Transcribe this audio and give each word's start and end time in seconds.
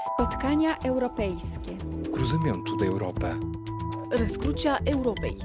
Spotkania 0.00 0.76
europejskie. 0.78 1.76
Rozumiem 2.16 2.64
tutaj 2.64 2.88
Europę. 2.88 3.36
Rozkrucia 4.10 4.78
Europej. 4.86 5.36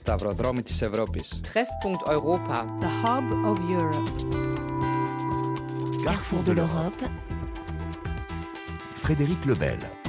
Stavrodromy 0.00 0.62
się 0.66 0.86
Europis. 0.86 1.30
Treffpunkt 1.42 2.08
Europa. 2.08 2.66
The 2.80 2.90
Hub 2.90 3.46
of 3.46 3.58
Europe. 3.70 4.10
Carrefour 6.04 6.42
de 6.42 6.52
l'Europe. 6.52 7.08
Frédéric 8.94 9.46
Lebel. 9.46 10.03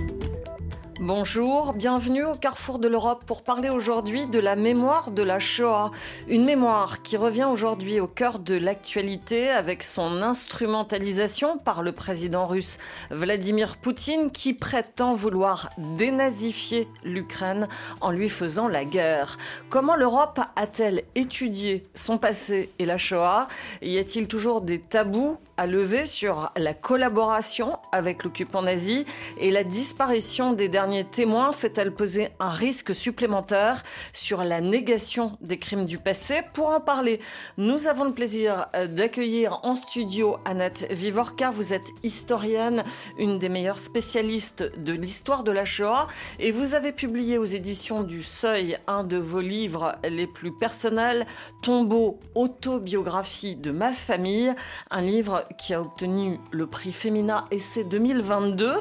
Bonjour, 1.02 1.74
bienvenue 1.74 2.24
au 2.24 2.36
Carrefour 2.36 2.80
de 2.80 2.88
l'Europe 2.88 3.26
pour 3.26 3.44
parler 3.44 3.70
aujourd'hui 3.70 4.28
de 4.28 4.40
la 4.40 4.56
mémoire 4.56 5.12
de 5.12 5.24
la 5.24 5.40
Shoah. 5.40 5.92
Une 6.30 6.46
mémoire 6.46 7.02
qui 7.02 7.18
revient 7.18 7.44
aujourd'hui 7.44 8.00
au 8.00 8.08
cœur 8.08 8.40
de 8.40 8.56
l'actualité 8.56 9.50
avec 9.50 9.84
son 9.84 10.22
instrumentalisation 10.22 11.58
par 11.58 11.84
le 11.84 11.92
président 11.92 12.46
russe 12.46 12.78
Vladimir 13.12 13.76
Poutine 13.76 14.32
qui 14.32 14.54
prétend 14.54 15.14
vouloir 15.14 15.70
dénazifier 15.78 16.88
l'Ukraine 17.04 17.68
en 18.00 18.12
lui 18.12 18.30
faisant 18.30 18.70
la 18.70 18.86
guerre. 18.86 19.38
Comment 19.70 19.98
l'Europe 19.98 20.40
a-t-elle 20.56 21.04
étudié 21.16 21.84
son 21.94 22.18
passé 22.18 22.72
et 22.80 22.86
la 22.86 22.98
Shoah? 22.98 23.50
Y 23.82 23.98
a-t-il 23.98 24.30
toujours 24.30 24.62
des 24.62 24.80
tabous 24.80 25.38
à 25.58 25.68
lever 25.68 26.06
sur 26.06 26.52
la 26.58 26.74
collaboration 26.74 27.80
avec 27.92 28.24
l'occupant 28.24 28.62
nazi 28.62 29.06
et 29.40 29.52
la 29.52 29.64
disparition 29.64 30.54
des 30.54 30.68
derniers 30.68 30.85
témoins 31.12 31.52
fait-elle 31.52 31.94
peser 31.94 32.30
un 32.40 32.50
risque 32.50 32.94
supplémentaire 32.94 33.84
sur 34.14 34.44
la 34.44 34.62
négation 34.62 35.38
des 35.42 35.58
crimes 35.58 35.86
du 35.86 35.98
passé 35.98 36.42
Pour 36.54 36.70
en 36.70 36.80
parler, 36.80 37.20
nous 37.58 37.88
avons 37.88 38.06
le 38.06 38.14
plaisir 38.14 38.68
d'accueillir 38.90 39.60
en 39.64 39.76
studio 39.76 40.38
Annette 40.46 40.88
Vivorca. 40.92 41.52
Vous 41.52 41.74
êtes 41.74 41.88
historienne, 42.04 42.84
une 43.18 43.40
des 43.40 43.50
meilleures 43.50 43.80
spécialistes 43.80 44.64
de 44.78 44.94
l'histoire 44.94 45.44
de 45.44 45.52
la 45.52 45.66
Shoah 45.66 46.08
et 46.40 46.52
vous 46.52 46.76
avez 46.76 46.92
publié 46.92 47.38
aux 47.38 47.46
éditions 47.46 48.04
du 48.04 48.24
Seuil 48.24 48.78
un 48.88 49.04
de 49.04 49.18
vos 49.18 49.42
livres 49.42 49.96
les 50.04 50.28
plus 50.28 50.52
personnels, 50.52 51.26
Tombeau, 51.62 52.20
autobiographie 52.36 53.56
de 53.56 53.72
ma 53.72 53.92
famille, 53.92 54.54
un 54.92 55.02
livre 55.02 55.46
qui 55.58 55.74
a 55.74 55.82
obtenu 55.82 56.40
le 56.52 56.68
prix 56.68 56.92
Femina 56.92 57.46
Essai 57.52 57.84
2022. 57.84 58.74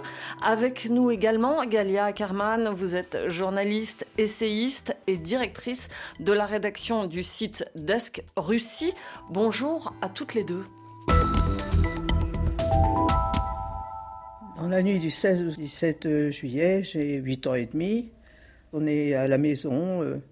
Avec 0.42 0.89
nous 0.91 1.11
également 1.11 1.64
Galia 1.64 1.93
Ackerman, 1.98 2.70
vous 2.70 2.96
êtes 2.96 3.28
journaliste, 3.28 4.06
essayiste 4.18 4.96
et 5.06 5.16
directrice 5.16 5.88
de 6.20 6.32
la 6.32 6.46
rédaction 6.46 7.06
du 7.06 7.22
site 7.22 7.64
Desk 7.74 8.24
Russie. 8.36 8.92
Bonjour 9.30 9.94
à 10.02 10.08
toutes 10.08 10.34
les 10.34 10.44
deux. 10.44 10.64
Dans 14.56 14.68
la 14.68 14.82
nuit 14.82 14.98
du 14.98 15.10
16 15.10 15.42
au 15.42 15.50
17 15.50 16.30
juillet, 16.30 16.82
j'ai 16.82 17.16
8 17.16 17.46
ans 17.46 17.54
et 17.54 17.66
demi. 17.66 18.10
On 18.72 18.86
est 18.86 19.14
à 19.14 19.28
la 19.28 19.38
maison 19.38 20.02
euh, 20.02 20.22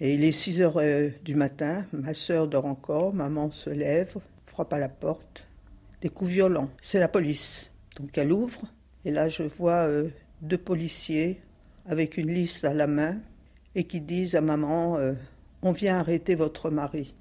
et 0.00 0.14
il 0.14 0.24
est 0.24 0.32
6 0.32 0.60
heures 0.62 0.78
euh, 0.78 1.10
du 1.24 1.34
matin. 1.34 1.86
Ma 1.92 2.12
sœur 2.14 2.48
dort 2.48 2.66
encore, 2.66 3.14
maman 3.14 3.50
se 3.50 3.70
lève, 3.70 4.16
frappe 4.46 4.72
à 4.72 4.78
la 4.78 4.88
porte 4.88 5.46
des 6.00 6.08
coups 6.08 6.30
violents. 6.30 6.70
C'est 6.82 6.98
la 6.98 7.08
police. 7.08 7.70
Donc 7.98 8.16
elle 8.18 8.32
ouvre, 8.32 8.62
et 9.04 9.10
là 9.10 9.28
je 9.28 9.42
vois 9.42 9.86
euh, 9.86 10.08
deux 10.42 10.58
policiers 10.58 11.40
avec 11.86 12.16
une 12.16 12.32
liste 12.32 12.64
à 12.64 12.74
la 12.74 12.86
main 12.86 13.18
et 13.74 13.84
qui 13.84 14.00
disent 14.00 14.34
à 14.34 14.40
maman 14.40 14.96
euh, 14.98 15.14
On 15.62 15.72
vient 15.72 15.98
arrêter 15.98 16.34
votre 16.34 16.70
mari. 16.70 17.14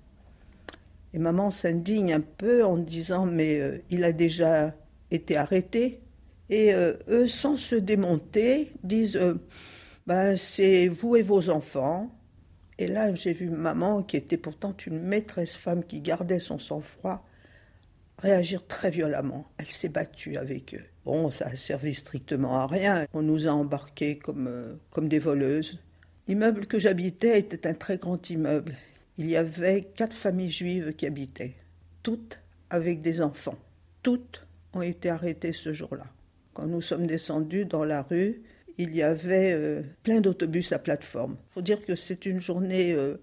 Et 1.13 1.19
maman 1.19 1.51
s'indigne 1.51 2.13
un 2.13 2.21
peu 2.21 2.63
en 2.63 2.77
disant 2.77 3.25
Mais 3.25 3.59
euh, 3.59 3.77
il 3.89 4.03
a 4.03 4.11
déjà 4.11 4.73
été 5.11 5.37
arrêté. 5.37 6.01
Et 6.49 6.71
eux, 6.73 7.27
sans 7.27 7.57
se 7.57 7.75
démonter, 7.75 8.71
disent 8.81 9.19
ben, 10.05 10.37
C'est 10.37 10.87
vous 10.87 11.17
et 11.17 11.21
vos 11.21 11.49
enfants. 11.49 12.09
Et 12.79 12.87
là, 12.87 13.13
j'ai 13.15 13.33
vu 13.33 13.49
maman, 13.49 14.03
qui 14.03 14.17
était 14.17 14.37
pourtant 14.37 14.75
une 14.85 14.99
maîtresse 14.99 15.55
femme 15.55 15.83
qui 15.83 15.99
gardait 15.99 16.39
son 16.39 16.59
sang-froid, 16.59 17.25
réagir 18.19 18.65
très 18.67 18.91
violemment. 18.91 19.45
Elle 19.57 19.69
s'est 19.69 19.89
battue 19.89 20.37
avec 20.37 20.75
eux. 20.75 20.85
Bon, 21.07 21.31
ça 21.31 21.45
a 21.45 21.55
servi 21.55 21.93
strictement 21.93 22.59
à 22.59 22.67
rien. 22.67 23.05
On 23.13 23.21
nous 23.21 23.47
a 23.47 23.51
embarqués 23.51 24.17
comme, 24.17 24.47
euh, 24.47 24.73
comme 24.91 25.07
des 25.07 25.19
voleuses. 25.19 25.79
L'immeuble 26.27 26.65
que 26.65 26.79
j'habitais 26.79 27.39
était 27.39 27.65
un 27.65 27.73
très 27.73 27.97
grand 27.97 28.29
immeuble. 28.29 28.75
Il 29.17 29.25
y 29.27 29.37
avait 29.37 29.83
quatre 29.95 30.13
familles 30.13 30.51
juives 30.51 30.93
qui 30.97 31.05
habitaient, 31.05 31.55
toutes 32.03 32.41
avec 32.69 33.01
des 33.01 33.21
enfants. 33.21 33.57
Toutes 34.03 34.45
ont 34.73 34.81
été 34.81 35.09
arrêtées 35.09 35.53
ce 35.53 35.71
jour-là. 35.71 36.07
Quand 36.53 36.65
nous 36.65 36.81
sommes 36.81 37.07
descendus 37.07 37.63
dans 37.63 37.85
la 37.85 38.01
rue, 38.01 38.41
il 38.77 38.93
y 38.93 39.01
avait 39.01 39.53
euh, 39.53 39.83
plein 40.03 40.19
d'autobus 40.19 40.73
à 40.73 40.77
plateforme. 40.77 41.37
Il 41.51 41.53
faut 41.53 41.61
dire 41.61 41.85
que 41.85 41.95
c'est 41.95 42.25
une 42.25 42.41
journée 42.41 42.91
euh, 42.91 43.15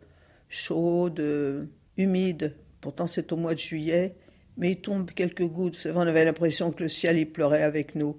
chaude, 0.49 1.69
humide. 1.99 2.55
Pourtant, 2.81 3.07
c'est 3.07 3.31
au 3.31 3.37
mois 3.37 3.53
de 3.53 3.59
juillet 3.59 4.15
mais 4.57 4.73
il 4.73 4.81
tombe 4.81 5.11
quelques 5.11 5.47
gouttes. 5.47 5.87
On 5.95 6.01
avait 6.01 6.25
l'impression 6.25 6.73
que 6.73 6.83
le 6.83 6.89
ciel 6.89 7.19
y 7.19 7.25
pleurait 7.25 7.63
avec 7.63 7.95
nous. 7.95 8.19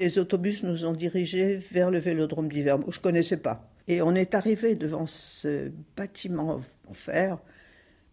Les 0.00 0.18
autobus 0.18 0.62
nous 0.62 0.84
ont 0.84 0.92
dirigés 0.92 1.56
vers 1.56 1.90
le 1.90 1.98
vélodrome 1.98 2.48
d'hiver, 2.48 2.78
je 2.88 2.98
ne 2.98 3.02
connaissais 3.02 3.36
pas. 3.36 3.70
Et 3.88 4.02
on 4.02 4.14
est 4.14 4.34
arrivé 4.34 4.74
devant 4.74 5.06
ce 5.06 5.70
bâtiment 5.96 6.62
en 6.88 6.94
fer, 6.94 7.38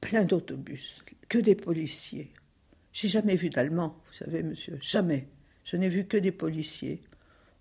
plein 0.01 0.23
d'autobus, 0.23 1.03
que 1.27 1.37
des 1.37 1.55
policiers. 1.55 2.31
J'ai 2.91 3.07
jamais 3.07 3.35
vu 3.35 3.49
d'Allemands, 3.49 3.95
vous 4.07 4.13
savez, 4.13 4.43
monsieur, 4.43 4.77
jamais. 4.81 5.27
Je 5.63 5.77
n'ai 5.77 5.89
vu 5.89 6.05
que 6.05 6.17
des 6.17 6.31
policiers. 6.31 7.01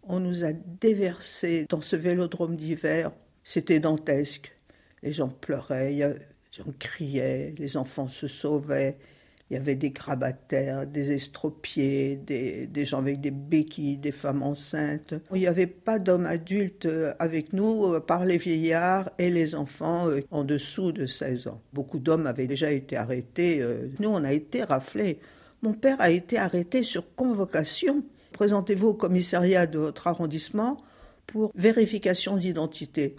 On 0.03 0.21
nous 0.21 0.45
a 0.45 0.53
déversés 0.53 1.67
dans 1.69 1.83
ce 1.83 1.97
vélodrome 1.97 2.57
d'hiver. 2.57 3.13
C'était 3.45 3.81
dantesque. 3.81 4.57
Les 5.03 5.13
gens 5.13 5.29
pleuraient, 5.29 5.93
les 5.93 6.15
gens 6.51 6.73
criaient, 6.79 7.55
les 7.59 7.77
enfants 7.77 8.09
se 8.09 8.27
sauvaient. 8.27 8.97
Il 9.51 9.55
y 9.55 9.57
avait 9.57 9.77
des 9.77 9.91
grabataires, 9.91 10.87
des 10.87 11.13
estropiés, 11.13 12.17
des, 12.17 12.85
gens 12.85 12.99
avec 12.99 13.21
des 13.21 13.31
béquilles, 13.31 13.97
des 13.97 14.13
femmes 14.13 14.43
enceintes. 14.43 15.15
Il 15.33 15.39
n'y 15.39 15.47
avait 15.47 15.67
pas 15.67 15.99
d'hommes 15.99 16.27
adultes 16.27 16.87
avec 17.19 17.55
nous, 17.55 17.95
euh, 17.95 18.01
par 18.01 18.27
les 18.27 18.37
vieillards 18.37 19.11
et 19.19 19.31
les 19.31 19.55
enfants 19.55 20.09
euh, 20.09 20.21
en 20.31 20.45
dessous 20.45 20.93
de 20.93 21.07
16 21.07 21.49
ans. 21.49 21.63
Beaucoup 21.73 21.99
d'hommes 21.99 22.27
avaient 22.27 22.47
déjà 22.47 22.71
été 22.71 22.97
arrêtés. 22.97 23.63
Euh, 23.63 23.89
nous, 24.01 24.11
on 24.11 24.23
a 24.23 24.33
été 24.33 24.63
raflés. 24.65 25.19
Mon 25.63 25.73
père 25.73 25.99
a 25.99 26.11
été 26.11 26.37
arrêté 26.37 26.83
sur 26.83 27.15
convocation. 27.15 28.05
Présentez-vous 28.33 28.89
au 28.89 28.95
commissariat 28.95 29.67
de 29.67 29.79
votre 29.79 30.07
arrondissement 30.09 30.77
pour 31.27 31.53
vérification 31.55 32.37
d'identité. 32.37 33.17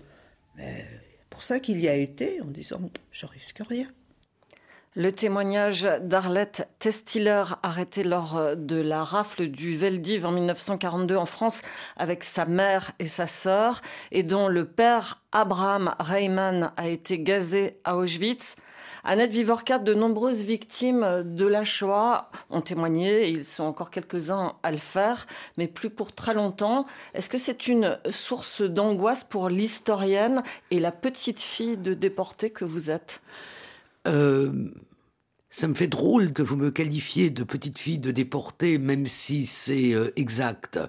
Mais 0.55 0.85
pour 1.29 1.41
ça 1.41 1.59
qu'il 1.59 1.79
y 1.79 1.87
a 1.87 1.95
été 1.95 2.39
en 2.41 2.45
disant 2.45 2.79
je 3.11 3.25
risque 3.25 3.61
rien. 3.67 3.87
Le 4.95 5.11
témoignage 5.11 5.87
d'Arlette 6.01 6.67
Testiller, 6.79 7.43
arrêtée 7.61 8.03
lors 8.03 8.55
de 8.57 8.81
la 8.81 9.03
rafle 9.03 9.45
du 9.45 9.77
Veldiv 9.77 10.25
en 10.25 10.31
1942 10.31 11.15
en 11.15 11.27
France 11.27 11.61
avec 11.95 12.23
sa 12.23 12.45
mère 12.45 12.91
et 12.97 13.05
sa 13.05 13.27
sœur, 13.27 13.81
et 14.11 14.23
dont 14.23 14.47
le 14.47 14.65
père 14.65 15.21
Abraham 15.31 15.93
Reimann 15.99 16.71
a 16.75 16.87
été 16.87 17.19
gazé 17.19 17.79
à 17.83 17.97
Auschwitz. 17.97 18.55
Annette 19.03 19.31
Vivorca, 19.31 19.77
de 19.77 19.93
nombreuses 19.93 20.41
victimes 20.41 21.21
de 21.23 21.45
la 21.45 21.65
Shoah 21.65 22.31
ont 22.49 22.61
témoigné, 22.61 23.25
et 23.25 23.29
ils 23.29 23.45
sont 23.45 23.65
encore 23.65 23.91
quelques-uns 23.91 24.55
à 24.63 24.71
le 24.71 24.79
faire, 24.79 25.27
mais 25.57 25.67
plus 25.67 25.91
pour 25.91 26.13
très 26.13 26.33
longtemps. 26.33 26.87
Est-ce 27.13 27.29
que 27.29 27.37
c'est 27.37 27.67
une 27.67 27.99
source 28.09 28.63
d'angoisse 28.63 29.23
pour 29.23 29.49
l'historienne 29.49 30.41
et 30.71 30.79
la 30.79 30.91
petite 30.91 31.41
fille 31.41 31.77
de 31.77 31.93
déportés 31.93 32.49
que 32.49 32.65
vous 32.65 32.89
êtes? 32.89 33.21
Euh, 34.09 34.51
ça 35.49 35.67
me 35.67 35.73
fait 35.73 35.87
drôle 35.87 36.33
que 36.33 36.41
vous 36.41 36.55
me 36.55 36.71
qualifiez 36.71 37.29
de 37.29 37.43
petite 37.43 37.79
fille 37.79 37.99
de 37.99 38.11
déportée, 38.11 38.77
même 38.77 39.07
si 39.07 39.45
c'est 39.45 39.93
euh, 39.93 40.11
exact, 40.15 40.79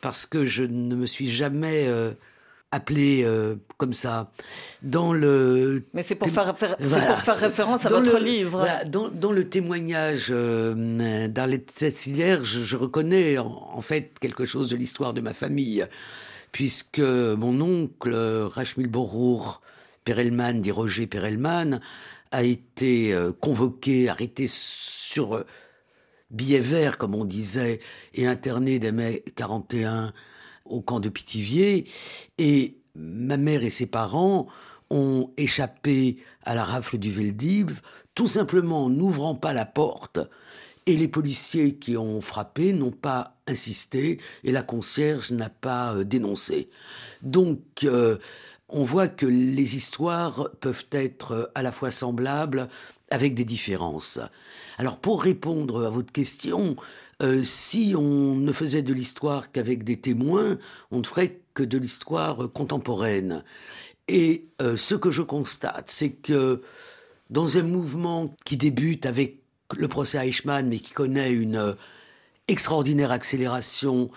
parce 0.00 0.26
que 0.26 0.44
je 0.44 0.64
ne 0.64 0.96
me 0.96 1.06
suis 1.06 1.30
jamais 1.30 1.86
euh, 1.86 2.12
appelée 2.72 3.28
comme 3.76 3.92
ça. 3.92 4.30
Dans 4.82 5.12
le 5.12 5.84
mais 5.92 6.02
c'est 6.02 6.14
pour, 6.14 6.30
faire, 6.30 6.54
pour 6.54 7.18
faire 7.20 7.36
référence 7.36 7.84
à 7.84 7.90
votre 7.90 8.18
livre. 8.18 8.66
dans, 8.86 9.32
le 9.32 9.48
témoignage 9.48 10.30
d'Arlette 10.30 11.70
Cécilière, 11.70 12.42
je, 12.44 12.60
je, 12.60 12.76
reconnais 12.76 13.38
en, 13.38 13.80
fait 13.82 14.18
quelque 14.20 14.46
chose 14.46 14.70
de 14.70 14.76
l'histoire 14.76 15.12
de 15.12 15.20
ma 15.20 15.34
famille, 15.34 15.86
puisque 16.50 16.98
mon 16.98 17.60
oncle 17.60 18.14
Rachmil 18.50 18.88
Borour 18.88 19.60
Perelman, 20.04 20.60
dit 20.60 20.70
Roger 20.70 21.06
Perelman, 21.06 21.80
a 22.32 22.42
été 22.42 23.12
euh, 23.12 23.32
convoqué, 23.32 24.08
arrêté 24.08 24.46
sur 24.48 25.34
euh, 25.34 25.46
billet 26.30 26.60
vert, 26.60 26.98
comme 26.98 27.14
on 27.14 27.24
disait, 27.24 27.80
et 28.14 28.26
interné 28.26 28.78
dès 28.78 28.92
mai 28.92 29.22
41 29.36 30.12
au 30.64 30.80
camp 30.80 30.98
de 30.98 31.08
Pithiviers. 31.08 31.86
Et 32.38 32.78
ma 32.94 33.36
mère 33.36 33.62
et 33.62 33.70
ses 33.70 33.86
parents 33.86 34.48
ont 34.90 35.30
échappé 35.36 36.16
à 36.42 36.54
la 36.54 36.64
rafle 36.64 36.98
du 36.98 37.10
Veldiv, 37.10 37.80
tout 38.14 38.28
simplement 38.28 38.86
en 38.86 38.90
n'ouvrant 38.90 39.34
pas 39.34 39.52
la 39.52 39.64
porte 39.64 40.18
Et 40.86 40.96
les 40.96 41.08
policiers 41.08 41.76
qui 41.76 41.96
ont 41.96 42.20
frappé 42.20 42.72
n'ont 42.72 42.90
pas 42.90 43.36
insisté 43.46 44.18
et 44.44 44.52
la 44.52 44.62
concierge 44.62 45.32
n'a 45.32 45.50
pas 45.50 45.94
euh, 45.94 46.04
dénoncé. 46.04 46.70
Donc, 47.22 47.86
on 48.72 48.84
voit 48.84 49.08
que 49.08 49.26
les 49.26 49.76
histoires 49.76 50.50
peuvent 50.60 50.86
être 50.90 51.50
à 51.54 51.62
la 51.62 51.72
fois 51.72 51.90
semblables 51.90 52.68
avec 53.10 53.34
des 53.34 53.44
différences. 53.44 54.18
Alors, 54.78 54.98
pour 54.98 55.22
répondre 55.22 55.86
à 55.86 55.90
votre 55.90 56.12
question, 56.12 56.76
euh, 57.22 57.44
si 57.44 57.94
on 57.96 58.34
ne 58.34 58.52
faisait 58.52 58.82
de 58.82 58.92
l'histoire 58.92 59.52
qu'avec 59.52 59.84
des 59.84 60.00
témoins, 60.00 60.58
on 60.90 60.98
ne 60.98 61.04
ferait 61.04 61.40
que 61.54 61.62
de 61.62 61.78
l'histoire 61.78 62.50
contemporaine. 62.52 63.44
Et 64.08 64.46
ce 64.58 64.94
que 64.94 65.10
je 65.10 65.22
constate, 65.22 65.88
c'est 65.90 66.10
que 66.10 66.62
dans 67.32 67.56
un 67.56 67.62
mouvement 67.62 68.36
qui 68.44 68.56
débute 68.56 69.06
avec 69.06 69.42
le 69.76 69.88
procès 69.88 70.18
Eichmann, 70.18 70.68
mais 70.68 70.78
qui 70.78 70.92
connaît 70.92 71.32
une 71.32 71.56
euh, 71.56 71.72
extraordinaire 72.46 73.10
accélération 73.10 74.10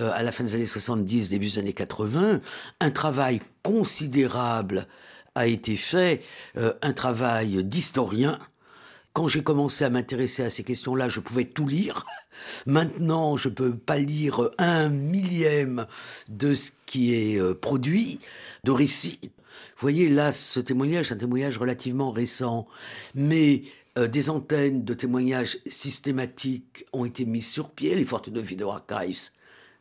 euh, 0.00 0.10
à 0.14 0.22
la 0.22 0.32
fin 0.32 0.42
des 0.44 0.54
années 0.54 0.66
70, 0.66 1.28
début 1.28 1.46
des 1.46 1.58
années 1.58 1.72
80, 1.74 2.40
un 2.80 2.90
travail 2.90 3.42
considérable 3.62 4.86
a 5.34 5.46
été 5.46 5.76
fait, 5.76 6.22
euh, 6.56 6.72
un 6.82 6.92
travail 6.92 7.64
d'historien. 7.64 8.38
Quand 9.12 9.28
j'ai 9.28 9.42
commencé 9.42 9.84
à 9.84 9.90
m'intéresser 9.90 10.42
à 10.42 10.50
ces 10.50 10.64
questions-là, 10.64 11.08
je 11.08 11.20
pouvais 11.20 11.44
tout 11.44 11.66
lire. 11.66 12.06
Maintenant, 12.66 13.36
je 13.36 13.48
ne 13.48 13.54
peux 13.54 13.76
pas 13.76 13.98
lire 13.98 14.50
un 14.58 14.88
millième 14.88 15.86
de 16.28 16.54
ce 16.54 16.70
qui 16.86 17.14
est 17.14 17.54
produit, 17.54 18.20
de 18.64 18.70
récits. 18.70 19.20
Vous 19.22 19.80
voyez, 19.80 20.08
là, 20.08 20.32
ce 20.32 20.60
témoignage, 20.60 21.12
un 21.12 21.16
témoignage 21.16 21.58
relativement 21.58 22.10
récent, 22.10 22.66
mais 23.14 23.62
euh, 23.98 24.08
des 24.08 24.30
antennes 24.30 24.84
de 24.84 24.94
témoignages 24.94 25.58
systématiques 25.66 26.86
ont 26.92 27.04
été 27.04 27.26
mises 27.26 27.50
sur 27.50 27.68
pied, 27.68 27.94
les 27.94 28.04
Fortes 28.04 28.30
Video 28.30 28.70
Archives 28.70 29.30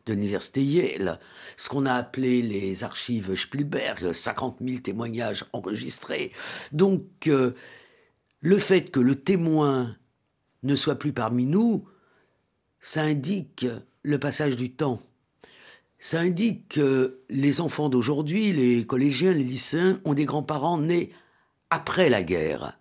de 0.06 0.14
l'Université 0.14 0.64
Yale, 0.64 1.20
ce 1.58 1.70
qu'on 1.70 1.86
a 1.86 1.94
appelé 1.94 2.42
les 2.42 2.84
archives 2.84 3.36
Spielberg, 3.36 4.12
50 4.12 4.58
000 4.62 4.80
témoignages 4.80 5.46
enregistrés. 5.54 6.32
Donc, 6.72 7.04
euh, 7.28 7.52
le 8.42 8.58
fait 8.58 8.90
que 8.90 9.00
le 9.00 9.16
témoin 9.16 9.96
ne 10.64 10.76
soit 10.76 10.98
plus 10.98 11.14
parmi 11.14 11.46
nous, 11.46 11.88
ça 12.80 13.04
indique 13.04 13.68
le 14.04 14.20
passage 14.20 14.56
du 14.56 14.72
temps. 14.72 15.02
Ça 16.00 16.20
indique 16.20 16.70
que 16.70 17.20
les 17.30 17.62
enfants 17.62 17.90
d'aujourd'hui, 17.90 18.54
les 18.54 18.86
collégiens, 18.86 19.34
les 19.34 19.44
lycéens, 19.44 20.00
ont 20.04 20.16
des 20.16 20.26
grands-parents 20.26 20.80
nés 20.80 21.12
après 21.70 22.10
la 22.10 22.24
guerre. 22.24 22.81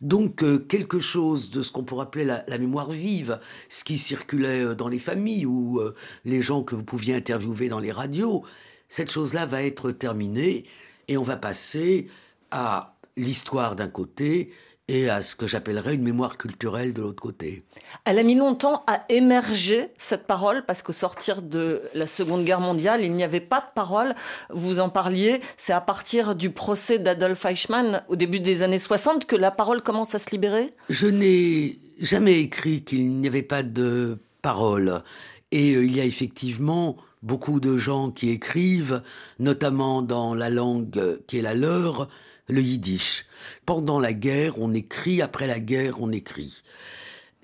Donc 0.00 0.42
euh, 0.42 0.58
quelque 0.58 1.00
chose 1.00 1.50
de 1.50 1.62
ce 1.62 1.72
qu'on 1.72 1.84
pourrait 1.84 2.04
appeler 2.04 2.24
la, 2.24 2.58
mémoire 2.58 2.90
vive, 2.90 3.40
ce 3.68 3.84
qui 3.84 3.98
circulait 3.98 4.64
euh, 4.64 4.74
dans 4.74 4.88
les 4.88 4.98
familles 4.98 5.46
ou 5.46 5.80
euh, 5.80 5.94
les 6.24 6.42
gens 6.42 6.62
que 6.62 6.74
vous 6.74 6.84
pouviez 6.84 7.14
interviewer 7.14 7.68
dans 7.68 7.80
les 7.80 7.92
radios, 7.92 8.44
cette 8.88 9.10
chose-là 9.10 9.46
va 9.46 9.62
être 9.62 9.90
terminée 9.92 10.64
et 11.08 11.16
on 11.16 11.22
va 11.22 11.36
passer 11.36 12.08
à 12.50 12.94
l'histoire 13.16 13.76
d'un 13.76 13.88
côté 13.88 14.52
et 14.88 15.10
à 15.10 15.20
ce 15.20 15.34
que 15.34 15.46
j'appellerais 15.46 15.96
une 15.96 16.02
mémoire 16.02 16.38
culturelle 16.38 16.94
de 16.94 17.02
l'autre 17.02 17.20
côté. 17.20 17.64
Elle 18.04 18.18
a 18.18 18.22
mis 18.22 18.36
longtemps 18.36 18.84
à 18.86 19.04
émerger, 19.08 19.88
cette 19.98 20.26
parole, 20.26 20.64
parce 20.64 20.82
qu'au 20.82 20.92
sortir 20.92 21.42
de 21.42 21.82
la 21.94 22.06
Seconde 22.06 22.44
Guerre 22.44 22.60
mondiale, 22.60 23.04
il 23.04 23.12
n'y 23.12 23.24
avait 23.24 23.40
pas 23.40 23.60
de 23.60 23.74
parole. 23.74 24.14
Vous 24.50 24.78
en 24.78 24.88
parliez, 24.88 25.40
c'est 25.56 25.72
à 25.72 25.80
partir 25.80 26.36
du 26.36 26.50
procès 26.50 26.98
d'Adolf 27.00 27.44
Eichmann 27.44 28.02
au 28.08 28.16
début 28.16 28.38
des 28.38 28.62
années 28.62 28.78
60 28.78 29.26
que 29.26 29.36
la 29.36 29.50
parole 29.50 29.82
commence 29.82 30.14
à 30.14 30.20
se 30.20 30.30
libérer? 30.30 30.68
Je 30.88 31.08
n'ai 31.08 31.80
jamais 31.98 32.40
écrit 32.40 32.82
qu'il 32.82 33.10
n'y 33.10 33.26
avait 33.26 33.42
pas 33.42 33.64
de 33.64 34.18
parole. 34.40 35.02
Et 35.50 35.74
euh, 35.74 35.84
il 35.84 35.96
y 35.96 36.00
a 36.00 36.04
effectivement 36.04 36.96
beaucoup 37.22 37.58
de 37.58 37.76
gens 37.76 38.10
qui 38.10 38.30
écrivent, 38.30 39.02
notamment 39.40 40.02
dans 40.02 40.34
la 40.34 40.48
langue 40.48 41.18
qui 41.26 41.38
est 41.38 41.42
la 41.42 41.54
leur, 41.54 42.08
le 42.48 42.62
yiddish. 42.62 43.26
Pendant 43.64 43.98
la 43.98 44.12
guerre, 44.12 44.60
on 44.60 44.74
écrit, 44.74 45.22
après 45.22 45.46
la 45.46 45.60
guerre, 45.60 46.00
on 46.00 46.12
écrit. 46.12 46.62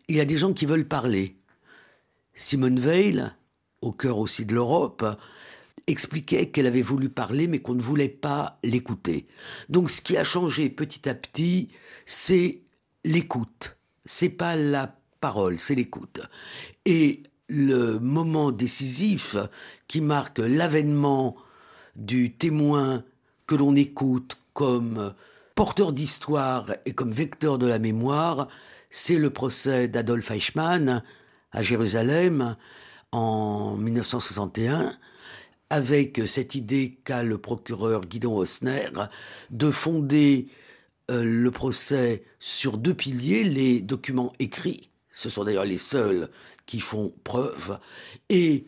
Il 0.08 0.16
y 0.16 0.20
a 0.20 0.24
des 0.24 0.38
gens 0.38 0.52
qui 0.52 0.66
veulent 0.66 0.88
parler. 0.88 1.36
Simone 2.34 2.80
Veil, 2.80 3.24
au 3.80 3.92
cœur 3.92 4.18
aussi 4.18 4.46
de 4.46 4.54
l'Europe, 4.54 5.04
expliquait 5.86 6.48
qu'elle 6.48 6.66
avait 6.66 6.82
voulu 6.82 7.08
parler 7.08 7.48
mais 7.48 7.58
qu'on 7.60 7.74
ne 7.74 7.82
voulait 7.82 8.08
pas 8.08 8.58
l'écouter. 8.62 9.26
Donc 9.68 9.90
ce 9.90 10.00
qui 10.00 10.16
a 10.16 10.24
changé 10.24 10.70
petit 10.70 11.08
à 11.08 11.14
petit, 11.14 11.68
c'est 12.06 12.60
l'écoute. 13.04 13.76
C'est 14.04 14.28
pas 14.28 14.56
la 14.56 14.96
parole, 15.20 15.58
c'est 15.58 15.74
l'écoute. 15.74 16.20
Et 16.84 17.22
le 17.48 17.98
moment 17.98 18.50
décisif 18.50 19.36
qui 19.88 20.00
marque 20.00 20.38
l'avènement 20.38 21.36
du 21.96 22.32
témoin 22.32 23.04
que 23.46 23.54
l'on 23.54 23.76
écoute, 23.76 24.38
comme 24.52 25.14
porteur 25.54 25.92
d'histoire 25.92 26.66
et 26.86 26.92
comme 26.92 27.12
vecteur 27.12 27.58
de 27.58 27.66
la 27.66 27.78
mémoire, 27.78 28.48
c'est 28.90 29.16
le 29.16 29.30
procès 29.30 29.88
d'Adolf 29.88 30.30
Eichmann 30.30 31.02
à 31.52 31.62
Jérusalem 31.62 32.56
en 33.12 33.76
1961, 33.76 34.92
avec 35.70 36.22
cette 36.26 36.54
idée 36.54 36.98
qu'a 37.04 37.22
le 37.22 37.38
procureur 37.38 38.02
Guidon 38.02 38.36
Osner 38.36 38.90
de 39.50 39.70
fonder 39.70 40.48
euh, 41.10 41.24
le 41.24 41.50
procès 41.50 42.24
sur 42.38 42.78
deux 42.78 42.94
piliers, 42.94 43.44
les 43.44 43.80
documents 43.80 44.32
écrits, 44.38 44.90
ce 45.12 45.28
sont 45.28 45.44
d'ailleurs 45.44 45.64
les 45.64 45.78
seuls 45.78 46.30
qui 46.66 46.80
font 46.80 47.12
preuve, 47.24 47.78
et 48.28 48.66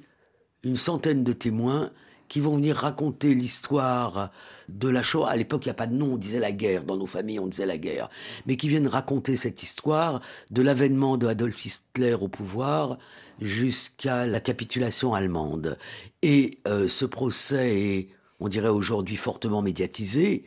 une 0.63 0.77
centaine 0.77 1.25
de 1.25 1.33
témoins 1.33 1.91
qui 2.35 2.41
vont 2.41 2.57
venir 2.57 2.75
raconter 2.75 3.33
l'histoire 3.33 4.33
de 4.69 4.89
la 4.89 5.05
Shoah. 5.05 5.31
À 5.31 5.37
l'époque, 5.37 5.67
il 5.67 5.69
n'y 5.69 5.71
a 5.71 5.75
pas 5.75 5.87
de 5.87 5.95
nom, 5.95 6.15
on 6.15 6.17
disait 6.17 6.41
la 6.41 6.51
guerre. 6.51 6.83
Dans 6.83 6.97
nos 6.97 7.07
familles, 7.07 7.39
on 7.39 7.47
disait 7.47 7.65
la 7.65 7.79
guerre. 7.79 8.11
Mais 8.45 8.57
qui 8.57 8.69
viennent 8.69 8.89
raconter 8.89 9.37
cette 9.37 9.63
histoire 9.63 10.21
de 10.51 10.61
l'avènement 10.61 11.17
de 11.17 11.29
Adolf 11.29 11.65
Hitler 11.65 12.15
au 12.15 12.27
pouvoir 12.27 12.99
jusqu'à 13.41 14.27
la 14.27 14.41
capitulation 14.41 15.15
allemande. 15.15 15.79
Et 16.23 16.59
euh, 16.67 16.89
ce 16.89 17.05
procès 17.05 17.81
est, 17.81 18.09
on 18.41 18.49
dirait 18.49 18.67
aujourd'hui, 18.67 19.15
fortement 19.15 19.63
médiatisé. 19.63 20.43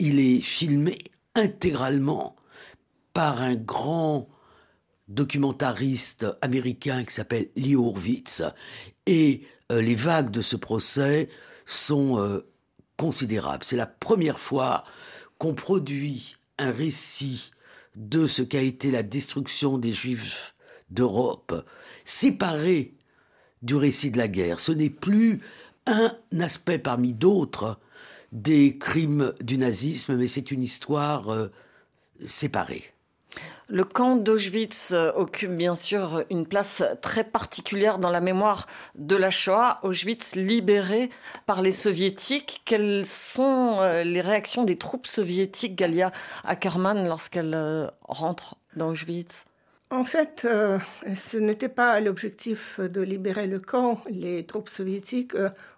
Il 0.00 0.18
est 0.18 0.40
filmé 0.40 0.98
intégralement 1.36 2.34
par 3.12 3.42
un 3.42 3.54
grand 3.54 4.28
documentariste 5.06 6.26
américain 6.42 7.04
qui 7.04 7.14
s'appelle 7.14 7.46
Lee 7.54 7.76
Horwitz. 7.76 8.42
Et 9.06 9.42
les 9.70 9.94
vagues 9.94 10.30
de 10.30 10.40
ce 10.40 10.56
procès 10.56 11.28
sont 11.66 12.18
euh, 12.18 12.40
considérables. 12.96 13.64
C'est 13.64 13.76
la 13.76 13.86
première 13.86 14.38
fois 14.38 14.84
qu'on 15.38 15.54
produit 15.54 16.36
un 16.58 16.70
récit 16.70 17.52
de 17.94 18.26
ce 18.26 18.42
qu'a 18.42 18.62
été 18.62 18.90
la 18.90 19.02
destruction 19.02 19.78
des 19.78 19.92
Juifs 19.92 20.54
d'Europe, 20.90 21.66
séparé 22.04 22.94
du 23.62 23.74
récit 23.74 24.10
de 24.10 24.18
la 24.18 24.28
guerre. 24.28 24.60
Ce 24.60 24.72
n'est 24.72 24.90
plus 24.90 25.40
un 25.86 26.16
aspect 26.40 26.78
parmi 26.78 27.12
d'autres 27.12 27.78
des 28.32 28.78
crimes 28.78 29.32
du 29.40 29.58
nazisme, 29.58 30.16
mais 30.16 30.26
c'est 30.26 30.50
une 30.50 30.62
histoire 30.62 31.30
euh, 31.30 31.48
séparée. 32.24 32.92
Le 33.70 33.84
camp 33.84 34.16
d'Auschwitz 34.16 34.92
euh, 34.92 35.12
occupe 35.14 35.54
bien 35.54 35.74
sûr 35.74 36.24
une 36.30 36.46
place 36.46 36.82
très 37.02 37.22
particulière 37.22 37.98
dans 37.98 38.08
la 38.08 38.22
mémoire 38.22 38.66
de 38.94 39.14
la 39.14 39.30
Shoah. 39.30 39.78
Auschwitz 39.82 40.36
libéré 40.36 41.10
par 41.44 41.60
les 41.60 41.72
soviétiques. 41.72 42.62
Quelles 42.64 43.04
sont 43.04 43.76
euh, 43.80 44.04
les 44.04 44.22
réactions 44.22 44.64
des 44.64 44.78
troupes 44.78 45.06
soviétiques, 45.06 45.76
Galia 45.76 46.12
Ackerman, 46.44 47.06
lorsqu'elles 47.06 47.52
euh, 47.54 47.88
rentrent 48.04 48.56
dans 48.74 48.88
Auschwitz? 48.88 49.44
En 49.90 50.04
fait, 50.04 50.46
ce 51.14 51.38
n'était 51.38 51.70
pas 51.70 51.98
l'objectif 52.00 52.78
de 52.78 53.00
libérer 53.00 53.46
le 53.46 53.58
camp. 53.58 54.02
Les 54.10 54.44
troupes 54.44 54.68
soviétiques, 54.68 55.32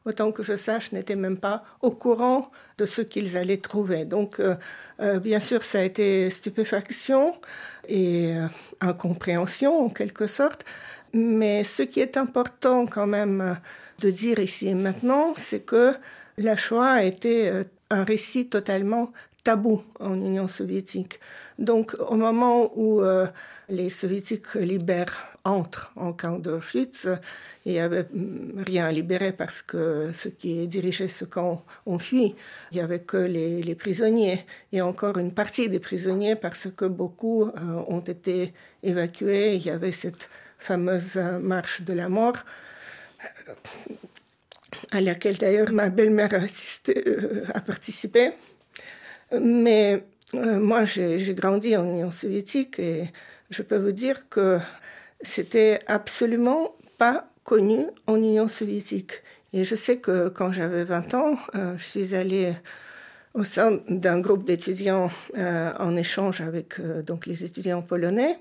autant 0.05 0.33
que 0.33 0.43
je 0.43 0.57
sache, 0.57 0.91
n'étaient 0.91 1.15
même 1.15 1.37
pas 1.37 1.63
au 1.81 1.93
courant 1.93 2.51
de 2.79 2.87
ce 2.87 3.03
qu'ils 3.03 3.37
allaient 3.37 3.59
trouver. 3.59 4.05
Donc, 4.05 4.43
bien 4.99 5.39
sûr, 5.39 5.65
ça 5.65 5.79
a 5.79 5.83
été 5.83 6.29
stupéfaction 6.29 7.35
et 7.91 8.35
incompréhension 8.81 9.87
en 9.87 9.89
quelque 9.89 10.27
sorte. 10.27 10.65
Mais 11.13 11.65
ce 11.65 11.83
qui 11.83 12.01
est 12.01 12.17
important 12.17 12.87
quand 12.87 13.07
même 13.07 13.59
de 13.99 14.11
dire 14.11 14.39
ici 14.39 14.69
et 14.69 14.75
maintenant, 14.75 15.35
c'est 15.37 15.61
que 15.61 15.93
la 16.39 16.57
Shoah 16.57 16.93
a 16.93 17.05
été 17.05 17.51
un 17.91 18.05
récit 18.05 18.49
totalement 18.49 19.13
tabou 19.43 19.83
en 19.99 20.15
Union 20.15 20.49
soviétique. 20.49 21.21
Donc 21.59 21.95
au 21.99 22.17
moment 22.17 22.73
où 22.77 23.03
euh, 23.03 23.27
les 23.69 23.91
soviétiques 23.91 24.55
libèrent, 24.55 25.27
entrent 25.45 25.91
en 25.97 26.13
camp 26.13 26.39
d'Auschwitz, 26.39 27.09
il 27.65 27.73
n'y 27.73 27.79
avait 27.79 28.07
rien 28.67 28.87
à 28.87 28.93
libérer 28.93 29.33
parce 29.33 29.63
que 29.63 30.11
ceux 30.13 30.31
qui 30.31 30.69
dirigeaient 30.69 31.09
ce 31.09 31.25
camp 31.25 31.65
ont 31.87 31.99
fui. 31.99 32.35
Il 32.71 32.75
n'y 32.75 32.81
avait 32.81 33.01
que 33.01 33.17
les, 33.17 33.63
les, 33.63 33.75
prisonniers 33.75 34.45
et 34.73 34.83
encore 34.83 35.17
une 35.17 35.33
partie 35.33 35.71
des 35.71 35.81
prisonniers 35.81 36.37
parce 36.37 36.69
que 36.77 36.85
beaucoup 36.85 37.45
euh, 37.45 37.51
ont 37.89 38.01
été 38.01 38.53
évacués. 38.83 39.55
Il 39.55 39.65
y 39.65 39.71
avait 39.71 39.93
cette 39.93 40.29
fameuse 40.59 41.17
marche 41.41 41.83
de 41.83 41.95
la 41.95 42.11
mort 42.11 42.37
à 44.91 45.01
laquelle 45.01 45.39
d'ailleurs 45.39 45.73
ma 45.73 45.89
belle-mère 45.89 46.33
a, 46.35 46.91
euh, 46.91 47.45
a, 47.55 47.61
participé. 47.61 48.33
Mais 49.39 50.05
euh, 50.35 50.59
moi, 50.59 50.85
j'ai 50.85 51.35
grandi 51.35 51.77
en 51.77 51.85
Union 51.85 52.11
soviétique 52.11 52.79
et 52.79 53.05
je 53.51 53.63
peux 53.63 53.77
vous 53.77 53.93
dire 53.93 54.29
que 54.29 54.59
c'était 55.21 55.81
absolument 55.87 56.75
pas 56.99 57.29
connu 57.45 57.87
en 58.07 58.17
Union 58.17 58.49
soviétique. 58.49 59.23
Et 59.53 59.65
je 59.65 59.75
sais 59.75 59.97
que 59.99 60.29
quand 60.29 60.53
j'avais 60.53 60.85
20 60.85 61.15
ans, 61.15 61.37
euh, 61.55 61.77
je 61.77 61.85
suis 61.85 62.15
allée 62.15 62.55
au 63.35 63.45
sein 63.45 63.81
d'un 63.89 64.21
groupe 64.21 64.45
d'étudiants 64.45 65.11
euh, 65.37 65.73
en 65.79 65.97
échange 65.97 66.41
avec 66.41 66.81
donc 67.05 67.27
les 67.27 67.45
étudiants 67.45 67.83
polonais. 67.83 68.39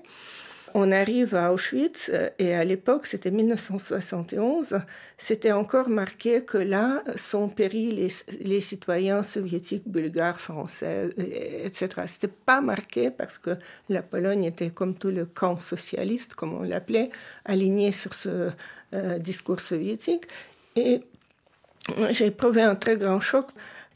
On 0.74 0.92
arrive 0.92 1.34
à 1.34 1.52
Auschwitz 1.52 2.10
euh, 2.12 2.28
et 2.38 2.54
à 2.54 2.64
l'époque, 2.64 3.06
c'était 3.06 3.30
1971, 3.30 4.78
c'était 5.18 5.52
encore 5.52 5.88
marqué 5.88 6.42
que 6.42 6.58
là 6.58 7.02
sont 7.16 7.48
péris 7.48 8.12
les, 8.40 8.60
citoyens 8.60 9.22
soviétiques, 9.22 9.86
bulgares, 9.86 10.40
français, 10.40 11.10
etc. 11.64 11.88
C'était 12.06 12.28
pas 12.28 12.60
marqué 12.60 13.10
parce 13.10 13.38
que 13.38 13.56
la 13.88 14.02
Pologne 14.02 14.44
était 14.44 14.70
comme 14.70 14.94
tout 14.94 15.10
le 15.10 15.24
camp 15.26 15.58
socialiste, 15.60 16.34
comme 16.34 16.54
on 16.54 16.62
l'appelait, 16.62 17.10
aligné 17.44 17.90
sur 17.90 18.14
ce 18.14 18.50
euh, 18.94 19.18
discours 19.18 19.60
soviétique. 19.60 20.24
Et 20.76 21.02
j'ai 22.10 22.26
éprouvé 22.26 22.62
un 22.62 22.76
très 22.76 22.96
grand 22.96 23.20
choc. 23.20 23.46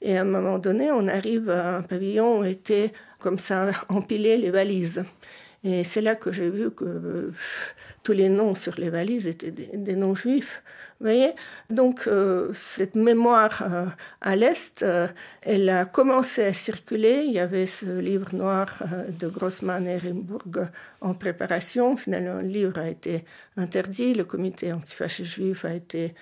Et 0.03 0.19
à 0.19 0.23
un 0.23 0.25
moment 0.25 0.59
donné, 0.59 0.91
on 0.91 1.09
arrive 1.09 1.51
à 1.51 1.77
un 1.77 1.83
pavillon 1.83 2.41
où 2.41 2.45
étaient 2.45 2.93
comme 3.19 3.39
ça 3.39 3.71
empilées 3.89 4.37
les 4.37 4.51
valises. 4.51 5.05
Et 5.65 5.83
c'est 5.83 6.03
là 6.03 6.15
que 6.15 6.31
j'ai 6.31 6.51
vu 6.51 6.71
que 6.71 6.85
euh, 6.85 7.33
tous 8.03 8.13
les 8.13 8.29
noms 8.29 8.55
sur 8.55 8.75
les 8.77 8.91
valises 8.91 9.27
étaient 9.27 9.51
des, 9.51 9.97
noms 9.97 10.15
juifs. 10.15 10.63
Voyez 11.01 11.33
Donc, 11.71 12.07
euh, 12.07 12.53
cette 12.53 12.97
mémoire 12.97 13.63
euh, 13.63 13.87
à 14.21 14.37
l'Est, 14.37 14.85
elle 15.41 15.69
a 15.71 15.87
commencé 15.87 16.45
à 16.45 16.53
circuler. 16.53 17.25
Il 17.27 17.33
y 17.33 17.39
avait 17.39 17.67
ce 17.67 17.99
livre 17.99 18.35
noir 18.35 18.79
de 19.09 19.27
Grossman 19.27 19.87
et 19.87 19.97
Rimbourg 19.97 20.67
en 21.01 21.15
préparation. 21.15 21.97
Finalement, 21.97 22.43
le 22.43 22.49
livre 22.49 22.79
a 22.79 22.91
été 22.91 23.25
interdit. 23.57 24.13
Le 24.13 24.25
comité 24.25 24.71
antifasciste 24.71 25.33
juif 25.33 25.65
a 25.65 25.73
été. 25.73 26.15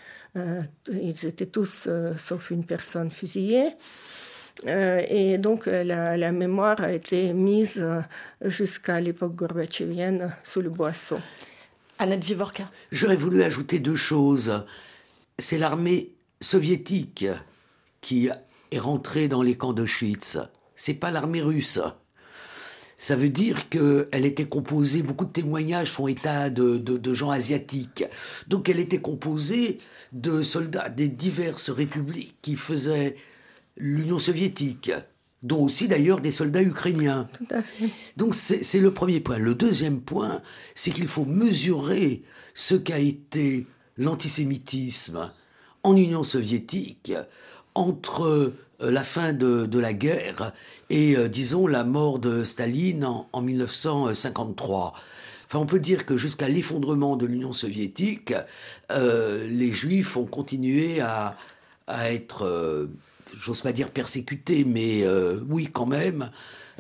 Ils 0.89 1.27
étaient 1.27 1.47
tous, 1.47 1.89
sauf 2.17 2.51
une 2.51 2.65
personne, 2.65 3.11
fusillés. 3.11 3.75
Euh, 4.67 5.03
et 5.09 5.39
donc 5.39 5.67
la, 5.67 6.17
la, 6.17 6.33
mémoire 6.33 6.81
a 6.81 6.93
été 6.93 7.33
mise 7.33 7.79
euh, 7.79 8.01
jusqu'à 8.45 9.01
l'époque 9.01 9.35
gorbatchevienne 9.35 10.33
sous 10.43 10.61
le 10.61 10.71
boisseau. 10.71 11.19
Annette 11.99 12.25
Vivorka. 12.25 12.71
J'aurais 12.91 13.17
voulu 13.17 13.43
ajouter 13.43 13.79
deux 13.79 13.97
choses. 13.97 14.65
C'est 15.39 15.59
l'armée 15.59 16.11
soviétique 16.41 17.27
qui 18.01 18.29
est 18.71 18.79
rentrée 18.79 19.29
dans 19.29 19.43
les 19.43 19.57
camps 19.57 19.73
d'Auschwitz. 19.73 20.39
C'est 20.77 20.95
pas 20.95 21.11
l'armée 21.11 21.43
russe. 21.43 21.81
Ça 22.99 23.17
veut 23.17 23.31
dire 23.31 23.69
qu'elle 23.69 24.25
était 24.25 24.47
composée, 24.47 25.03
beaucoup 25.03 25.25
de 25.25 25.33
témoignages 25.33 25.91
font 25.91 26.07
état 26.07 26.51
de, 26.51 26.77
de, 26.77 26.97
de, 26.97 27.15
gens 27.15 27.31
asiatiques. 27.31 28.05
Donc 28.47 28.69
elle 28.69 28.79
était 28.79 29.01
composée 29.01 29.81
de 30.13 30.43
soldats 30.43 30.89
des 30.89 31.09
diverses 31.09 31.71
républiques 31.71 32.37
qui 32.43 32.55
faisaient 32.55 33.17
l'Union 33.77 34.19
soviétique, 34.19 34.93
dont 35.43 35.65
aussi 35.65 35.89
d'ailleurs 35.89 36.21
des 36.21 36.31
soldats 36.31 36.63
ukrainiens. 36.63 37.29
Donc 38.17 38.35
c'est 38.35 38.81
le 38.81 38.93
premier 38.93 39.21
point. 39.21 39.39
Le 39.39 39.55
deuxième 39.55 40.01
point, 40.01 40.41
c'est 40.75 40.91
qu'il 40.91 41.09
faut 41.09 41.25
mesurer 41.25 42.23
ce 42.55 42.75
qu'a 42.75 42.99
été 42.99 43.67
l'antisémitisme 43.97 45.33
en 45.83 45.97
Union 45.97 46.23
soviétique 46.23 47.13
entre 47.75 48.23
euh, 48.23 48.91
la 48.91 49.03
fin 49.03 49.33
de, 49.33 49.67
de 49.67 49.79
la 49.79 49.93
guerre 49.95 50.53
et, 50.91 51.17
euh, 51.17 51.29
disons, 51.29 51.67
la 51.67 51.85
mort 51.85 52.19
de 52.19 52.45
Staline 52.45 53.05
en, 53.05 53.29
en 53.33 53.41
1953. 53.41 54.95
Enfin, 55.47 55.59
on 55.59 55.67
peut 55.67 55.81
dire 55.81 56.07
que 56.07 56.17
jusqu'à 56.17 56.49
l'effondrement 56.49 57.17
de 57.17 57.27
l'Union 57.27 57.53
soviétique, 57.53 58.35
euh, 58.91 59.47
les 59.47 59.73
Juifs 59.73 60.17
ont 60.17 60.27
continué 60.27 61.01
à, 61.01 61.37
à 61.87 62.13
être... 62.13 62.43
Euh, 62.47 62.87
j'ose 63.35 63.63
pas 63.63 63.73
dire 63.73 63.91
persécuté, 63.91 64.65
mais 64.65 65.03
euh, 65.05 65.41
oui 65.49 65.69
quand 65.73 65.87
même, 65.87 66.31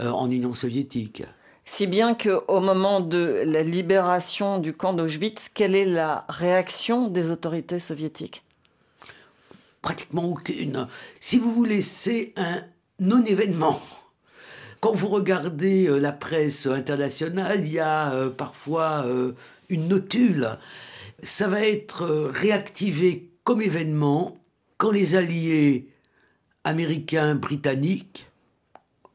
euh, 0.01 0.11
en 0.11 0.31
Union 0.31 0.53
soviétique. 0.53 1.23
Si 1.65 1.87
bien 1.87 2.15
qu'au 2.15 2.61
moment 2.61 3.01
de 3.01 3.43
la 3.47 3.63
libération 3.63 4.59
du 4.59 4.73
camp 4.73 4.93
d'Auschwitz, 4.93 5.49
quelle 5.49 5.77
est 5.77 5.85
la 5.85 6.25
réaction 6.29 7.09
des 7.09 7.31
autorités 7.31 7.79
soviétiques? 7.79 8.43
Pratiquement 9.81 10.25
aucune. 10.25 10.89
Si 11.21 11.39
vous 11.39 11.53
voulez, 11.53 11.81
c'est 11.81 12.33
un 12.37 12.63
non-événement. 12.99 13.81
Quand 14.81 14.93
vous 14.93 15.09
regardez 15.09 15.87
euh, 15.87 15.99
la 15.99 16.13
presse 16.13 16.67
internationale, 16.67 17.61
il 17.61 17.73
y 17.73 17.79
a 17.79 18.29
parfois 18.37 19.07
une 19.69 19.89
notule. 19.89 20.59
Ça 21.23 21.47
va 21.47 21.65
être 21.65 22.05
réactivé 22.33 23.31
comme 23.45 23.63
événement 23.63 24.37
quand 24.79 24.91
les 24.91 25.15
Alliés 25.15 25.92
américains, 26.65 27.35
britanniques, 27.35 28.29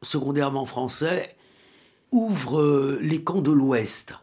secondairement 0.02 0.64
français, 0.64 1.36
ouvrent 2.10 2.98
les 3.00 3.22
camps 3.22 3.42
de 3.42 3.50
l'Ouest, 3.50 4.14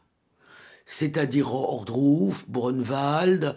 c'est-à-dire 0.86 1.53
Ordroof, 1.53 2.46
Brunwald, 2.48 3.55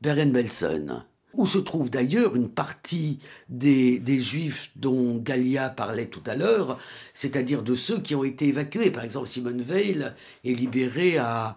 Bergen-Belsen, 0.00 1.04
où 1.32 1.46
se 1.46 1.58
trouve 1.58 1.90
d'ailleurs 1.90 2.36
une 2.36 2.48
partie 2.48 3.18
des, 3.48 3.98
des 3.98 4.20
Juifs 4.20 4.70
dont 4.76 5.18
Gallia 5.18 5.68
parlait 5.68 6.06
tout 6.06 6.22
à 6.26 6.34
l'heure, 6.34 6.78
c'est-à-dire 7.12 7.62
de 7.62 7.74
ceux 7.74 8.00
qui 8.00 8.14
ont 8.14 8.24
été 8.24 8.48
évacués. 8.48 8.90
Par 8.90 9.04
exemple, 9.04 9.26
Simone 9.26 9.62
Veil 9.62 10.12
est 10.44 10.52
libérée 10.52 11.18
à, 11.18 11.56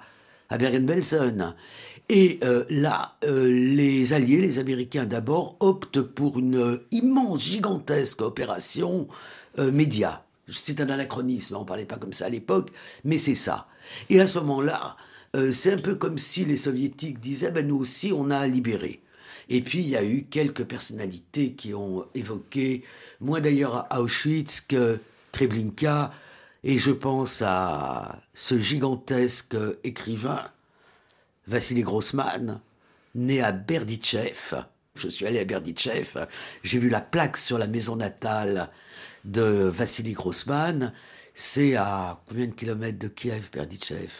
à 0.49 0.57
Bergen-Belsen. 0.57 1.55
Et 2.09 2.39
euh, 2.43 2.63
là, 2.69 3.15
euh, 3.25 3.49
les 3.49 4.13
Alliés, 4.13 4.39
les 4.39 4.59
Américains 4.59 5.05
d'abord, 5.05 5.57
optent 5.59 6.01
pour 6.01 6.39
une 6.39 6.55
euh, 6.55 6.87
immense, 6.91 7.41
gigantesque 7.41 8.21
opération 8.21 9.07
euh, 9.59 9.71
média. 9.71 10.23
C'est 10.47 10.79
un 10.79 10.89
anachronisme, 10.89 11.57
on 11.57 11.61
ne 11.61 11.65
parlait 11.65 11.85
pas 11.85 11.97
comme 11.97 12.13
ça 12.13 12.27
à 12.27 12.29
l'époque, 12.29 12.69
mais 13.03 13.17
c'est 13.17 13.35
ça. 13.35 13.67
Et 14.09 14.21
à 14.21 14.25
ce 14.25 14.39
moment-là, 14.39 14.95
c'est 15.51 15.73
un 15.73 15.77
peu 15.77 15.95
comme 15.95 16.17
si 16.17 16.45
les 16.45 16.55
Soviétiques 16.55 17.19
disaient, 17.19 17.51
ben, 17.51 17.67
nous 17.67 17.75
aussi, 17.75 18.13
on 18.13 18.31
a 18.31 18.47
libéré. 18.47 19.01
Et 19.49 19.61
puis, 19.61 19.79
il 19.79 19.89
y 19.89 19.97
a 19.97 20.03
eu 20.03 20.23
quelques 20.23 20.63
personnalités 20.63 21.51
qui 21.51 21.73
ont 21.73 22.05
évoqué, 22.15 22.85
moins 23.19 23.41
d'ailleurs 23.41 23.87
à 23.89 24.01
Auschwitz 24.01 24.61
que 24.61 24.99
Treblinka, 25.33 26.13
et 26.63 26.77
je 26.77 26.91
pense 26.91 27.41
à 27.45 28.19
ce 28.33 28.57
gigantesque 28.57 29.57
écrivain 29.83 30.45
Vassili 31.47 31.81
Grossman, 31.81 32.59
né 33.15 33.41
à 33.41 33.51
Berditchev. 33.51 34.63
Je 34.95 35.07
suis 35.07 35.25
allé 35.25 35.39
à 35.39 35.45
Berditchev, 35.45 36.27
j'ai 36.63 36.79
vu 36.79 36.89
la 36.89 37.01
plaque 37.01 37.37
sur 37.37 37.57
la 37.57 37.67
maison 37.67 37.95
natale 37.95 38.69
de 39.25 39.41
Vassili 39.41 40.13
Grossman. 40.13 40.93
C'est 41.33 41.75
à 41.75 42.21
combien 42.27 42.47
de 42.47 42.51
kilomètres 42.51 42.99
de 42.99 43.07
Kiev, 43.07 43.49
Berditchev? 43.53 44.11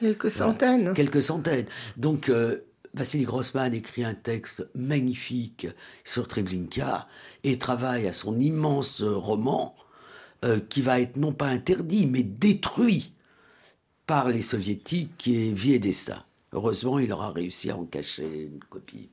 Quelques 0.00 0.30
centaines. 0.30 0.80
Voilà. 0.80 0.94
Quelques 0.94 1.22
centaines. 1.22 1.66
Donc, 1.96 2.28
euh, 2.28 2.58
Vassili 2.92 3.24
Grossman 3.24 3.72
écrit 3.72 4.04
un 4.04 4.14
texte 4.14 4.68
magnifique 4.74 5.68
sur 6.02 6.26
Treblinka 6.26 7.06
et 7.44 7.56
travaille 7.58 8.08
à 8.08 8.12
son 8.12 8.38
immense 8.40 9.02
roman 9.02 9.76
euh, 10.44 10.60
qui 10.68 10.82
va 10.82 11.00
être 11.00 11.16
non 11.16 11.32
pas 11.32 11.46
interdit, 11.46 12.06
mais 12.06 12.22
détruit 12.22 13.12
par 14.06 14.28
les 14.28 14.42
soviétiques, 14.42 15.28
et 15.28 15.78
destin. 15.78 16.22
Heureusement, 16.56 16.98
il 16.98 17.12
aura 17.12 17.32
réussi 17.32 17.70
à 17.70 17.76
en 17.76 17.84
cacher 17.84 18.44
une 18.44 18.60
copie. 18.60 19.10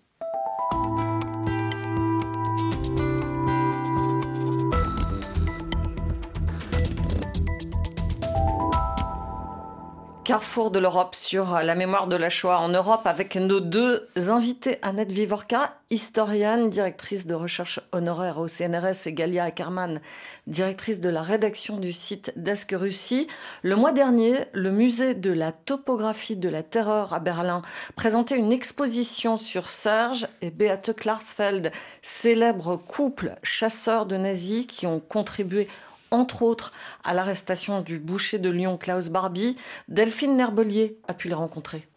Carrefour 10.24 10.72
de 10.72 10.80
l'Europe 10.80 11.15
sur 11.15 11.60
la 11.60 11.75
mémoire 11.75 12.08
de 12.08 12.15
la 12.15 12.30
Shoah 12.30 12.60
en 12.60 12.70
Europe 12.70 13.06
avec 13.06 13.36
nos 13.36 13.60
deux 13.60 14.08
invités, 14.15 14.77
Annette 14.82 15.12
Vivorka, 15.12 15.75
historienne, 15.89 16.70
directrice 16.70 17.27
de 17.27 17.34
recherche 17.34 17.82
honoraire 17.92 18.39
au 18.39 18.48
CNRS 18.48 19.06
et 19.06 19.12
Galia 19.12 19.44
Ackerman, 19.44 20.00
directrice 20.48 21.01
de 21.01 21.10
la 21.10 21.22
rédaction 21.22 21.75
du 21.75 21.92
site 21.92 22.32
Desk 22.38 22.74
Russie. 22.74 23.27
Le 23.63 23.75
mois 23.75 23.92
dernier, 23.92 24.46
le 24.53 24.72
musée 24.72 25.13
de 25.13 25.32
la 25.32 25.51
topographie 25.51 26.38
de 26.38 26.48
la 26.48 26.63
terreur 26.63 27.13
à 27.13 27.20
Berlin 27.20 27.62
présentait 27.98 28.38
une 28.38 28.53
exposition 28.53 29.36
sur 29.36 29.68
Serge 29.68 30.27
et 30.42 30.51
Beate 30.51 30.96
Klarsfeld, 30.96 31.70
célèbre 32.01 32.77
couple 32.77 33.36
chasseurs 33.44 34.06
de 34.06 34.15
nazis 34.15 34.68
qui 34.68 34.88
ont 34.88 35.01
contribué 35.01 35.68
entre 36.13 36.43
autres 36.43 36.72
à 37.03 37.13
l'arrestation 37.13 37.82
du 37.82 38.00
boucher 38.00 38.39
de 38.39 38.50
Lyon 38.50 38.77
Klaus 38.77 39.10
Barbie, 39.10 39.58
Delphine 39.89 40.36
Nerbelier 40.36 40.98
a 41.08 41.13
pu 41.13 41.27
les 41.27 41.34
rencontrer. 41.34 41.88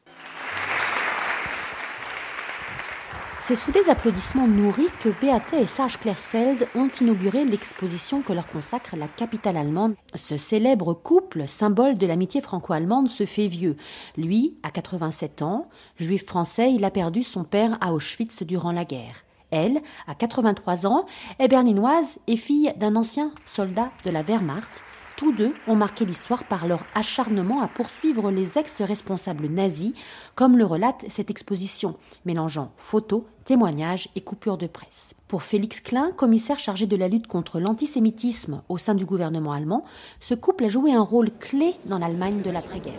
C'est 3.39 3.55
sous 3.55 3.71
des 3.71 3.91
applaudissements 3.91 4.49
nourris 4.49 4.89
que 4.99 5.09
Beate 5.09 5.53
et 5.53 5.67
Serge 5.67 6.01
Klersfeld 6.01 6.67
ont 6.75 6.89
inauguré 7.01 7.45
l'exposition 7.45 8.21
que 8.21 8.33
leur 8.33 8.49
consacre 8.49 8.97
la 8.97 9.07
capitale 9.07 9.57
allemande. 9.57 9.95
Ce 10.17 10.37
célèbre 10.37 10.95
couple, 10.95 11.47
symbole 11.47 11.97
de 11.97 12.09
l'amitié 12.09 12.41
franco-allemande, 12.41 13.09
se 13.09 13.25
fait 13.25 13.47
vieux. 13.47 13.77
Lui, 14.17 14.57
à 14.65 14.73
87 14.73 15.43
ans, 15.43 15.69
juif 15.97 16.27
français, 16.27 16.73
il 16.73 16.85
a 16.85 16.91
perdu 16.91 17.23
son 17.23 17.45
père 17.45 17.79
à 17.81 17.93
Auschwitz 17.93 18.43
durant 18.43 18.73
la 18.73 18.85
guerre. 18.85 19.26
Elle, 19.57 19.81
à 20.07 20.15
83 20.15 20.87
ans, 20.87 21.07
est 21.39 21.49
berninoise 21.49 22.19
et 22.27 22.37
fille 22.37 22.75
d'un 22.77 22.95
ancien 22.95 23.33
soldat 23.47 23.91
de 24.05 24.11
la 24.11 24.23
Wehrmacht. 24.23 24.85
Tous 25.17 25.33
deux 25.33 25.55
ont 25.67 25.77
marqué 25.77 26.05
l'histoire 26.05 26.45
par 26.45 26.67
leur 26.67 26.85
acharnement 26.95 27.63
à 27.63 27.69
poursuivre 27.69 28.31
les 28.31 28.59
ex-responsables 28.59 29.47
nazis, 29.47 29.95
comme 30.35 30.59
le 30.59 30.67
relate 30.67 31.07
cette 31.09 31.31
exposition, 31.31 31.97
mélangeant 32.27 32.71
photos, 32.77 33.23
témoignages 33.47 34.09
et 34.17 34.21
coupures 34.21 34.59
de 34.59 34.67
presse. 34.67 35.15
Pour 35.29 35.43
Félix 35.43 35.81
Klein, 35.81 36.13
commissaire 36.17 36.61
chargé 36.61 36.87
de 36.87 36.95
la 36.95 37.09
lutte 37.09 37.27
contre 37.27 37.59
l'antisémitisme 37.59 38.63
au 38.69 38.79
sein 38.79 38.95
du 38.95 39.05
gouvernement 39.05 39.53
allemand, 39.53 39.85
ce 40.21 40.35
couple 40.35 40.67
a 40.67 40.69
joué 40.69 40.93
un 40.93 41.03
rôle 41.03 41.31
clé 41.33 41.75
dans 41.87 41.99
l'Allemagne 41.99 42.43
de 42.43 42.51
l'après-guerre. 42.51 42.95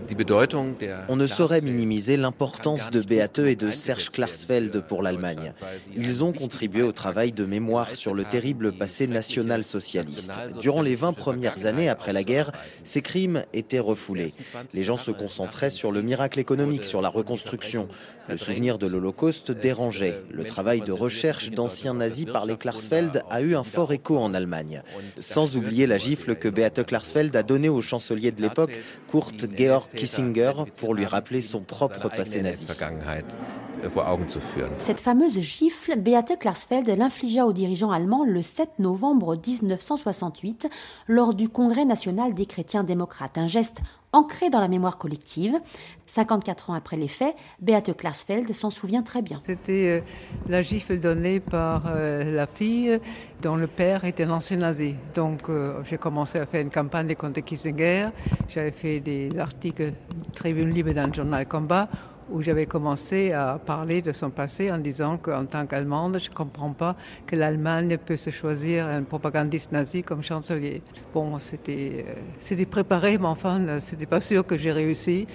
On 1.07 1.15
ne 1.15 1.27
saurait 1.27 1.61
minimiser 1.61 2.17
l'importance 2.17 2.89
de 2.89 3.01
Beate 3.01 3.39
et 3.39 3.55
de 3.55 3.71
Serge 3.71 4.09
Klarsfeld 4.09 4.81
pour 4.87 5.03
l'Allemagne. 5.03 5.53
Ils 5.95 6.21
ont 6.21 6.33
contribué 6.33 6.81
au 6.81 6.91
travail 6.91 7.31
de 7.31 7.45
mémoire 7.45 7.91
sur 7.91 8.13
le 8.13 8.25
terrible 8.25 8.73
passé 8.73 9.07
national-socialiste. 9.07 10.39
Durant 10.59 10.81
les 10.81 10.95
20 10.95 11.13
premières 11.13 11.65
années 11.65 11.87
après 11.87 12.11
la 12.11 12.23
guerre, 12.23 12.51
ces 12.83 13.01
crimes 13.01 13.43
étaient 13.53 13.79
refoulés. 13.79 14.33
Les 14.73 14.83
gens 14.83 14.97
se 14.97 15.11
concentraient 15.11 15.69
sur 15.69 15.93
le 15.93 16.01
miracle 16.01 16.39
économique, 16.39 16.83
sur 16.83 17.01
la 17.01 17.09
reconstruction. 17.09 17.87
Le 18.27 18.35
souvenir 18.35 18.77
de 18.77 18.87
l'Holocauste 18.87 19.51
dérangeait. 19.51 20.21
Le 20.37 20.43
travail 20.43 20.81
de 20.81 20.91
recherche 20.91 21.49
d'anciens 21.49 21.95
nazis 21.95 22.25
par 22.25 22.45
les 22.45 22.57
Klarsfeld 22.57 23.23
a 23.31 23.41
eu 23.41 23.55
un 23.55 23.63
fort 23.63 23.91
écho 23.91 24.17
en 24.17 24.35
Allemagne. 24.35 24.83
Sans 25.17 25.57
oublier 25.57 25.87
la 25.87 25.97
gifle 25.97 26.35
que 26.35 26.47
Beate 26.47 26.85
Klarsfeld 26.85 27.35
a 27.35 27.41
donnée 27.41 27.69
au 27.69 27.81
chancelier 27.81 28.31
de 28.31 28.43
l'époque, 28.43 28.79
Kurt 29.09 29.47
Georg 29.57 29.89
Kissinger, 29.95 30.53
pour 30.79 30.93
lui 30.93 31.07
rappeler 31.07 31.41
son 31.41 31.61
propre 31.61 32.09
passé 32.09 32.43
nazi. 32.43 32.67
Cette 34.79 34.99
fameuse 34.99 35.39
gifle, 35.39 35.95
Beate 35.97 36.37
Klarsfeld 36.39 36.87
l'infligea 36.87 37.45
aux 37.45 37.53
dirigeants 37.53 37.91
allemands 37.91 38.23
le 38.23 38.41
7 38.43 38.69
novembre 38.77 39.35
1968 39.35 40.69
lors 41.07 41.33
du 41.33 41.49
Congrès 41.49 41.85
national 41.85 42.33
des 42.33 42.45
chrétiens 42.45 42.83
démocrates. 42.83 43.37
Un 43.37 43.47
geste 43.47 43.79
ancré 44.13 44.49
dans 44.49 44.59
la 44.59 44.67
mémoire 44.67 44.97
collective. 44.97 45.55
54 46.07 46.69
ans 46.69 46.73
après 46.73 46.95
les 46.95 47.07
faits, 47.07 47.35
Beate 47.59 47.95
Klarsfeld 47.95 48.53
s'en 48.53 48.69
souvient 48.69 49.03
très 49.03 49.21
bien. 49.21 49.41
C'était 49.43 49.87
euh, 49.87 50.01
la 50.47 50.61
gifle 50.61 50.99
donnée 50.99 51.39
par 51.39 51.83
euh, 51.87 52.23
la 52.35 52.47
fille 52.47 52.99
dont 53.41 53.55
le 53.55 53.67
père 53.67 54.05
était 54.05 54.23
un 54.23 54.31
ancien 54.31 54.57
nazi. 54.57 54.95
Donc 55.13 55.49
euh, 55.49 55.83
j'ai 55.83 55.97
commencé 55.97 56.39
à 56.39 56.45
faire 56.45 56.61
une 56.61 56.71
campagne 56.71 57.13
contre 57.15 57.41
Kissinger. 57.41 58.09
J'avais 58.49 58.71
fait 58.71 58.99
des 59.01 59.37
articles 59.37 59.93
Tribune 60.33 60.69
libre 60.69 60.93
dans 60.93 61.07
le 61.07 61.13
journal 61.13 61.45
Combat 61.47 61.89
où 62.29 62.41
j'avais 62.41 62.65
commencé 62.65 63.31
à 63.31 63.59
parler 63.63 64.01
de 64.01 64.11
son 64.11 64.29
passé 64.29 64.71
en 64.71 64.77
disant 64.77 65.17
qu'en 65.17 65.45
tant 65.45 65.65
qu'Allemande, 65.65 66.19
je 66.19 66.29
ne 66.29 66.35
comprends 66.35 66.73
pas 66.73 66.95
que 67.25 67.35
l'Allemagne 67.35 67.97
peut 67.97 68.17
se 68.17 68.29
choisir 68.29 68.87
un 68.87 69.03
propagandiste 69.03 69.71
nazi 69.71 70.03
comme 70.03 70.23
chancelier. 70.23 70.81
Bon, 71.13 71.39
c'était, 71.39 72.05
euh, 72.51 72.65
préparé, 72.65 73.17
mais 73.17 73.27
enfin, 73.27 73.79
c'était 73.79 74.05
pas 74.05 74.21
sûr 74.21 74.45
que 74.45 74.57
j'ai 74.57 74.71
réussi. 74.71 75.27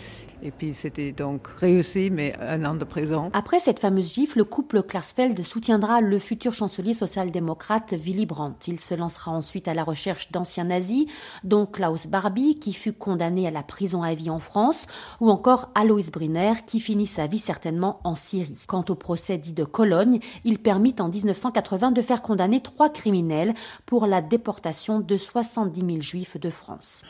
Et 0.45 0.51
puis 0.51 0.75
c'était 0.75 1.13
donc 1.13 1.47
réussi, 1.61 2.11
mais 2.11 2.35
un 2.41 2.65
an 2.65 2.75
de 2.75 2.85
prison. 2.85 3.31
Après 3.33 3.61
cette 3.61 3.79
fameuse 3.79 4.13
gifle, 4.13 4.39
le 4.39 4.45
couple 4.45 4.83
Klarsfeld 4.83 5.41
soutiendra 5.45 6.01
le 6.01 6.19
futur 6.19 6.53
chancelier 6.53 6.95
social-démocrate 6.95 7.93
Willy 7.93 8.27
Brandt. 8.27 8.69
Il 8.69 8.81
se 8.81 8.95
lancera 8.95 9.31
ensuite 9.31 9.69
à 9.69 9.75
la 9.75 9.85
recherche 9.85 10.33
d'anciens 10.33 10.65
nazis, 10.65 11.07
dont 11.45 11.65
Klaus 11.65 12.09
Barbie, 12.09 12.59
qui 12.59 12.73
fut 12.73 12.93
condamné 12.93 13.47
à 13.47 13.53
la 13.53 13.63
prison 13.63 14.03
à 14.03 14.15
vie 14.15 14.31
en 14.31 14.41
France, 14.41 14.87
ou 15.21 15.31
encore 15.31 15.71
Alois 15.77 16.11
Brunner, 16.13 16.55
qui 16.67 16.81
finit 16.83 17.07
sa 17.07 17.27
vie 17.27 17.39
certainement 17.39 18.01
en 18.05 18.15
Syrie. 18.15 18.65
Quant 18.67 18.85
au 18.89 18.95
procès 18.95 19.39
dit 19.39 19.55
de 19.55 19.65
Cologne, 19.65 20.19
il 20.45 20.59
permit 20.59 20.95
en 20.99 21.09
1980 21.09 21.93
de 21.93 22.03
faire 22.03 22.21
condamner 22.21 22.61
trois 22.61 22.91
criminels 22.91 23.55
pour 23.87 24.07
la 24.07 24.21
déportation 24.21 25.01
de 25.01 25.17
70 25.17 25.81
000 25.81 26.01
juifs 26.01 26.39
de 26.39 26.51
France. 26.51 27.05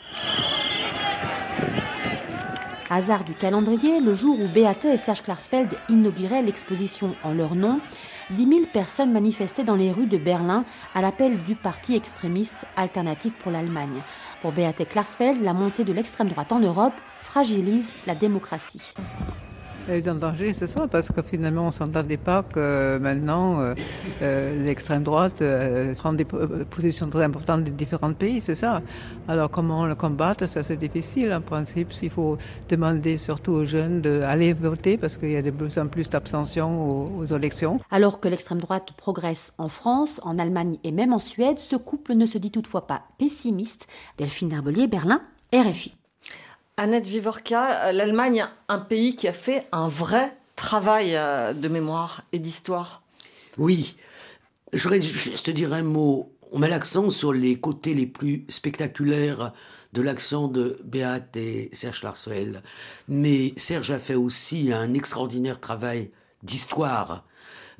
Hasard 2.90 3.24
du 3.24 3.34
calendrier, 3.34 4.00
le 4.00 4.12
jour 4.12 4.38
où 4.38 4.48
Beate 4.48 4.84
et 4.84 4.98
Serge 4.98 5.22
Klarsfeld 5.22 5.74
inauguraient 5.88 6.42
l'exposition 6.42 7.14
en 7.24 7.32
leur 7.32 7.54
nom, 7.54 7.80
10 8.30 8.46
000 8.46 8.60
personnes 8.70 9.12
manifestaient 9.12 9.64
dans 9.64 9.76
les 9.76 9.90
rues 9.90 10.06
de 10.06 10.18
Berlin 10.18 10.66
à 10.94 11.00
l'appel 11.00 11.42
du 11.44 11.54
parti 11.54 11.94
extrémiste 11.94 12.66
Alternative 12.76 13.32
pour 13.42 13.50
l'Allemagne. 13.50 14.02
Pour 14.42 14.52
Beate 14.52 14.86
Klarsfeld, 14.86 15.42
la 15.42 15.54
montée 15.54 15.84
de 15.84 15.92
l'extrême 15.94 16.28
droite 16.28 16.52
en 16.52 16.60
Europe 16.60 16.92
fragilise 17.22 17.94
la 18.06 18.14
démocratie. 18.14 18.92
En 19.88 20.14
danger, 20.14 20.52
c'est 20.52 20.68
ça, 20.68 20.86
parce 20.86 21.08
que 21.08 21.22
finalement, 21.22 21.66
on 21.66 21.72
s'entendait 21.72 22.16
pas 22.16 22.44
que 22.44 22.98
maintenant, 22.98 23.60
euh, 23.60 23.74
euh, 24.22 24.64
l'extrême 24.64 25.02
droite 25.02 25.42
euh, 25.42 25.92
prend 25.94 26.12
des 26.12 26.24
positions 26.24 27.08
très 27.08 27.24
importantes 27.24 27.64
dans 27.64 27.72
différents 27.72 28.12
pays, 28.12 28.40
c'est 28.40 28.54
ça. 28.54 28.80
Alors, 29.26 29.50
comment 29.50 29.84
le 29.86 29.96
combattre, 29.96 30.46
ça 30.48 30.62
c'est 30.62 30.76
difficile 30.76 31.32
en 31.32 31.40
principe. 31.40 31.92
S'il 31.92 32.10
faut 32.10 32.38
demander 32.68 33.16
surtout 33.16 33.52
aux 33.52 33.64
jeunes 33.66 34.00
d'aller 34.00 34.52
voter, 34.52 34.96
parce 34.96 35.16
qu'il 35.16 35.32
y 35.32 35.36
a 35.36 35.42
de 35.42 35.50
plus 35.50 35.76
en 35.78 35.88
plus 35.88 36.08
d'abstention 36.08 36.88
aux, 36.88 37.22
aux 37.22 37.26
élections. 37.26 37.80
Alors 37.90 38.20
que 38.20 38.28
l'extrême 38.28 38.60
droite 38.60 38.92
progresse 38.96 39.52
en 39.58 39.68
France, 39.68 40.20
en 40.22 40.38
Allemagne 40.38 40.78
et 40.84 40.92
même 40.92 41.12
en 41.12 41.18
Suède, 41.18 41.58
ce 41.58 41.74
couple 41.74 42.14
ne 42.14 42.26
se 42.26 42.38
dit 42.38 42.52
toutefois 42.52 42.86
pas 42.86 43.02
pessimiste. 43.18 43.88
Delphine 44.16 44.52
Herbelier, 44.52 44.86
Berlin, 44.86 45.22
RFI. 45.52 46.01
Annette 46.78 47.06
Vivorka, 47.06 47.92
l'Allemagne, 47.92 48.46
un 48.68 48.78
pays 48.78 49.14
qui 49.14 49.28
a 49.28 49.32
fait 49.32 49.66
un 49.72 49.88
vrai 49.88 50.36
travail 50.56 51.14
euh, 51.14 51.52
de 51.52 51.68
mémoire 51.68 52.22
et 52.32 52.38
d'histoire. 52.38 53.02
Oui, 53.58 53.96
je 54.72 54.82
voudrais 54.82 55.02
juste 55.02 55.50
dire 55.50 55.74
un 55.74 55.82
mot. 55.82 56.32
On 56.50 56.58
met 56.58 56.68
l'accent 56.68 57.10
sur 57.10 57.32
les 57.32 57.56
côtés 57.56 57.92
les 57.92 58.06
plus 58.06 58.46
spectaculaires 58.48 59.52
de 59.92 60.00
l'action 60.00 60.48
de 60.48 60.78
Beat 60.84 61.36
et 61.36 61.68
Serge 61.72 62.02
Larswell. 62.02 62.62
Mais 63.06 63.52
Serge 63.58 63.90
a 63.90 63.98
fait 63.98 64.14
aussi 64.14 64.72
un 64.72 64.94
extraordinaire 64.94 65.60
travail 65.60 66.10
d'histoire, 66.42 67.26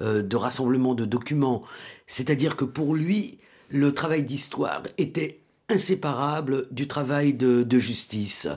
euh, 0.03 0.23
de 0.23 0.37
rassemblement 0.37 0.95
de 0.95 1.07
documents. 1.07 1.63
C'est-à-dire 2.07 2.57
que 2.57 2.67
pour 2.67 2.95
lui, 2.95 3.39
le 3.71 3.95
travail 3.95 4.23
d'histoire 4.23 4.83
était 4.99 5.42
inséparable 5.73 6.69
du 6.71 6.87
travail 6.87 7.35
de, 7.35 7.79
justice. 7.79 8.49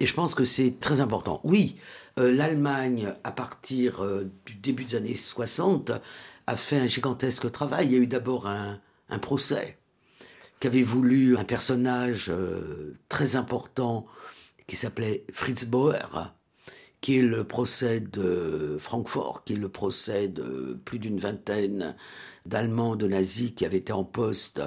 Et 0.00 0.06
je 0.06 0.14
pense 0.14 0.34
que 0.34 0.44
c'est 0.44 0.78
très 0.80 1.00
important. 1.00 1.40
Oui, 1.44 1.76
euh, 2.18 2.32
l'Allemagne, 2.32 3.12
à 3.24 3.30
partir 3.30 4.02
euh, 4.02 4.30
du 4.46 4.54
début 4.56 4.84
des 4.84 4.96
années 4.96 5.14
60, 5.14 5.92
a 6.46 6.56
fait 6.56 6.78
un 6.78 6.86
gigantesque 6.86 7.50
travail. 7.52 7.86
Il 7.86 7.92
y 7.92 7.96
a 7.96 7.98
eu 7.98 8.06
d'abord 8.06 8.46
un, 8.46 8.80
un 9.08 9.18
procès 9.18 9.78
qu'avait 10.60 10.82
voulu 10.82 11.36
un 11.36 11.44
personnage 11.44 12.26
euh, 12.30 12.96
très 13.08 13.36
important 13.36 14.06
qui 14.66 14.76
s'appelait 14.76 15.24
Fritz 15.32 15.64
Bauer, 15.64 16.34
qui 17.02 17.18
est 17.18 17.22
le 17.22 17.42
procès 17.44 18.00
de 18.00 18.76
Francfort, 18.78 19.42
qui 19.44 19.54
est 19.54 19.56
le 19.56 19.68
procès 19.68 20.28
de 20.28 20.78
plus 20.84 21.00
d'une 21.00 21.18
vingtaine 21.18 21.96
d'Allemands 22.46 22.94
de 22.94 23.08
nazis 23.08 23.52
qui 23.54 23.66
avaient 23.66 23.78
été 23.78 23.92
en 23.92 24.04
poste 24.04 24.62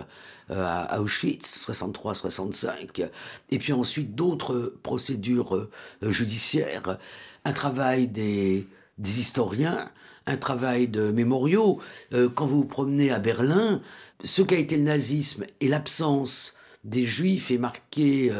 euh, 0.51 0.65
à 0.65 1.01
Auschwitz, 1.01 1.65
63-65, 1.65 3.09
et 3.49 3.57
puis 3.57 3.71
ensuite 3.71 4.15
d'autres 4.15 4.75
procédures 4.83 5.55
euh, 5.55 5.69
judiciaires, 6.11 6.99
un 7.45 7.53
travail 7.53 8.09
des, 8.09 8.67
des 8.97 9.19
historiens, 9.21 9.89
un 10.25 10.37
travail 10.37 10.89
de 10.89 11.11
mémoriaux. 11.11 11.79
Euh, 12.11 12.27
quand 12.27 12.45
vous 12.45 12.57
vous 12.57 12.65
promenez 12.65 13.11
à 13.11 13.19
Berlin, 13.19 13.81
ce 14.25 14.41
qu'a 14.41 14.57
été 14.57 14.75
le 14.75 14.83
nazisme 14.83 15.45
et 15.61 15.69
l'absence 15.69 16.55
des 16.83 17.03
juifs 17.03 17.49
est 17.49 17.57
marqué 17.57 18.31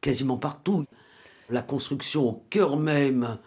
quasiment 0.00 0.38
partout. 0.38 0.86
La 1.50 1.62
construction 1.62 2.28
au 2.28 2.44
cœur 2.50 2.76
même 2.76 3.38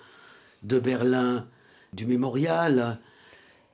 de 0.64 0.80
Berlin 0.80 1.48
du 1.94 2.06
mémorial. 2.06 3.00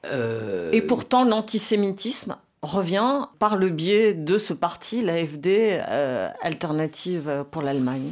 Euh, 0.06 0.72
Et 0.72 0.82
pourtant, 0.82 1.24
l'antisémitisme 1.24 2.38
revient 2.62 3.28
par 3.40 3.58
le 3.58 3.70
biais 3.70 4.14
de 4.14 4.38
ce 4.38 4.54
parti, 4.54 5.02
l'AFD, 5.02 5.82
euh, 5.88 6.30
Alternative 6.42 7.46
pour 7.52 7.62
l'Allemagne. 7.62 8.12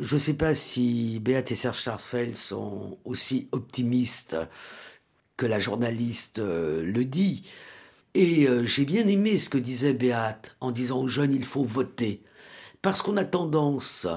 Je 0.00 0.14
ne 0.14 0.20
sais 0.20 0.34
pas 0.34 0.54
si 0.54 1.18
Beat 1.20 1.52
et 1.52 1.54
Serge 1.54 1.78
Schwarzfeld 1.78 2.34
sont 2.34 2.98
aussi 3.04 3.48
optimistes 3.52 4.36
que 5.36 5.44
la 5.44 5.58
journaliste 5.58 6.38
euh, 6.38 6.82
le 6.82 7.04
dit. 7.04 7.42
Et 8.14 8.46
j'ai 8.64 8.84
bien 8.84 9.06
aimé 9.06 9.38
ce 9.38 9.48
que 9.48 9.56
disait 9.56 9.94
Beat 9.94 10.54
en 10.60 10.70
disant 10.70 11.00
aux 11.00 11.08
jeunes 11.08 11.32
il 11.32 11.46
faut 11.46 11.64
voter. 11.64 12.22
Parce 12.82 13.00
qu'on 13.00 13.16
a 13.16 13.24
tendance 13.24 14.08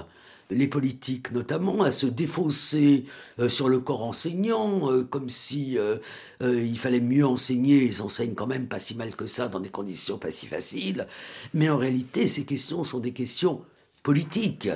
les 0.52 0.68
politiques 0.68 1.32
notamment 1.32 1.82
à 1.82 1.92
se 1.92 2.06
défausser 2.06 3.06
euh, 3.40 3.50
sur 3.50 3.70
le 3.70 3.80
corps 3.80 4.04
enseignant, 4.04 4.92
euh, 4.92 5.04
comme 5.04 5.30
si 5.30 5.78
euh, 5.78 5.98
il 6.42 6.78
fallait 6.78 7.00
mieux 7.00 7.26
enseigner. 7.26 7.84
Ils 7.84 8.02
enseignent 8.02 8.36
quand 8.36 8.48
même 8.48 8.68
pas 8.68 8.80
si 8.80 8.96
mal 8.96 9.16
que 9.16 9.26
ça 9.26 9.48
dans 9.48 9.60
des 9.60 9.70
conditions 9.70 10.18
pas 10.18 10.32
si 10.32 10.48
faciles. 10.48 11.08
Mais 11.54 11.70
en 11.70 11.78
réalité, 11.78 12.28
ces 12.28 12.46
questions 12.46 12.84
sont 12.84 13.00
des 13.00 13.14
questions 13.14 13.60
politiques. 14.04 14.70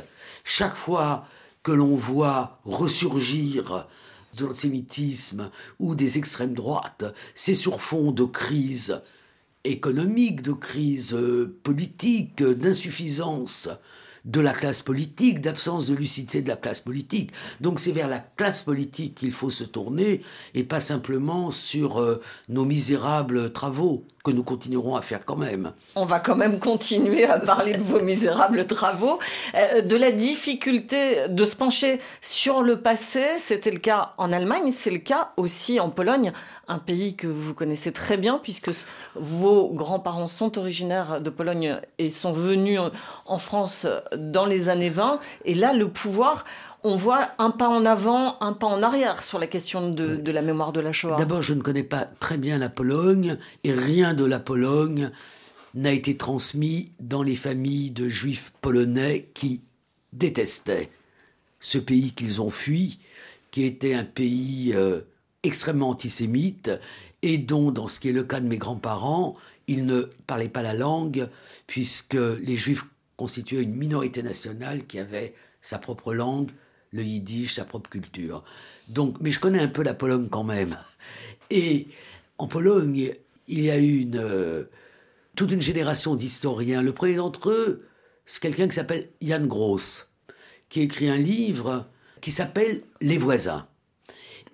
Chaque 0.43 0.75
fois 0.75 1.25
que 1.62 1.71
l'on 1.71 1.95
voit 1.95 2.60
ressurgir 2.65 3.88
de 4.38 4.45
l'antisémitisme 4.45 5.52
ou 5.80 5.95
des 5.95 6.17
extrêmes 6.17 6.54
droites, 6.54 7.06
c'est 7.36 7.54
sur 7.54 7.82
fond 7.82 8.12
de 8.12 8.23
crise 8.23 9.02
économique, 9.63 10.41
de 10.41 10.54
crise 10.54 11.17
politique, 11.63 12.43
d'insuffisance 12.43 13.69
de 14.26 14.41
la 14.41 14.54
classe 14.54 14.82
politique, 14.82 15.41
d'absence 15.41 15.88
de 15.88 15.95
lucidité 15.95 16.41
de 16.41 16.50
la 16.50 16.56
classe 16.56 16.82
politique. 16.82 17.32
Donc 17.62 17.80
c'est 17.80 17.91
vers 17.91 18.08
la 18.08 18.19
classe 18.19 18.62
politique 18.62 19.15
qu'il 19.15 19.32
faut 19.32 19.50
se 19.50 19.63
tourner 19.63 20.22
et 20.54 20.63
pas 20.63 20.80
simplement 20.80 21.52
sur 21.52 21.98
euh, 21.98 22.22
nos 22.48 22.65
misérables 22.65 23.52
travaux 23.52 24.06
nous 24.31 24.43
continuerons 24.43 24.95
à 24.95 25.01
faire 25.01 25.25
quand 25.25 25.35
même. 25.35 25.73
On 25.95 26.05
va 26.05 26.19
quand 26.19 26.35
même 26.35 26.59
continuer 26.59 27.25
à 27.25 27.39
parler 27.39 27.73
de 27.73 27.81
vos 27.81 27.99
misérables 27.99 28.65
travaux, 28.65 29.19
euh, 29.55 29.81
de 29.81 29.95
la 29.95 30.11
difficulté 30.11 31.27
de 31.27 31.45
se 31.45 31.55
pencher 31.55 31.99
sur 32.21 32.61
le 32.61 32.81
passé. 32.81 33.23
C'était 33.37 33.71
le 33.71 33.79
cas 33.79 34.13
en 34.17 34.31
Allemagne, 34.31 34.71
c'est 34.71 34.91
le 34.91 34.99
cas 34.99 35.31
aussi 35.37 35.79
en 35.79 35.89
Pologne, 35.89 36.31
un 36.67 36.79
pays 36.79 37.15
que 37.15 37.27
vous 37.27 37.53
connaissez 37.53 37.91
très 37.91 38.17
bien 38.17 38.39
puisque 38.41 38.71
vos 39.15 39.69
grands-parents 39.69 40.27
sont 40.27 40.57
originaires 40.57 41.21
de 41.21 41.29
Pologne 41.29 41.79
et 41.97 42.11
sont 42.11 42.31
venus 42.31 42.79
en 43.25 43.37
France 43.37 43.85
dans 44.15 44.45
les 44.45 44.69
années 44.69 44.89
20. 44.89 45.19
Et 45.45 45.55
là, 45.55 45.73
le 45.73 45.89
pouvoir 45.89 46.45
on 46.83 46.95
voit 46.95 47.29
un 47.37 47.51
pas 47.51 47.67
en 47.67 47.85
avant, 47.85 48.37
un 48.41 48.53
pas 48.53 48.67
en 48.67 48.81
arrière 48.83 49.23
sur 49.23 49.39
la 49.39 49.47
question 49.47 49.91
de, 49.91 50.31
la 50.31 50.41
mémoire 50.41 50.71
de 50.71 50.79
la 50.79 50.91
Shoah. 50.91 51.17
D'abord, 51.17 51.41
je 51.41 51.53
ne 51.53 51.61
connais 51.61 51.83
pas 51.83 52.05
très 52.19 52.37
bien 52.37 52.57
la 52.57 52.69
Pologne 52.69 53.37
et 53.63 53.73
rien 53.73 54.13
de 54.13 54.25
la 54.25 54.39
Pologne 54.39 55.11
n'a 55.75 55.91
été 55.91 56.17
transmis 56.17 56.91
dans 56.99 57.21
les 57.21 57.35
familles 57.35 57.91
de 57.91 58.07
juifs 58.07 58.53
polonais 58.61 59.29
qui 59.33 59.61
détestaient 60.13 60.89
ce 61.59 61.77
pays 61.77 62.11
qu'ils 62.13 62.41
ont 62.41 62.49
fui, 62.49 62.99
qui 63.51 63.63
était 63.63 63.93
un 63.93 64.05
pays 64.05 64.71
euh, 64.73 65.01
extrêmement 65.43 65.89
antisémite 65.89 66.71
et 67.21 67.37
dont, 67.37 67.71
dans 67.71 67.87
ce 67.87 67.99
qui 67.99 68.09
est 68.09 68.13
le 68.13 68.23
cas 68.23 68.39
de 68.39 68.47
mes 68.47 68.57
grands-parents, 68.57 69.35
ils 69.67 69.85
ne 69.85 70.03
parlaient 70.25 70.49
pas 70.49 70.63
la 70.63 70.73
langue 70.73 71.29
puisque 71.67 72.17
les 72.41 72.55
juifs 72.55 72.85
constituaient 73.17 73.61
une 73.61 73.75
minorité 73.75 74.23
nationale 74.23 74.85
qui 74.87 74.97
avait 74.97 75.33
sa 75.61 75.77
propre 75.77 76.13
langue, 76.13 76.51
le 76.91 77.04
yiddish, 77.04 77.56
sa 77.56 77.65
propre 77.65 77.89
culture. 77.89 78.43
Donc, 78.88 79.17
mais 79.21 79.32
je 79.32 79.39
connais 79.39 79.60
un 79.60 79.67
peu 79.67 79.84
la 79.84 79.93
Pologne 79.93 80.28
quand 80.30 80.43
même. 80.43 80.78
Et 81.49 81.88
en 82.38 82.47
Pologne, 82.47 83.13
il 83.47 83.62
y 83.62 83.69
a 83.69 83.78
eu 83.78 83.99
une, 83.99 84.17
euh, 84.17 84.63
toute 85.36 85.52
une 85.52 85.62
génération 85.62 86.15
d'historiens. 86.15 86.82
Le 86.82 86.93
premier 86.93 87.15
d'entre 87.15 87.52
eux, 87.52 87.86
c'est 88.25 88.41
quelqu'un 88.41 88.67
qui 88.67 88.75
s'appelle 88.75 89.10
Jan 89.21 89.45
Gross, 89.45 90.12
qui 90.69 90.82
écrit 90.82 91.10
un 91.10 91.17
livre 91.17 91.88
qui 92.21 92.32
s'appelle 92.32 92.84
Les 93.02 93.17
voisins. 93.17 93.67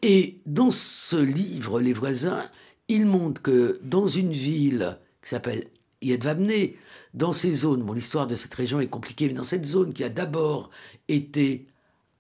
Et 0.02 0.39
dans 0.45 0.71
ce 0.71 1.15
livre, 1.15 1.82
Les 1.82 1.93
voisins, 1.93 2.43
il 2.88 3.06
montre 3.06 3.41
que 3.41 3.80
dans 3.84 4.08
une 4.08 4.32
ville 4.32 4.98
qui 5.21 5.30
s'appelle 5.30 5.65
Jedwabne, 6.02 6.52
dans 7.13 7.34
ces 7.34 7.54
zones, 7.54 7.84
bon, 7.84 7.93
l'histoire 7.93 8.28
de 8.28 8.36
cette 8.36 8.54
région 8.54 8.80
est 8.80 8.88
compliquée, 8.88 9.28
mais 9.28 9.34
dans 9.34 9.43
cette 9.43 9.65
zone 9.65 9.93
qui 9.93 10.04
a 10.04 10.10
d'abord 10.10 10.69
été 11.08 11.65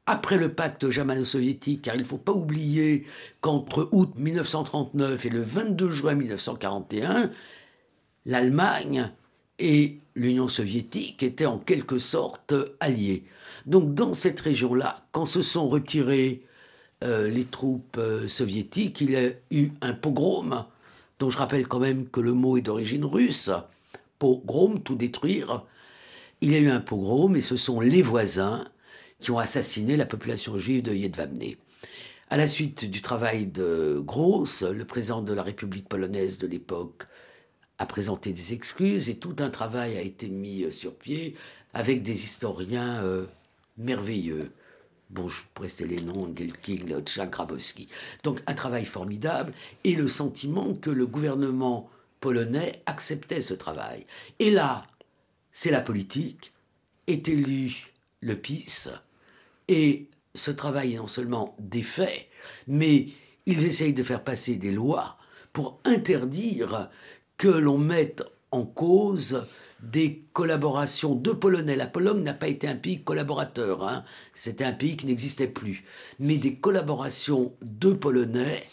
après 0.07 0.37
le 0.37 0.53
pacte 0.53 0.89
germano-soviétique, 0.89 1.83
car 1.83 1.95
il 1.95 2.01
ne 2.01 2.07
faut 2.07 2.17
pas 2.17 2.31
oublier 2.31 3.05
qu'entre 3.41 3.89
août 3.91 4.11
1939 4.15 5.25
et 5.25 5.29
le 5.29 5.41
22 5.41 5.91
juin 5.91 6.15
1941, 6.15 7.31
l'Allemagne 8.25 9.11
et 9.57 9.97
l'Union 10.15 10.47
soviétique 10.47 11.23
étaient 11.23 11.45
en 11.45 11.57
quelque 11.57 11.97
sorte 11.97 12.53
alliés. 12.79 13.23
Donc 13.65 13.95
dans 13.95 14.13
cette 14.13 14.39
région-là, 14.39 14.95
quand 15.11 15.25
se 15.25 15.41
sont 15.41 15.67
retirées 15.67 16.43
euh, 17.03 17.27
les 17.27 17.45
troupes 17.45 17.97
euh, 17.97 18.27
soviétiques, 18.27 19.01
il 19.01 19.11
y 19.11 19.17
a 19.17 19.31
eu 19.51 19.71
un 19.81 19.93
pogrom, 19.93 20.65
dont 21.19 21.29
je 21.29 21.37
rappelle 21.37 21.67
quand 21.67 21.79
même 21.79 22.07
que 22.07 22.19
le 22.19 22.33
mot 22.33 22.57
est 22.57 22.61
d'origine 22.61 23.05
russe, 23.05 23.49
pogrom, 24.19 24.81
tout 24.81 24.95
détruire. 24.95 25.63
Il 26.41 26.51
y 26.51 26.55
a 26.55 26.59
eu 26.59 26.69
un 26.69 26.81
pogrom 26.81 27.35
et 27.35 27.41
ce 27.41 27.57
sont 27.57 27.79
les 27.79 28.01
voisins 28.01 28.65
qui 29.19 29.31
ont 29.31 29.39
assassiné 29.39 29.95
la 29.95 30.05
population 30.05 30.57
juive 30.57 30.83
de 30.83 30.93
Jedwabne. 30.93 31.55
À 32.29 32.37
la 32.37 32.47
suite 32.47 32.89
du 32.89 33.01
travail 33.01 33.45
de 33.45 34.01
Gross, 34.03 34.63
le 34.63 34.85
président 34.85 35.21
de 35.21 35.33
la 35.33 35.43
République 35.43 35.87
polonaise 35.87 36.37
de 36.37 36.47
l'époque 36.47 37.05
a 37.77 37.85
présenté 37.85 38.33
des 38.33 38.53
excuses 38.53 39.09
et 39.09 39.17
tout 39.17 39.35
un 39.39 39.49
travail 39.49 39.97
a 39.97 40.01
été 40.01 40.29
mis 40.29 40.71
sur 40.71 40.95
pied 40.95 41.35
avec 41.73 42.01
des 42.01 42.23
historiens 42.23 43.03
euh, 43.03 43.25
merveilleux. 43.77 44.51
Bon, 45.09 45.27
je 45.27 45.43
pourrais 45.53 45.69
les 45.81 46.01
noms, 46.01 46.33
Gelking, 46.35 46.89
Lodchak, 46.89 47.29
Grabowski. 47.29 47.87
Donc 48.23 48.41
un 48.47 48.53
travail 48.53 48.85
formidable 48.85 49.53
et 49.83 49.95
le 49.95 50.07
sentiment 50.07 50.73
que 50.73 50.89
le 50.89 51.05
gouvernement 51.05 51.89
polonais 52.21 52.81
acceptait 52.87 53.41
ce 53.41 53.53
travail. 53.53 54.05
Et 54.39 54.49
là, 54.49 54.83
c'est 55.51 55.71
la 55.71 55.81
politique, 55.81 56.53
est 57.07 57.29
élu 57.29 57.93
le 58.25 58.35
PIS, 58.35 58.89
et 59.67 60.07
ce 60.33 60.51
travail 60.51 60.95
est 60.95 60.97
non 60.97 61.07
seulement 61.07 61.55
des 61.59 61.83
faits, 61.83 62.27
mais 62.67 63.07
ils 63.45 63.65
essayent 63.65 63.93
de 63.93 64.03
faire 64.03 64.23
passer 64.23 64.55
des 64.55 64.71
lois 64.71 65.17
pour 65.53 65.79
interdire 65.85 66.89
que 67.37 67.47
l'on 67.47 67.77
mette 67.77 68.23
en 68.51 68.65
cause 68.65 69.45
des 69.81 70.23
collaborations 70.33 71.13
de 71.13 71.31
Polonais. 71.31 71.75
La 71.75 71.85
Pologne 71.85 72.23
n'a 72.23 72.33
pas 72.33 72.47
été 72.47 72.67
un 72.67 72.75
pays 72.75 73.03
collaborateur, 73.03 73.87
hein. 73.87 74.03
c'était 74.33 74.63
un 74.63 74.73
pays 74.73 74.97
qui 74.97 75.05
n'existait 75.05 75.47
plus, 75.47 75.83
mais 76.19 76.37
des 76.37 76.55
collaborations 76.55 77.53
de 77.61 77.93
Polonais 77.93 78.63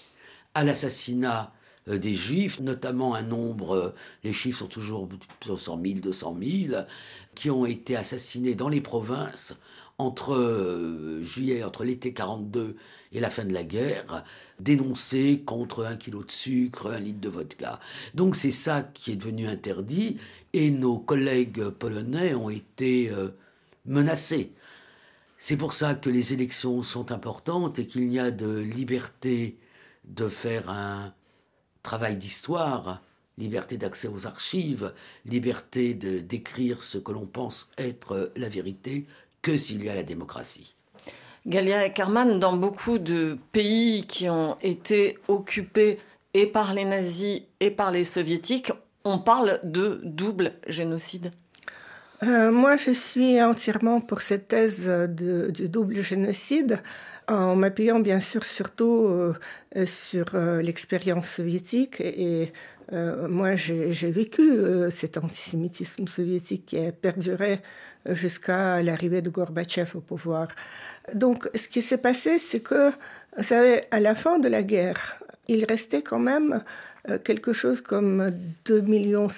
à 0.54 0.64
l'assassinat 0.64 1.52
des 1.86 2.14
Juifs, 2.14 2.60
notamment 2.60 3.14
un 3.14 3.22
nombre, 3.22 3.72
euh, 3.72 3.94
les 4.24 4.32
chiffres 4.32 4.60
sont 4.60 4.66
toujours 4.66 5.08
100 5.44 5.80
000, 5.82 5.98
200 6.00 6.38
000, 6.40 6.82
qui 7.34 7.50
ont 7.50 7.66
été 7.66 7.96
assassinés 7.96 8.54
dans 8.54 8.68
les 8.68 8.80
provinces 8.80 9.56
entre 9.98 10.34
euh, 10.34 11.22
juillet, 11.22 11.62
entre 11.64 11.84
l'été 11.84 12.12
42 12.12 12.76
et 13.12 13.20
la 13.20 13.30
fin 13.30 13.44
de 13.44 13.52
la 13.52 13.64
guerre, 13.64 14.24
dénoncés 14.58 15.42
contre 15.44 15.84
un 15.84 15.96
kilo 15.96 16.24
de 16.24 16.30
sucre, 16.30 16.90
un 16.90 17.00
litre 17.00 17.20
de 17.20 17.28
vodka. 17.28 17.80
Donc 18.14 18.36
c'est 18.36 18.52
ça 18.52 18.82
qui 18.82 19.12
est 19.12 19.16
devenu 19.16 19.46
interdit 19.46 20.18
et 20.52 20.70
nos 20.70 20.98
collègues 20.98 21.68
polonais 21.68 22.34
ont 22.34 22.50
été 22.50 23.10
euh, 23.10 23.28
menacés. 23.86 24.52
C'est 25.38 25.56
pour 25.56 25.72
ça 25.72 25.94
que 25.94 26.08
les 26.08 26.32
élections 26.32 26.82
sont 26.82 27.10
importantes 27.10 27.78
et 27.78 27.86
qu'il 27.86 28.12
y 28.12 28.18
a 28.18 28.30
de 28.30 28.58
liberté 28.58 29.58
de 30.04 30.28
faire 30.28 30.70
un 30.70 31.12
travail 31.82 32.16
d'histoire, 32.16 33.00
liberté 33.38 33.76
d'accès 33.76 34.08
aux 34.08 34.26
archives, 34.26 34.92
liberté 35.24 35.94
de 35.94 36.18
d'écrire 36.18 36.82
ce 36.82 36.98
que 36.98 37.12
l'on 37.12 37.26
pense 37.26 37.70
être 37.78 38.32
la 38.36 38.48
vérité, 38.48 39.06
que 39.40 39.56
s'il 39.56 39.84
y 39.84 39.88
a 39.88 39.94
la 39.94 40.02
démocratie. 40.02 40.74
Galia 41.46 41.80
Ackerman, 41.80 42.38
dans 42.38 42.56
beaucoup 42.56 42.98
de 42.98 43.36
pays 43.50 44.06
qui 44.06 44.30
ont 44.30 44.56
été 44.62 45.18
occupés 45.26 45.98
et 46.34 46.46
par 46.46 46.72
les 46.72 46.84
nazis 46.84 47.42
et 47.58 47.70
par 47.70 47.90
les 47.90 48.04
soviétiques, 48.04 48.72
on 49.04 49.18
parle 49.18 49.58
de 49.64 50.00
double 50.04 50.52
génocide. 50.68 51.32
Euh, 52.22 52.52
moi, 52.52 52.76
je 52.76 52.92
suis 52.92 53.42
entièrement 53.42 54.00
pour 54.00 54.20
cette 54.20 54.46
thèse 54.46 54.88
du 54.88 55.68
double 55.68 56.00
génocide. 56.00 56.80
En 57.32 57.56
m'appuyant 57.56 58.00
bien 58.00 58.20
sûr 58.20 58.44
surtout 58.44 59.34
euh, 59.76 59.86
sur 59.86 60.34
euh, 60.34 60.60
l'expérience 60.60 61.28
soviétique 61.28 62.00
et 62.00 62.52
euh, 62.92 63.26
moi 63.28 63.54
j'ai 63.54 64.10
vécu 64.10 64.42
cet 64.90 65.16
antisémitisme 65.16 66.06
soviétique 66.06 66.66
qui 66.66 66.78
a 66.78 66.92
perduré 66.92 67.60
jusqu'à 68.06 68.82
l'arrivée 68.82 69.22
de 69.22 69.30
Gorbatchev 69.30 69.92
au 69.94 70.00
pouvoir. 70.00 70.48
Donc 71.14 71.48
ce 71.54 71.68
qui 71.68 71.80
s'est 71.80 71.98
passé, 71.98 72.38
c'est 72.38 72.60
que, 72.60 72.90
vous 73.36 73.42
savez, 73.44 73.82
à 73.92 74.00
la 74.00 74.14
fin 74.14 74.38
de 74.40 74.48
la 74.48 74.62
guerre, 74.62 75.22
il 75.48 75.64
restait 75.64 76.02
quand 76.02 76.18
même 76.18 76.62
quelque 77.24 77.52
chose 77.52 77.80
comme 77.80 78.32
2,5 78.66 78.82
millions, 78.82 79.28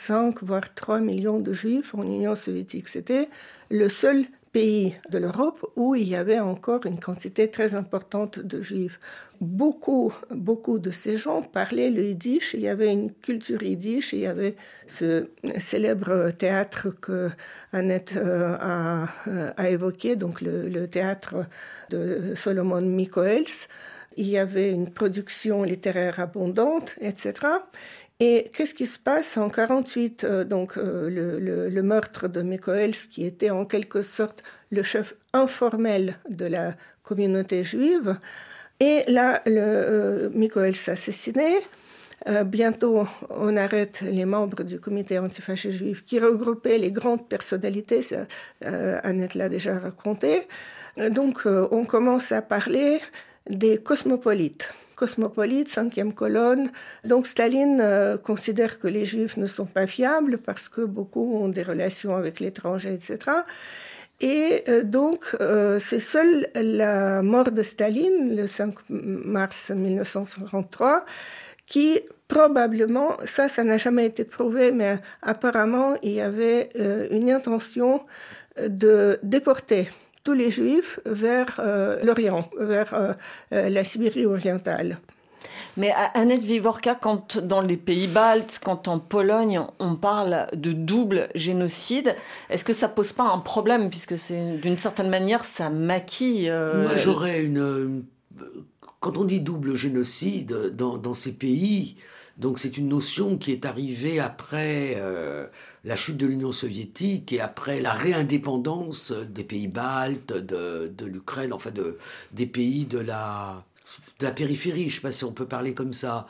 voire 0.42 0.74
3 0.74 1.00
millions 1.00 1.38
de 1.38 1.52
juifs 1.52 1.94
en 1.94 2.02
Union 2.02 2.34
soviétique. 2.34 2.88
C'était 2.88 3.28
le 3.70 3.88
seul 3.88 4.24
pays 4.54 4.94
de 5.10 5.18
l'Europe 5.18 5.66
où 5.74 5.96
il 5.96 6.08
y 6.08 6.14
avait 6.14 6.38
encore 6.38 6.86
une 6.86 7.00
quantité 7.00 7.50
très 7.50 7.74
importante 7.74 8.38
de 8.38 8.62
juifs. 8.62 9.00
Beaucoup, 9.40 10.14
beaucoup 10.30 10.78
de 10.78 10.92
ces 10.92 11.16
gens 11.16 11.42
parlaient 11.42 11.90
le 11.90 12.04
yiddish, 12.04 12.54
il 12.54 12.60
y 12.60 12.68
avait 12.68 12.92
une 12.92 13.12
culture 13.12 13.64
yiddish, 13.64 14.12
il 14.12 14.20
y 14.20 14.26
avait 14.26 14.54
ce 14.86 15.26
célèbre 15.58 16.30
théâtre 16.30 16.88
que 17.00 17.30
Annette 17.72 18.14
euh, 18.16 18.56
euh, 19.26 19.50
a, 19.56 19.70
évoqué, 19.70 20.14
donc 20.14 20.40
le, 20.40 20.86
théâtre 20.86 21.46
de 21.90 22.34
Solomon 22.36 22.80
Mikoels. 22.80 23.56
Il 24.16 24.28
y 24.28 24.38
avait 24.38 24.70
une 24.70 24.88
production 24.88 25.64
littéraire 25.64 26.20
abondante, 26.20 26.94
etc. 27.00 27.32
Et 28.20 28.50
qu'est-ce 28.54 28.74
qui 28.74 28.86
se 28.86 28.98
passe 28.98 29.36
en 29.36 29.50
48 29.50 30.24
euh, 30.24 30.44
Donc 30.44 30.78
euh, 30.78 31.10
le, 31.70 31.82
meurtre 31.82 32.28
de 32.28 32.42
Mikoels, 32.42 32.94
qui 33.10 33.24
était 33.24 33.50
en 33.50 33.64
quelque 33.64 34.02
sorte 34.02 34.42
le 34.70 34.82
chef 34.82 35.14
informel 35.32 36.16
de 36.28 36.46
la 36.46 36.74
communauté 37.02 37.64
juive. 37.64 38.16
Et 38.78 39.02
là, 39.08 39.42
le, 39.46 39.60
euh, 39.60 40.70
assassiné. 40.86 41.56
bientôt, 42.46 43.04
on 43.30 43.56
arrête 43.56 44.00
les 44.00 44.24
membres 44.24 44.62
du 44.62 44.78
comité 44.80 45.18
antifasciste 45.18 45.76
juif 45.76 46.04
qui 46.04 46.18
regroupait 46.20 46.78
les 46.78 46.92
grandes 46.92 47.28
personnalités. 47.28 48.00
Annette 48.62 49.34
l'a 49.34 49.48
déjà 49.48 49.78
raconté. 49.78 50.42
Donc, 51.10 51.42
on 51.46 51.84
commence 51.84 52.32
à 52.32 52.40
parler 52.40 53.00
des 53.48 53.76
cosmopolites 53.78 54.72
cosmopolite, 54.94 55.68
cinquième 55.68 56.12
colonne. 56.12 56.70
Donc 57.04 57.26
Staline 57.26 57.80
euh, 57.80 58.16
considère 58.16 58.78
que 58.78 58.88
les 58.88 59.04
juifs 59.04 59.36
ne 59.36 59.46
sont 59.46 59.66
pas 59.66 59.86
fiables 59.86 60.38
parce 60.38 60.68
que 60.68 60.82
beaucoup 60.82 61.36
ont 61.36 61.48
des 61.48 61.62
relations 61.62 62.16
avec 62.16 62.40
l'étranger, 62.40 62.94
etc. 62.94 63.18
Et 64.20 64.64
euh, 64.68 64.82
donc, 64.82 65.36
euh, 65.40 65.78
c'est 65.78 66.00
seule 66.00 66.48
la 66.54 67.22
mort 67.22 67.50
de 67.50 67.62
Staline, 67.62 68.36
le 68.36 68.46
5 68.46 68.74
mars 68.88 69.70
1953, 69.70 71.04
qui 71.66 72.00
probablement, 72.28 73.16
ça, 73.24 73.48
ça 73.48 73.64
n'a 73.64 73.78
jamais 73.78 74.06
été 74.06 74.24
prouvé, 74.24 74.70
mais 74.70 74.98
apparemment, 75.22 75.94
il 76.02 76.12
y 76.12 76.20
avait 76.20 76.70
une 77.10 77.30
intention 77.30 78.02
de 78.68 79.18
déporter 79.22 79.88
tous 80.24 80.32
les 80.32 80.50
juifs 80.50 80.98
vers 81.04 81.60
euh, 81.60 81.98
l'Orient, 82.02 82.48
vers 82.58 82.94
euh, 82.94 83.12
euh, 83.52 83.68
la 83.68 83.84
Sibérie 83.84 84.26
orientale. 84.26 84.98
Mais 85.76 85.92
Annette 86.14 86.42
Vivorka, 86.42 86.94
quand 86.94 87.36
dans 87.38 87.60
les 87.60 87.76
pays 87.76 88.06
baltes, 88.06 88.60
quand 88.64 88.88
en 88.88 88.98
Pologne, 88.98 89.60
on 89.78 89.94
parle 89.94 90.46
de 90.54 90.72
double 90.72 91.28
génocide, 91.34 92.16
est-ce 92.48 92.64
que 92.64 92.72
ça 92.72 92.88
pose 92.88 93.12
pas 93.12 93.24
un 93.24 93.40
problème 93.40 93.90
puisque 93.90 94.16
c'est 94.16 94.56
d'une 94.56 94.78
certaine 94.78 95.10
manière 95.10 95.44
ça 95.44 95.68
maquille 95.68 96.50
Moi, 96.50 96.96
j'aurais 96.96 97.44
une, 97.44 98.04
Quand 99.00 99.18
on 99.18 99.24
dit 99.24 99.40
double 99.40 99.74
génocide 99.74 100.74
dans, 100.74 100.96
dans 100.96 101.14
ces 101.14 101.34
pays, 101.34 101.96
donc 102.38 102.58
c'est 102.58 102.78
une 102.78 102.88
notion 102.88 103.36
qui 103.36 103.52
est 103.52 103.66
arrivée 103.66 104.20
après 104.20 104.96
la 105.84 105.96
chute 105.96 106.16
de 106.16 106.26
l'Union 106.26 106.52
soviétique 106.52 107.32
et 107.32 107.40
après 107.40 107.80
la 107.80 107.92
réindépendance 107.92 109.12
des 109.12 109.44
pays 109.44 109.68
baltes, 109.68 110.32
de, 110.32 111.04
l'Ukraine, 111.04 111.52
enfin 111.52 111.70
de, 111.70 111.98
des 112.32 112.46
pays 112.46 112.86
de 112.86 112.98
la, 112.98 113.64
de 114.18 114.24
la 114.24 114.32
périphérie, 114.32 114.82
je 114.82 114.86
ne 114.86 114.92
sais 114.92 115.00
pas 115.00 115.12
si 115.12 115.24
on 115.24 115.32
peut 115.32 115.46
parler 115.46 115.74
comme 115.74 115.92
ça, 115.92 116.26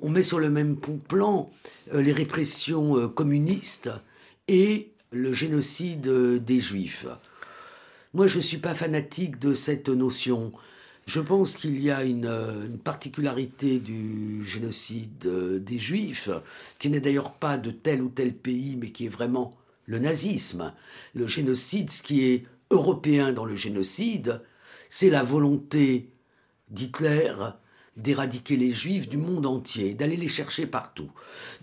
on 0.00 0.10
met 0.10 0.22
sur 0.22 0.38
le 0.38 0.50
même 0.50 0.76
plan 0.76 1.50
euh, 1.92 2.00
les 2.00 2.12
répressions 2.12 2.96
euh, 2.96 3.08
communistes 3.08 3.90
et 4.48 4.90
le 5.10 5.32
génocide 5.32 6.08
des 6.44 6.60
juifs. 6.60 7.06
Moi, 8.12 8.26
je 8.28 8.36
ne 8.36 8.42
suis 8.42 8.58
pas 8.58 8.74
fanatique 8.74 9.38
de 9.38 9.54
cette 9.54 9.88
notion. 9.88 10.52
Je 11.06 11.20
pense 11.20 11.54
qu'il 11.54 11.78
y 11.80 11.90
a 11.90 12.02
une, 12.02 12.26
euh, 12.26 12.66
particularité 12.82 13.78
du 13.78 14.42
génocide 14.44 15.26
euh, 15.26 15.58
des 15.58 15.78
Juifs, 15.78 16.30
qui 16.78 16.88
n'est 16.88 17.00
d'ailleurs 17.00 17.34
pas 17.34 17.58
de 17.58 17.70
tel 17.70 18.02
ou 18.02 18.08
tel 18.08 18.34
pays, 18.34 18.76
mais 18.76 18.90
qui 18.90 19.06
est 19.06 19.10
vraiment 19.10 19.54
le 19.86 19.98
nazisme. 19.98 20.72
Le 21.14 21.26
génocide, 21.26 21.90
ce 21.90 22.02
qui 22.02 22.24
est 22.24 22.46
européen 22.70 23.32
dans 23.32 23.44
le 23.44 23.54
génocide, 23.54 24.40
c'est 24.88 25.10
la 25.10 25.22
volonté 25.22 26.10
d'Hitler 26.70 27.34
d'éradiquer 27.96 28.56
les 28.56 28.72
juifs 28.72 29.08
du 29.08 29.16
monde 29.16 29.46
entier, 29.46 29.94
d'aller 29.94 30.16
les 30.16 30.28
chercher 30.28 30.66
partout. 30.66 31.10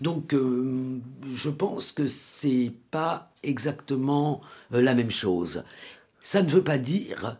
Donc 0.00 0.32
euh, 0.32 0.98
je 1.30 1.50
pense 1.50 1.92
que 1.92 2.06
c'est 2.06 2.72
pas 2.90 3.30
exactement 3.42 4.40
la 4.70 4.94
même 4.94 5.10
chose. 5.10 5.64
Ça 6.20 6.42
ne 6.42 6.48
veut 6.48 6.64
pas 6.64 6.78
dire 6.78 7.38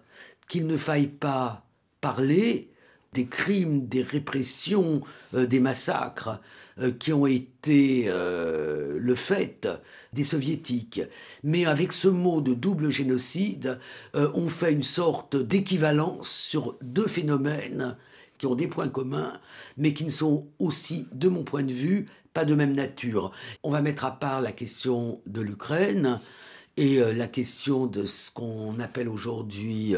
qu'il 0.49 0.67
ne 0.67 0.77
faille 0.77 1.07
pas 1.07 1.65
parler 2.03 2.69
des 3.15 3.27
crimes, 3.27 3.87
des 3.87 4.03
répressions, 4.03 5.03
euh, 5.35 5.47
des 5.47 5.61
massacres 5.61 6.41
euh, 6.79 6.91
qui 6.91 7.13
ont 7.13 7.27
été 7.27 8.05
euh, 8.09 8.99
le 8.99 9.15
fait 9.15 9.69
des 10.13 10.25
soviétiques. 10.25 11.03
Mais 11.43 11.65
avec 11.65 11.93
ce 11.93 12.09
mot 12.09 12.41
de 12.41 12.55
double 12.55 12.91
génocide, 12.91 13.79
on 14.15 14.49
fait 14.49 14.73
une 14.73 14.83
sorte 14.83 15.37
d'équivalence 15.37 16.31
sur 16.31 16.77
deux 16.83 17.07
phénomènes 17.07 17.97
qui 18.39 18.47
ont 18.47 18.55
des 18.55 18.67
points 18.67 18.89
communs, 18.89 19.39
mais 19.77 19.95
qui 19.95 20.05
ne 20.05 20.11
sont 20.11 20.47
aussi, 20.59 21.07
de 21.13 21.29
mon 21.29 21.45
point 21.45 21.63
de 21.63 21.73
vue, 21.73 22.07
pas 22.35 22.45
de 22.45 22.55
même 22.55 22.75
nature. 22.75 23.31
On 23.63 23.71
va 23.71 23.81
mettre 23.81 24.05
à 24.05 24.19
part 24.19 24.41
la 24.41 24.53
question 24.53 25.21
de 25.27 25.41
l'Ukraine 25.41 26.19
et 26.77 26.99
la 26.99 27.29
question 27.29 27.87
de 27.87 28.05
ce 28.07 28.31
qu'on 28.31 28.81
appelle 28.81 29.09
aujourd'hui 29.09 29.95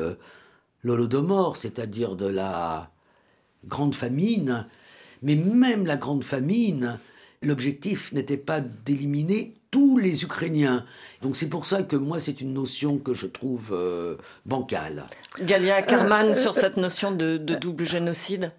l'holodomor, 0.84 1.56
c'est-à-dire 1.56 2.14
de 2.14 2.26
la 2.26 2.90
grande 3.66 3.94
famine. 3.94 4.66
Mais 5.22 5.34
même 5.34 5.86
la 5.86 5.96
grande 5.96 6.22
famine, 6.22 6.98
l'objectif 7.42 8.12
n'était 8.12 8.36
pas 8.36 8.60
d'éliminer 8.60 9.54
tous 9.70 9.96
les 9.98 10.22
Ukrainiens. 10.22 10.84
Donc 11.22 11.36
c'est 11.36 11.48
pour 11.48 11.66
ça 11.66 11.82
que 11.82 11.96
moi, 11.96 12.20
c'est 12.20 12.40
une 12.40 12.52
notion 12.52 12.98
que 12.98 13.14
je 13.14 13.26
trouve 13.26 13.70
euh, 13.72 14.16
bancale. 14.46 15.04
Galia 15.40 15.82
Karman, 15.82 16.28
euh, 16.28 16.34
sur 16.34 16.54
cette 16.54 16.76
notion 16.76 17.10
de, 17.10 17.38
de 17.38 17.54
double 17.54 17.84
génocide 17.84 18.52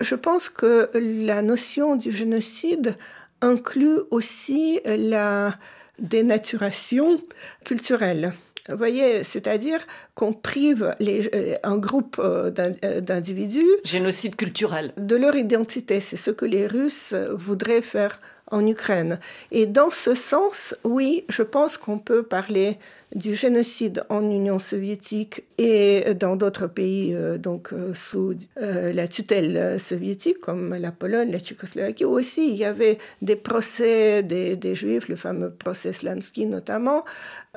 Je 0.00 0.14
pense 0.14 0.48
que 0.48 0.90
la 0.94 1.42
notion 1.42 1.96
du 1.96 2.10
génocide 2.10 2.96
inclut 3.42 3.98
aussi 4.10 4.80
la 4.86 5.58
dénaturation 5.98 7.20
culturelle. 7.64 8.32
Vous 8.68 8.76
voyez, 8.76 9.22
c'est-à-dire 9.22 9.80
qu'on 10.14 10.32
prive 10.32 10.94
les, 10.98 11.28
euh, 11.34 11.54
un 11.62 11.76
groupe 11.76 12.16
euh, 12.18 12.50
euh, 12.84 13.00
d'individus. 13.00 13.66
Génocide 13.84 14.36
culturel. 14.36 14.92
De 14.96 15.16
leur 15.16 15.36
identité. 15.36 16.00
C'est 16.00 16.16
ce 16.16 16.30
que 16.30 16.44
les 16.44 16.66
Russes 16.66 17.14
voudraient 17.32 17.82
faire 17.82 18.20
en 18.50 18.66
Ukraine. 18.66 19.18
Et 19.50 19.66
dans 19.66 19.90
ce 19.90 20.14
sens, 20.14 20.74
oui, 20.84 21.24
je 21.28 21.42
pense 21.42 21.76
qu'on 21.76 21.98
peut 21.98 22.22
parler 22.22 22.78
du 23.14 23.34
génocide 23.34 24.04
en 24.08 24.22
Union 24.22 24.58
soviétique 24.58 25.44
et 25.58 26.14
dans 26.14 26.34
d'autres 26.36 26.66
pays 26.66 27.14
euh, 27.14 27.38
donc 27.38 27.72
euh, 27.72 27.94
sous 27.94 28.34
euh, 28.60 28.92
la 28.92 29.06
tutelle 29.06 29.78
soviétique 29.78 30.40
comme 30.40 30.74
la 30.74 30.90
Pologne, 30.90 31.30
la 31.30 31.38
Tchécoslovaquie 31.38 32.04
aussi. 32.04 32.48
Il 32.50 32.56
y 32.56 32.64
avait 32.64 32.98
des 33.22 33.36
procès 33.36 34.22
des, 34.22 34.56
des 34.56 34.74
Juifs, 34.74 35.08
le 35.08 35.16
fameux 35.16 35.50
procès 35.50 35.92
Slansky 35.92 36.46
notamment. 36.46 37.04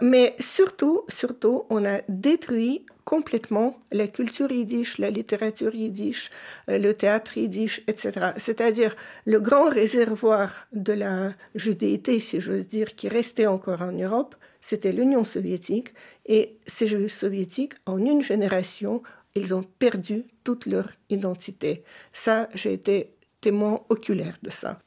Mais 0.02 0.36
surtout, 0.40 1.02
surtout, 1.08 1.64
on 1.70 1.84
a 1.84 2.02
détruit 2.08 2.86
complètement 3.10 3.76
la 3.92 4.08
culture 4.08 4.52
yiddish, 4.52 5.00
la 5.00 5.10
littérature 5.10 5.74
yiddish, 5.74 6.30
le 6.68 6.92
théâtre 6.92 7.40
yiddish, 7.40 7.82
etc. 7.88 8.34
C'est-à-dire 8.38 8.96
le 9.26 9.40
grand 9.40 9.68
réservoir 9.68 10.68
de 10.74 10.94
la 10.94 11.34
judéité, 11.56 12.20
si 12.20 12.40
j'ose 12.40 12.68
dire, 12.68 12.96
qui 12.96 13.10
restait 13.10 13.48
encore 13.48 13.82
en 13.82 13.94
Europe, 13.94 14.36
c'était 14.62 14.92
l'Union 14.92 15.24
soviétique. 15.24 15.90
Et 16.28 16.60
ces 16.68 16.86
Juifs 16.86 17.16
soviétiques, 17.16 17.74
en 17.88 17.98
une 17.98 18.22
génération, 18.22 19.02
ils 19.34 19.56
ont 19.56 19.64
perdu 19.64 20.26
toute 20.44 20.68
leur 20.68 20.92
identité. 21.10 21.84
Ça, 22.14 22.48
j'ai 22.54 22.74
été 22.74 23.16
témoin 23.42 23.82
oculaire 23.90 24.38
de 24.44 24.52
ça. 24.52 24.78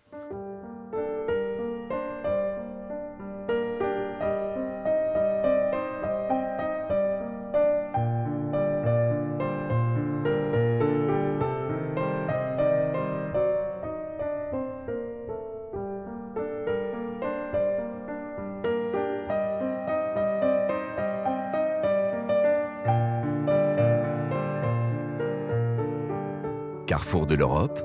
Carrefour 27.12 27.26
de 27.26 27.34
l'Europe, 27.34 27.78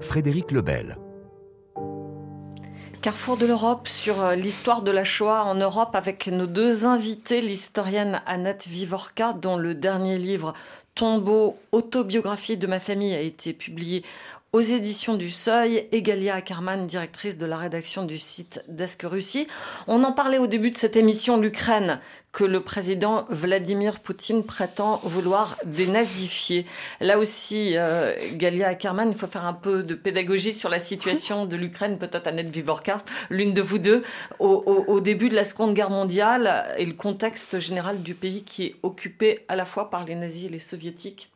Frédéric 0.00 0.50
Lebel. 0.50 0.98
Carrefour 3.00 3.36
de 3.36 3.46
l'Europe 3.46 3.86
sur 3.86 4.20
euh, 4.20 4.34
l'histoire 4.34 4.82
de 4.82 4.90
la 4.90 5.04
Shoah 5.04 5.44
en 5.44 5.54
Europe 5.54 5.94
avec 5.94 6.26
nos 6.26 6.48
deux 6.48 6.84
invités, 6.84 7.40
l'historienne 7.40 8.22
Annette 8.26 8.66
Vivorka, 8.66 9.34
dont 9.34 9.56
le 9.56 9.76
dernier 9.76 10.18
livre 10.18 10.52
Tombeau, 10.96 11.56
autobiographie 11.70 12.56
de 12.56 12.66
ma 12.66 12.80
famille 12.80 13.14
a 13.14 13.20
été 13.20 13.52
publié 13.52 14.02
aux 14.54 14.60
éditions 14.60 15.16
du 15.16 15.30
Seuil 15.30 15.88
et 15.90 16.00
Galia 16.00 16.36
Ackerman, 16.36 16.86
directrice 16.86 17.36
de 17.36 17.44
la 17.44 17.56
rédaction 17.56 18.04
du 18.04 18.18
site 18.18 18.62
d'Est 18.68 19.02
Russie. 19.02 19.48
On 19.88 20.04
en 20.04 20.12
parlait 20.12 20.38
au 20.38 20.46
début 20.46 20.70
de 20.70 20.76
cette 20.76 20.96
émission, 20.96 21.36
l'Ukraine, 21.36 21.98
que 22.30 22.44
le 22.44 22.60
président 22.60 23.26
Vladimir 23.30 23.98
Poutine 23.98 24.44
prétend 24.44 25.00
vouloir 25.02 25.56
dénazifier. 25.64 26.66
Là 27.00 27.18
aussi, 27.18 27.72
euh, 27.76 28.14
Galia 28.34 28.68
Ackerman, 28.68 29.10
il 29.10 29.18
faut 29.18 29.26
faire 29.26 29.44
un 29.44 29.54
peu 29.54 29.82
de 29.82 29.96
pédagogie 29.96 30.52
sur 30.52 30.68
la 30.68 30.78
situation 30.78 31.46
de 31.46 31.56
l'Ukraine, 31.56 31.98
peut-être 31.98 32.28
Annette 32.28 32.50
Vivorka, 32.50 33.02
l'une 33.30 33.54
de 33.54 33.62
vous 33.62 33.78
deux, 33.78 34.04
au 34.38 35.00
début 35.00 35.30
de 35.30 35.34
la 35.34 35.44
Seconde 35.44 35.74
Guerre 35.74 35.90
mondiale 35.90 36.64
et 36.78 36.84
le 36.84 36.94
contexte 36.94 37.58
général 37.58 38.02
du 38.02 38.14
pays 38.14 38.44
qui 38.44 38.66
est 38.66 38.76
occupé 38.84 39.44
à 39.48 39.56
la 39.56 39.64
fois 39.64 39.90
par 39.90 40.04
les 40.04 40.14
nazis 40.14 40.44
et 40.44 40.48
les 40.48 40.60
soviétiques. 40.60 41.32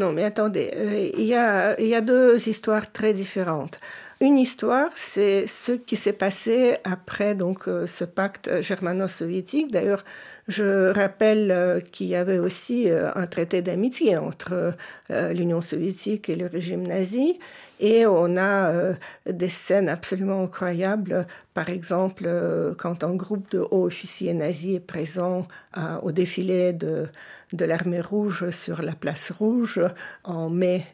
Non, 0.00 0.12
mais 0.12 0.24
attendez, 0.24 0.70
euh, 0.76 1.10
il 1.18 1.26
y, 1.26 1.34
a, 1.34 2.00
deux 2.00 2.48
histoires 2.48 2.90
très 2.90 3.12
différentes. 3.12 3.78
Une 4.22 4.38
histoire, 4.38 4.88
c'est 4.94 5.46
ce 5.46 5.72
qui 5.72 5.96
s'est 5.96 6.14
passé 6.14 6.78
après 6.84 7.34
donc 7.34 7.68
euh, 7.68 7.86
ce 7.86 8.04
pacte 8.04 8.62
germano-soviétique. 8.62 9.70
D'ailleurs, 9.70 10.02
je 10.48 10.90
rappelle 10.90 11.50
euh, 11.50 11.80
qu'il 11.80 12.06
y 12.06 12.16
avait 12.16 12.38
aussi 12.38 12.88
un 12.90 13.26
traité 13.26 13.60
d'amitié 13.60 14.16
entre 14.16 14.74
l'Union 15.10 15.60
soviétique 15.60 16.30
et 16.30 16.36
le 16.36 16.46
régime 16.46 16.86
nazi. 16.86 17.38
Et 17.80 18.04
on 18.06 18.36
a 18.36 18.70
euh, 18.70 18.94
des 19.26 19.48
scènes 19.48 19.88
absolument 19.88 20.44
incroyables, 20.44 21.26
par 21.54 21.70
exemple 21.70 22.24
euh, 22.26 22.74
quand 22.76 23.02
un 23.02 23.14
groupe 23.14 23.50
de 23.50 23.58
hauts 23.58 23.86
officiers 23.86 24.34
nazis 24.34 24.76
est 24.76 24.80
présent 24.80 25.48
euh, 25.78 25.96
au 26.02 26.12
défilé 26.12 26.74
de, 26.74 27.08
l'armée 27.58 28.02
rouge 28.02 28.50
sur 28.50 28.82
la 28.82 28.92
place 28.92 29.30
rouge 29.32 29.80
en 30.24 30.50
mai, 30.50 30.86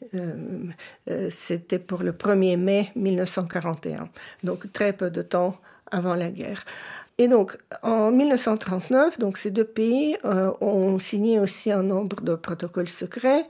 c'était 1.29 1.79
pour 1.79 2.03
le 2.03 2.13
1er 2.13 2.57
mai 2.57 2.93
1941, 2.95 4.09
donc 4.43 4.73
très 4.73 4.93
peu 4.93 5.11
de 5.11 5.23
temps 5.23 5.57
avant 5.91 6.15
la 6.15 6.31
guerre. 6.31 6.65
Et 7.19 7.29
donc, 7.29 7.59
en 7.83 8.11
1939, 8.11 9.19
donc, 9.19 9.39
ces 9.39 9.51
deux 9.51 9.65
pays 9.65 10.17
ont 10.23 10.99
signé 10.99 11.41
aussi 11.41 11.73
un 11.73 11.83
nombre 11.83 12.21
de 12.21 12.35
protocoles 12.35 12.89
secrets 12.89 13.47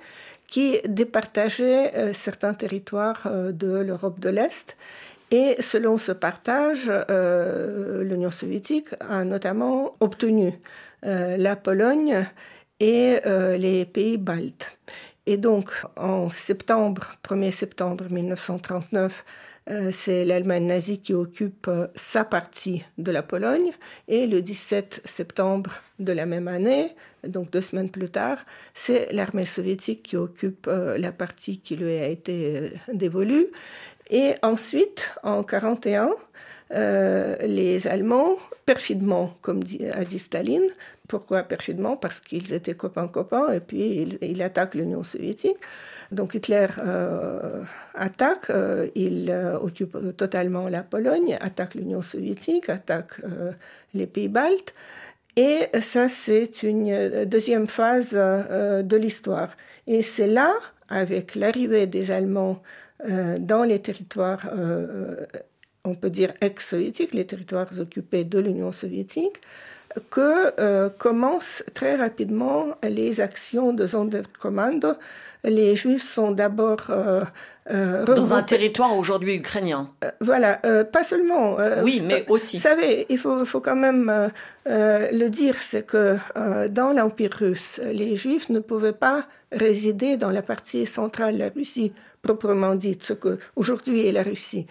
qui 0.48 0.80
départageait 0.86 1.94
euh, 1.94 2.12
certains 2.12 2.54
territoires 2.54 3.22
euh, 3.26 3.52
de 3.52 3.78
l'Europe 3.80 4.20
de 4.20 4.28
l'Est. 4.28 4.76
Et 5.30 5.56
selon 5.60 5.98
ce 5.98 6.12
partage, 6.12 6.90
euh, 7.10 8.04
l'Union 8.04 8.30
soviétique 8.30 8.88
a 9.00 9.24
notamment 9.24 9.96
obtenu 10.00 10.52
la 11.02 11.54
Pologne 11.54 12.24
et 12.80 13.18
les 13.58 13.84
pays 13.84 14.16
baltes. 14.16 14.76
Et 15.26 15.36
donc, 15.36 15.70
en 15.96 16.30
septembre, 16.30 17.16
1er 17.28 17.52
septembre 17.52 18.06
1939, 18.10 19.24
euh, 19.68 19.90
c'est 19.92 20.24
l'Allemagne 20.24 20.66
nazie 20.66 20.98
qui 21.00 21.12
occupe 21.12 21.66
euh, 21.66 21.88
sa 21.96 22.24
partie 22.24 22.84
de 22.98 23.10
la 23.10 23.22
Pologne. 23.22 23.72
Et 24.06 24.26
le 24.28 24.40
17 24.40 25.02
septembre 25.04 25.72
de 25.98 26.12
la 26.12 26.24
même 26.24 26.46
année, 26.46 26.94
donc 27.26 27.50
deux 27.50 27.62
semaines 27.62 27.90
plus 27.90 28.08
tard, 28.08 28.38
c'est 28.74 29.12
l'armée 29.12 29.44
soviétique 29.44 30.04
qui 30.04 30.16
occupe 30.16 30.68
euh, 30.68 30.96
la 30.98 31.10
partie 31.10 31.58
qui 31.58 31.74
lui 31.74 31.96
a 31.96 32.06
été 32.06 32.74
dévolue. 32.92 33.46
Et 34.10 34.34
ensuite, 34.42 35.10
en 35.24 35.42
1941, 35.42 36.10
les 37.46 37.86
Allemands, 37.88 38.36
perfidement, 38.66 39.34
comme 39.40 39.62
a 39.92 40.04
dit 40.04 40.18
Staline, 40.20 40.68
pourquoi? 41.08 41.42
Perfidement 41.42 41.96
Parce 41.96 42.20
qu'ils 42.20 42.52
étaient 42.52 42.74
copains-copains 42.74 43.52
et 43.52 43.60
puis 43.60 44.02
ils, 44.02 44.18
ils 44.22 44.42
attaquent 44.42 44.74
l'Union 44.74 45.02
soviétique. 45.02 45.58
Donc 46.12 46.34
Hitler 46.34 46.66
euh, 46.78 47.62
attaque, 47.94 48.50
euh, 48.50 48.88
il 48.94 49.30
euh, 49.30 49.58
occupe 49.58 49.96
totalement 50.16 50.68
la 50.68 50.82
Pologne, 50.82 51.36
attaque 51.40 51.74
l'Union 51.74 52.02
soviétique, 52.02 52.68
attaque 52.68 53.20
les 53.94 54.06
pays 54.06 54.28
baltes. 54.28 54.74
Et 55.36 55.68
ça, 55.80 56.08
c'est 56.08 56.62
une 56.62 57.24
deuxième 57.26 57.66
phase 57.66 58.12
de 58.12 58.96
l'histoire. 58.96 59.54
Et 59.86 60.00
c'est 60.00 60.28
là, 60.28 60.54
avec 60.88 61.34
l'arrivée 61.34 61.86
des 61.86 62.10
Allemands 62.10 62.62
dans 63.06 63.64
les 63.64 63.78
territoires, 63.80 64.48
on 65.84 65.94
peut 65.94 66.08
dire 66.08 66.32
ex-soviétiques, 66.40 67.12
les 67.12 67.26
territoires 67.26 67.68
occupés 67.78 68.24
de 68.24 68.38
l'Union 68.38 68.72
soviétique, 68.72 69.42
que 70.10 70.88
commencent 70.98 71.64
très 71.74 71.96
rapidement 71.96 72.66
les 72.82 73.20
actions 73.20 73.72
de 73.72 73.86
Sonderkommando. 73.86 74.94
Les 75.46 75.76
Juifs 75.76 76.02
sont 76.02 76.32
d'abord 76.32 76.86
euh, 76.90 77.22
euh, 77.70 78.04
dans 78.04 78.34
un 78.34 78.42
territoire 78.42 78.96
aujourd'hui 78.96 79.34
ukrainien. 79.36 79.90
Euh, 80.04 80.10
voilà, 80.20 80.56
pas 80.92 81.02
seulement. 81.02 81.56
oui, 81.82 82.02
mais 82.04 82.24
aussi. 82.28 82.56
Vous 82.56 82.62
savez, 82.62 83.06
il 83.08 83.18
faut, 83.18 83.44
faut 83.44 83.60
quand 83.60 83.76
même 83.76 84.30
le 84.66 85.28
dire, 85.28 85.56
c'est 85.60 85.84
que 85.84 86.16
dans 86.68 86.92
l'Empire 86.92 87.32
russe, 87.38 87.80
les 87.92 88.16
Juifs 88.16 88.50
ne 88.50 88.60
pouvaient 88.60 88.92
pas 88.92 89.26
résider 89.52 90.16
dans 90.16 90.30
la 90.30 90.42
partie 90.42 90.86
centrale 90.86 91.34
de 91.34 91.38
la 91.38 91.48
Russie, 91.48 91.92
proprement 92.22 92.74
dite, 92.74 93.04
ce 93.04 93.12
que 93.12 93.38
aujourd'hui 93.54 94.06
est 94.06 94.12
la 94.12 94.22
Russie. 94.22 94.66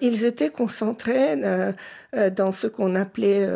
ils 0.00 0.24
étaient 0.24 0.50
concentrés 0.50 1.36
dans 2.32 2.52
ce 2.52 2.66
qu'on 2.66 2.94
appelait 2.94 3.46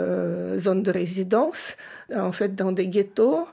zone 0.58 0.82
de 0.82 0.90
résidence, 0.90 1.76
en 2.14 2.32
fait 2.32 2.54
dans 2.54 2.72
des 2.72 2.88
ghettos 2.88 3.46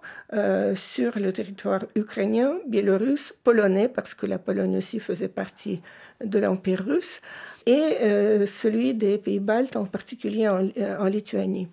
sur 0.76 1.20
le 1.20 1.32
territoire 1.32 1.86
ukrainien, 1.96 2.58
biélorusse, 2.68 3.34
polonais, 3.44 3.88
parce 3.88 4.14
que 4.14 4.26
la 4.26 4.40
Pologne 4.40 4.78
aussi 4.78 5.00
faisait 5.00 5.28
partie 5.28 5.82
de 6.24 6.40
l'Empire 6.40 6.84
russe, 6.86 7.22
et 7.68 7.98
euh, 8.02 8.46
celui 8.46 8.94
des 8.94 9.18
pays 9.18 9.40
baltes, 9.40 9.76
en 9.76 9.86
particulier 9.86 10.48
en, 10.48 10.70
euh, 10.78 11.10
Lituanie. 11.10 11.68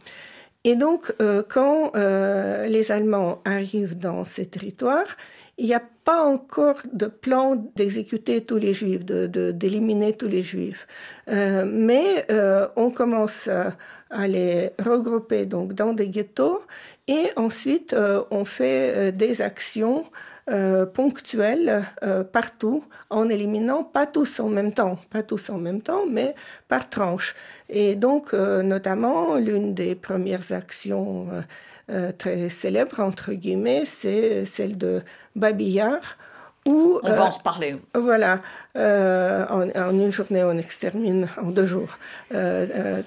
Et 0.64 0.75
donc, 0.77 1.12
euh, 1.20 1.42
quand 1.49 1.92
les 1.94 2.90
Allemands 2.90 3.40
arrivent 3.44 3.99
dans 3.99 4.25
ces 4.25 4.47
territoires, 4.47 5.16
il 5.57 5.66
n'y 5.66 5.75
a 5.75 5.83
pas 6.04 6.22
encore 6.22 6.76
de 6.92 7.06
plan 7.06 7.56
d'exécuter 7.76 8.44
tous 8.44 8.58
les 8.58 8.72
juifs, 8.72 9.04
d'éliminer 9.04 10.12
de, 10.12 10.16
tous 10.16 10.28
les 10.28 10.42
juifs. 10.42 10.86
mais 11.28 12.26
on 12.76 12.90
commence 12.90 13.48
à, 13.48 14.28
les 14.28 14.70
regrouper 14.78 15.46
donc, 15.46 15.72
dans 15.72 15.92
des 15.92 16.08
ghettos 16.08 16.60
et 17.08 17.30
ensuite 17.36 17.96
on 18.30 18.44
fait 18.44 19.12
des 19.12 19.42
actions 19.42 20.04
euh, 20.50 20.85
ponctuelle 20.85 21.85
euh, 22.02 22.22
partout, 22.22 22.85
en 23.09 23.30
éliminant 23.30 23.83
pas 23.83 24.04
tous 24.04 24.40
en 24.40 24.50
même 24.50 24.72
temps, 24.72 24.98
pas 25.09 25.22
tous 25.22 25.48
en 25.48 25.57
même 25.57 25.80
temps, 25.80 26.04
mais 26.07 26.35
par 26.68 26.90
tranche. 26.90 27.35
Et 27.70 27.94
donc, 27.94 28.35
euh, 28.35 28.62
notamment, 28.62 29.37
l'une 29.37 29.72
des 29.72 29.94
premières 29.94 30.52
actions 30.52 31.28
très 32.18 32.50
célèbres, 32.50 33.00
entre 33.00 33.33
guillemets, 33.33 33.85
c'est 33.87 34.44
celle 34.44 34.76
de 34.76 35.02
Babillard, 35.35 36.18
où, 36.68 36.98
on 37.02 37.11
va 37.11 37.24
en 37.24 37.30
reparler. 37.30 37.76
Voilà, 37.94 38.40
en, 38.74 39.70
en, 39.70 39.90
une 39.98 40.12
journée, 40.12 40.44
on 40.44 40.59
extermine, 40.59 41.26
en 41.40 41.50
deux 41.50 41.66
jours, 41.66 41.98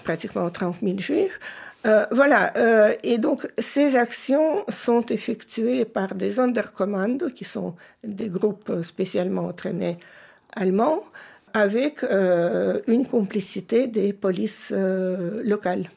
pratiquement 0.03 0.49
30 0.49 0.77
000 0.81 0.97
juifs. 0.97 1.39
Euh, 1.85 2.05
voilà, 2.11 2.53
euh, 2.57 2.93
et 3.03 3.17
donc 3.17 3.47
ces 3.57 3.95
actions 3.95 4.65
sont 4.67 5.05
effectuées 5.05 5.85
par 5.85 6.15
des 6.15 6.31
Sonderkommando, 6.31 7.29
qui 7.29 7.45
sont 7.45 7.75
des 8.03 8.29
groupes 8.29 8.81
spécialement 8.81 9.45
entraînés 9.45 9.97
allemands, 10.53 11.03
avec 11.53 12.03
euh, 12.03 12.79
une 12.87 13.05
complicité 13.05 13.87
des 13.87 14.11
polices 14.13 14.71
locales. 14.71 15.89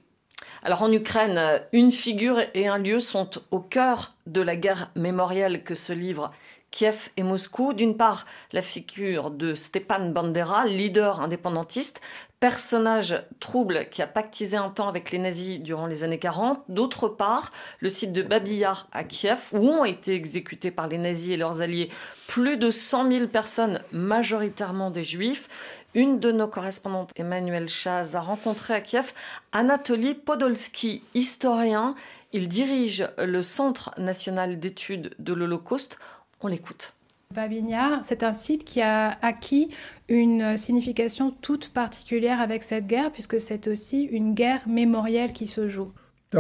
Alors 0.63 0.83
en 0.83 0.93
Ukraine, 0.93 1.41
une 1.73 1.91
figure 1.91 2.39
et 2.55 2.69
un 2.69 2.79
lieu 2.79 3.01
sont 3.01 3.31
au 3.51 3.61
cœur 3.61 4.15
de 4.27 4.43
la 4.43 4.57
guerre 4.57 4.91
mémorielle 4.95 5.63
que 5.65 5.75
se 5.75 5.93
livre 5.93 6.33
Kiev 6.71 7.11
et 7.17 7.23
Moscou. 7.23 7.73
D'une 7.73 7.97
part, 7.97 8.27
la 8.53 8.63
figure 8.63 9.31
de 9.31 9.55
Stepan 9.55 10.11
Bandera, 10.11 10.67
leader 10.67 11.21
indépendantiste, 11.21 12.01
personnage 12.41 13.23
trouble 13.39 13.89
qui 13.91 14.01
a 14.01 14.07
pactisé 14.07 14.57
un 14.57 14.71
temps 14.71 14.89
avec 14.89 15.11
les 15.11 15.19
nazis 15.19 15.61
durant 15.61 15.87
les 15.87 16.05
années 16.05 16.19
40. 16.19 16.63
D'autre 16.69 17.09
part, 17.09 17.53
le 17.81 17.89
site 17.89 18.13
de 18.13 18.23
Babiyar 18.23 18.89
à 18.93 19.05
Kiev, 19.05 19.51
où 19.53 19.69
ont 19.69 19.85
été 19.85 20.15
exécutés 20.15 20.71
par 20.71 20.89
les 20.89 20.99
nazis 20.99 21.33
et 21.33 21.37
leurs 21.37 21.61
alliés 21.61 21.91
plus 22.29 22.57
de 22.57 22.71
100 22.71 23.13
000 23.13 23.27
personnes, 23.27 23.83
majoritairement 23.93 24.91
des 24.91 25.05
juifs. 25.05 25.49
Une 25.95 26.21
de 26.21 26.31
nos 26.31 26.49
correspondantes, 26.49 27.11
Emmanuel 27.17 27.69
Chaz, 27.69 28.15
a 28.15 28.21
rencontré 28.21 28.75
à 28.75 28.81
Kiev 28.81 29.13
Anatoly 29.53 30.15
Podolsky, 30.15 31.03
historien. 31.15 31.95
Il 32.33 32.49
dirige 32.49 33.09
le 33.19 33.43
Centre 33.43 33.93
national 33.99 34.61
d'études 34.61 35.15
de 35.19 35.35
l'Holocauste 35.35 35.99
on 36.41 36.49
l'écoute. 36.49 36.95
Babinjar, 37.33 38.03
c'est 38.03 38.25
un 38.25 38.33
site 38.33 38.65
qui 38.65 38.81
a 38.81 39.17
acquis 39.23 39.71
une 40.09 40.57
signification 40.57 41.31
toute 41.31 41.69
particulière 41.69 42.41
avec 42.41 42.65
cette 42.65 42.89
guerre, 42.89 43.13
puisque 43.13 43.41
c'est 43.41 43.69
aussi 43.69 44.03
une 44.03 44.35
guerre 44.35 44.69
mémorielle 44.69 45.33
qui 45.33 45.47
se 45.47 45.69
joue. 45.69 45.93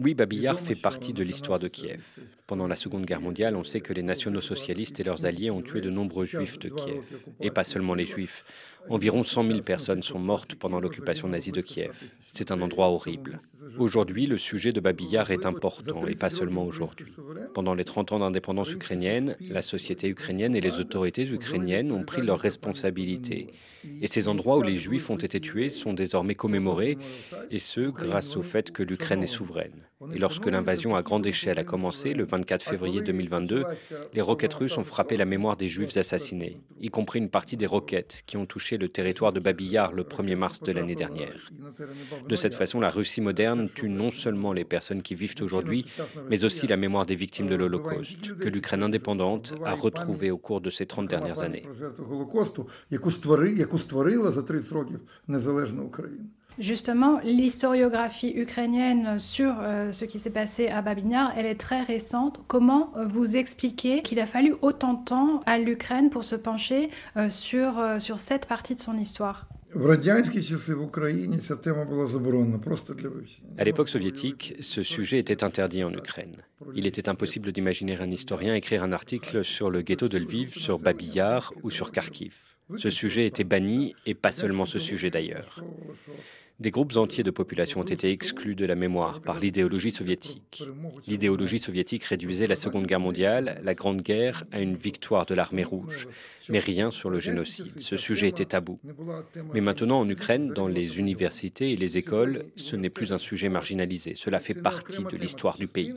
Oui, 0.00 0.14
Babiyar 0.14 0.60
fait 0.60 0.76
partie 0.76 1.12
de 1.12 1.24
l'histoire 1.24 1.58
de 1.58 1.66
Kiev. 1.66 2.04
Pendant 2.46 2.68
la 2.68 2.76
Seconde 2.76 3.04
Guerre 3.04 3.20
mondiale, 3.20 3.56
on 3.56 3.64
sait 3.64 3.80
que 3.80 3.92
les 3.92 4.04
nationaux-socialistes 4.04 5.00
et 5.00 5.04
leurs 5.04 5.24
alliés 5.24 5.50
ont 5.50 5.62
tué 5.62 5.80
de 5.80 5.90
nombreux 5.90 6.24
juifs 6.24 6.60
de 6.60 6.68
Kiev. 6.68 7.02
Et 7.40 7.50
pas 7.50 7.64
seulement 7.64 7.94
les 7.94 8.06
juifs. 8.06 8.44
Environ 8.90 9.22
100 9.22 9.44
000 9.44 9.60
personnes 9.60 10.02
sont 10.02 10.18
mortes 10.18 10.54
pendant 10.54 10.80
l'occupation 10.80 11.28
nazie 11.28 11.52
de 11.52 11.60
Kiev. 11.60 11.94
C'est 12.28 12.50
un 12.50 12.60
endroit 12.60 12.88
horrible. 12.88 13.38
Aujourd'hui, 13.78 14.26
le 14.26 14.38
sujet 14.38 14.72
de 14.72 14.80
Babiyar 14.80 15.30
est 15.30 15.46
important, 15.46 16.06
et 16.06 16.14
pas 16.14 16.30
seulement 16.30 16.64
aujourd'hui. 16.64 17.14
Pendant 17.54 17.74
les 17.74 17.84
30 17.84 18.12
ans 18.12 18.18
d'indépendance 18.18 18.72
ukrainienne, 18.72 19.36
la 19.40 19.62
société 19.62 20.08
ukrainienne 20.08 20.54
et 20.54 20.60
les 20.60 20.80
autorités 20.80 21.26
ukrainiennes 21.26 21.92
ont 21.92 22.02
pris 22.02 22.22
leurs 22.22 22.40
responsabilités. 22.40 23.48
Et 24.00 24.06
ces 24.06 24.28
endroits 24.28 24.58
où 24.58 24.62
les 24.62 24.76
Juifs 24.76 25.10
ont 25.10 25.16
été 25.16 25.40
tués 25.40 25.70
sont 25.70 25.92
désormais 25.92 26.34
commémorés, 26.34 26.98
et 27.50 27.58
ce, 27.58 27.80
grâce 27.80 28.36
au 28.36 28.42
fait 28.42 28.70
que 28.70 28.82
l'Ukraine 28.82 29.22
est 29.22 29.28
souveraine. 29.28 29.86
Et 30.12 30.18
lorsque 30.18 30.46
l'invasion 30.46 30.94
à 30.94 31.02
grande 31.02 31.26
échelle 31.26 31.58
a 31.58 31.64
commencé, 31.64 32.14
le 32.14 32.24
24 32.24 32.62
février 32.64 33.00
2022, 33.00 33.64
les 34.12 34.20
roquettes 34.20 34.54
russes 34.54 34.76
ont 34.76 34.84
frappé 34.84 35.16
la 35.16 35.24
mémoire 35.24 35.56
des 35.56 35.68
Juifs 35.68 35.96
assassinés, 35.96 36.60
y 36.80 36.88
compris 36.88 37.20
une 37.20 37.30
partie 37.30 37.56
des 37.56 37.66
roquettes 37.66 38.22
qui 38.26 38.36
ont 38.36 38.46
touché 38.46 38.73
le 38.76 38.88
territoire 38.88 39.32
de 39.32 39.40
Babiyar 39.40 39.92
le 39.92 40.02
1er 40.02 40.36
mars 40.36 40.60
de 40.60 40.72
l'année 40.72 40.94
dernière. 40.94 41.50
De 42.28 42.36
cette 42.36 42.54
façon, 42.54 42.80
la 42.80 42.90
Russie 42.90 43.20
moderne 43.20 43.68
tue 43.74 43.88
non 43.88 44.10
seulement 44.10 44.52
les 44.52 44.64
personnes 44.64 45.02
qui 45.02 45.14
vivent 45.14 45.34
aujourd'hui, 45.40 45.86
mais 46.30 46.44
aussi 46.44 46.66
la 46.66 46.76
mémoire 46.76 47.06
des 47.06 47.14
victimes 47.14 47.46
de 47.46 47.54
l'Holocauste, 47.54 48.36
que 48.36 48.48
l'Ukraine 48.48 48.82
indépendante 48.82 49.54
a 49.64 49.74
retrouvée 49.74 50.30
au 50.30 50.38
cours 50.38 50.60
de 50.60 50.70
ces 50.70 50.86
30 50.86 51.08
dernières 51.08 51.42
années. 51.42 51.64
Justement, 56.58 57.18
l'historiographie 57.24 58.32
ukrainienne 58.36 59.18
sur 59.18 59.56
euh, 59.58 59.90
ce 59.90 60.04
qui 60.04 60.20
s'est 60.20 60.30
passé 60.30 60.68
à 60.68 60.82
Babinjar, 60.82 61.32
elle 61.36 61.46
est 61.46 61.60
très 61.60 61.82
récente. 61.82 62.40
Comment 62.46 62.92
euh, 62.96 63.06
vous 63.06 63.36
expliquez 63.36 64.02
qu'il 64.02 64.20
a 64.20 64.26
fallu 64.26 64.54
autant 64.62 64.94
de 64.94 65.04
temps 65.04 65.42
à 65.46 65.58
l'Ukraine 65.58 66.10
pour 66.10 66.22
se 66.22 66.36
pencher 66.36 66.90
euh, 67.16 67.28
sur, 67.28 67.82
sur 67.98 68.20
cette 68.20 68.46
partie 68.46 68.76
de 68.76 68.80
son 68.80 68.96
histoire? 68.96 69.46
À 73.58 73.64
l'époque 73.64 73.88
soviétique, 73.88 74.54
ce 74.60 74.82
sujet 74.84 75.18
était 75.18 75.42
interdit 75.42 75.82
en 75.82 75.92
Ukraine. 75.92 76.36
Il 76.76 76.86
était 76.86 77.08
impossible 77.08 77.50
d'imaginer 77.50 77.96
un 78.00 78.10
historien 78.12 78.54
écrire 78.54 78.84
un 78.84 78.92
article 78.92 79.42
sur 79.42 79.70
le 79.70 79.82
ghetto 79.82 80.06
de 80.06 80.18
Lviv, 80.18 80.56
sur 80.56 80.78
Babiyar 80.78 81.52
ou 81.64 81.70
sur 81.70 81.90
Kharkiv. 81.90 82.36
Ce 82.76 82.88
sujet 82.88 83.26
était 83.26 83.44
banni, 83.44 83.94
et 84.06 84.14
pas 84.14 84.32
seulement 84.32 84.64
ce 84.64 84.78
sujet 84.78 85.10
d'ailleurs. 85.10 85.62
Des 86.64 86.70
groupes 86.70 86.96
entiers 86.96 87.22
de 87.22 87.30
population 87.30 87.80
ont 87.80 87.84
été 87.84 88.10
exclus 88.10 88.54
de 88.54 88.64
la 88.64 88.74
mémoire 88.74 89.20
par 89.20 89.38
l'idéologie 89.38 89.90
soviétique. 89.90 90.66
L'idéologie 91.06 91.58
soviétique 91.58 92.04
réduisait 92.04 92.46
la 92.46 92.56
Seconde 92.56 92.86
Guerre 92.86 93.00
mondiale, 93.00 93.60
la 93.62 93.74
Grande 93.74 94.00
Guerre, 94.00 94.44
à 94.50 94.62
une 94.62 94.74
victoire 94.74 95.26
de 95.26 95.34
l'armée 95.34 95.62
rouge, 95.62 96.08
mais 96.48 96.60
rien 96.60 96.90
sur 96.90 97.10
le 97.10 97.20
génocide. 97.20 97.78
Ce 97.82 97.98
sujet 97.98 98.28
était 98.28 98.46
tabou. 98.46 98.80
Mais 99.52 99.60
maintenant, 99.60 100.00
en 100.00 100.08
Ukraine, 100.08 100.54
dans 100.54 100.66
les 100.66 100.98
universités 100.98 101.72
et 101.72 101.76
les 101.76 101.98
écoles, 101.98 102.44
ce 102.56 102.76
n'est 102.76 102.88
plus 102.88 103.12
un 103.12 103.18
sujet 103.18 103.50
marginalisé. 103.50 104.14
Cela 104.14 104.40
fait 104.40 104.54
partie 104.54 105.04
de 105.04 105.18
l'histoire 105.18 105.58
du 105.58 105.66
pays. 105.66 105.92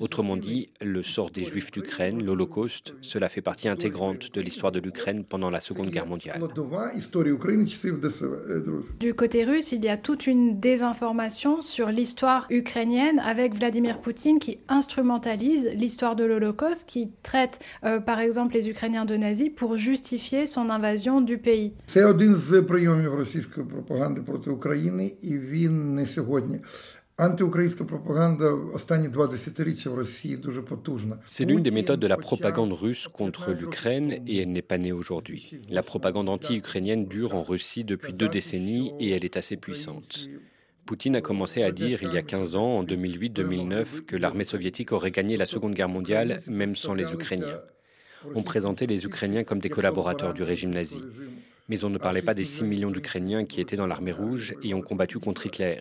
Autrement 0.00 0.36
dit, 0.36 0.70
le 0.80 1.04
sort 1.04 1.30
des 1.30 1.44
Juifs 1.44 1.70
d'Ukraine, 1.70 2.24
l'Holocauste, 2.24 2.94
cela 3.00 3.28
fait 3.28 3.42
partie 3.42 3.68
intégrante 3.68 4.34
de 4.34 4.40
l'histoire 4.40 4.72
de 4.72 4.80
l'Ukraine 4.80 5.24
pendant 5.24 5.50
la 5.50 5.60
Seconde 5.60 5.90
Guerre 5.90 6.06
mondiale. 6.06 6.40
Du 8.98 9.14
côté 9.14 9.44
russe, 9.44 9.72
il 9.84 9.88
y 9.88 9.90
a 9.90 9.98
toute 9.98 10.26
une 10.26 10.60
désinformation 10.60 11.60
sur 11.60 11.90
l'histoire 11.90 12.46
ukrainienne 12.48 13.18
avec 13.18 13.54
Vladimir 13.54 14.00
Poutine 14.00 14.38
qui 14.38 14.60
instrumentalise 14.66 15.68
l'histoire 15.74 16.16
de 16.16 16.24
l'Holocauste, 16.24 16.88
qui 16.88 17.12
traite 17.22 17.58
euh, 17.84 18.00
par 18.00 18.18
exemple 18.18 18.54
les 18.54 18.70
Ukrainiens 18.70 19.04
de 19.04 19.14
nazis 19.14 19.50
pour 19.54 19.76
justifier 19.76 20.46
son 20.46 20.70
invasion 20.70 21.20
du 21.20 21.36
pays. 21.36 21.74
C'est 21.86 22.02
l'une 31.44 31.62
des 31.62 31.70
méthodes 31.70 32.00
de 32.00 32.08
la 32.08 32.16
propagande 32.16 32.72
russe 32.72 33.06
contre 33.06 33.52
l'Ukraine 33.52 34.20
et 34.26 34.38
elle 34.38 34.50
n'est 34.50 34.62
pas 34.62 34.78
née 34.78 34.90
aujourd'hui. 34.90 35.60
La 35.68 35.84
propagande 35.84 36.28
anti-ukrainienne 36.28 37.06
dure 37.06 37.36
en 37.36 37.42
Russie 37.42 37.84
depuis 37.84 38.12
deux 38.14 38.28
décennies 38.28 38.92
et 38.98 39.10
elle 39.10 39.24
est 39.24 39.36
assez 39.36 39.56
puissante. 39.56 40.28
Poutine 40.86 41.14
a 41.14 41.20
commencé 41.20 41.62
à 41.62 41.70
dire 41.70 42.02
il 42.02 42.12
y 42.12 42.18
a 42.18 42.22
15 42.22 42.56
ans, 42.56 42.78
en 42.78 42.84
2008-2009, 42.84 44.00
que 44.06 44.16
l'armée 44.16 44.42
soviétique 44.42 44.90
aurait 44.90 45.12
gagné 45.12 45.36
la 45.36 45.46
Seconde 45.46 45.74
Guerre 45.74 45.88
mondiale 45.88 46.40
même 46.48 46.74
sans 46.74 46.94
les 46.94 47.12
Ukrainiens. 47.12 47.60
On 48.34 48.42
présentait 48.42 48.86
les 48.86 49.04
Ukrainiens 49.04 49.44
comme 49.44 49.60
des 49.60 49.70
collaborateurs 49.70 50.34
du 50.34 50.42
régime 50.42 50.70
nazi 50.70 51.00
mais 51.68 51.84
on 51.84 51.90
ne 51.90 51.98
parlait 51.98 52.22
pas 52.22 52.34
des 52.34 52.44
6 52.44 52.64
millions 52.64 52.90
d'Ukrainiens 52.90 53.44
qui 53.44 53.60
étaient 53.60 53.76
dans 53.76 53.86
l'armée 53.86 54.12
rouge 54.12 54.54
et 54.62 54.74
ont 54.74 54.82
combattu 54.82 55.18
contre 55.18 55.46
Hitler. 55.46 55.80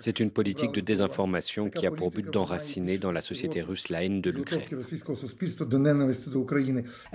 C'est 0.00 0.20
une 0.20 0.30
politique 0.30 0.72
de 0.72 0.80
désinformation 0.80 1.68
qui 1.68 1.86
a 1.86 1.90
pour 1.90 2.10
but 2.10 2.30
d'enraciner 2.30 2.98
dans 2.98 3.12
la 3.12 3.20
société 3.20 3.60
russe 3.60 3.88
la 3.90 4.04
haine 4.04 4.20
de 4.20 4.30
l'Ukraine. 4.30 4.62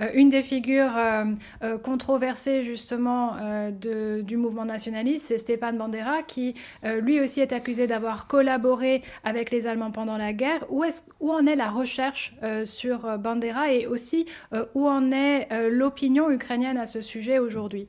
Euh, 0.00 0.10
une 0.14 0.30
des 0.30 0.42
figures 0.42 0.96
euh, 0.96 1.24
euh, 1.62 1.78
controversées 1.78 2.62
justement 2.62 3.36
du 3.70 4.36
mouvement 4.36 4.64
nationaliste, 4.64 5.26
c'est 5.26 5.38
Stepan 5.38 5.72
Bandera, 5.72 6.22
qui 6.22 6.54
lui 6.84 7.20
aussi 7.20 7.40
est 7.40 7.52
accusé 7.52 7.86
d'avoir 7.86 8.26
collaboré 8.26 9.02
avec 9.24 9.50
les 9.50 9.66
Allemands 9.66 9.90
pendant 9.90 10.16
la 10.16 10.32
guerre. 10.32 10.64
Où, 10.70 10.84
est 10.84 11.04
où 11.20 11.30
en 11.32 11.46
est 11.46 11.56
la 11.56 11.70
recherche 11.70 12.34
sur 12.64 13.18
Bandera 13.18 13.72
et 13.72 13.86
aussi 13.86 14.26
où 14.74 14.86
en 14.86 15.10
est 15.10 15.48
l'opinion 15.70 16.30
ukrainienne 16.30 16.78
à 16.78 16.86
ce 16.86 17.00
sujet 17.00 17.38
aujourd'hui? 17.38 17.87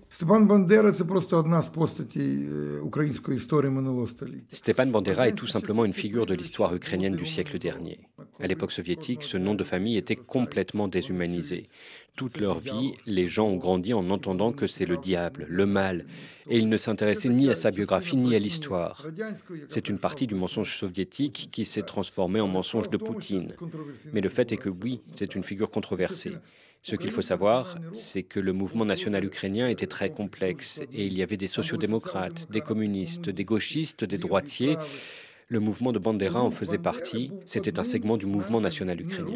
Stepan 4.51 4.87
Bandera 4.87 5.27
est 5.27 5.33
tout 5.33 5.47
simplement 5.47 5.85
une 5.85 5.93
figure 5.93 6.25
de 6.25 6.33
l'histoire 6.33 6.73
ukrainienne 6.73 7.15
du 7.15 7.25
siècle 7.25 7.59
dernier. 7.59 7.99
À 8.39 8.47
l'époque 8.47 8.71
soviétique, 8.71 9.23
ce 9.23 9.37
nom 9.37 9.53
de 9.53 9.63
famille 9.63 9.97
était 9.97 10.15
complètement 10.15 10.87
déshumanisé. 10.87 11.67
Toute 12.15 12.39
leur 12.39 12.59
vie, 12.59 12.95
les 13.05 13.27
gens 13.27 13.47
ont 13.47 13.55
grandi 13.55 13.93
en 13.93 14.09
entendant 14.09 14.51
que 14.51 14.67
c'est 14.67 14.85
le 14.85 14.97
diable, 14.97 15.45
le 15.47 15.65
mal, 15.65 16.05
et 16.49 16.57
ils 16.57 16.67
ne 16.67 16.77
s'intéressaient 16.77 17.29
ni 17.29 17.49
à 17.49 17.55
sa 17.55 17.71
biographie 17.71 18.17
ni 18.17 18.35
à 18.35 18.39
l'histoire. 18.39 19.05
C'est 19.67 19.89
une 19.89 19.99
partie 19.99 20.27
du 20.27 20.35
mensonge 20.35 20.77
soviétique 20.77 21.49
qui 21.51 21.65
s'est 21.65 21.83
transformée 21.83 22.41
en 22.41 22.47
mensonge 22.47 22.89
de 22.89 22.97
Poutine. 22.97 23.53
Mais 24.11 24.21
le 24.21 24.29
fait 24.29 24.51
est 24.51 24.57
que 24.57 24.69
oui, 24.69 25.01
c'est 25.13 25.35
une 25.35 25.43
figure 25.43 25.69
controversée. 25.69 26.33
Ce 26.81 26.95
qu'il 26.95 27.11
faut 27.11 27.21
savoir, 27.21 27.77
c'est 27.93 28.23
que 28.23 28.39
le 28.39 28.53
mouvement 28.53 28.85
national 28.85 29.25
ukrainien 29.25 29.67
était 29.67 29.87
très 29.87 30.09
complexe 30.11 30.81
et 30.93 31.05
il 31.05 31.17
y 31.17 31.23
avait 31.23 31.37
des 31.37 31.47
sociodémocrates, 31.47 32.49
des 32.51 32.61
communistes, 32.61 33.29
des 33.29 33.43
gauchistes, 33.43 34.05
des 34.05 34.17
droitiers. 34.17 34.77
Le 35.49 35.59
mouvement 35.59 35.91
de 35.91 35.99
Bandera 35.99 36.41
en 36.41 36.51
faisait 36.51 36.77
partie. 36.77 37.31
C'était 37.45 37.79
un 37.79 37.83
segment 37.83 38.17
du 38.17 38.27
mouvement 38.27 38.61
national 38.61 39.01
ukrainien. 39.01 39.33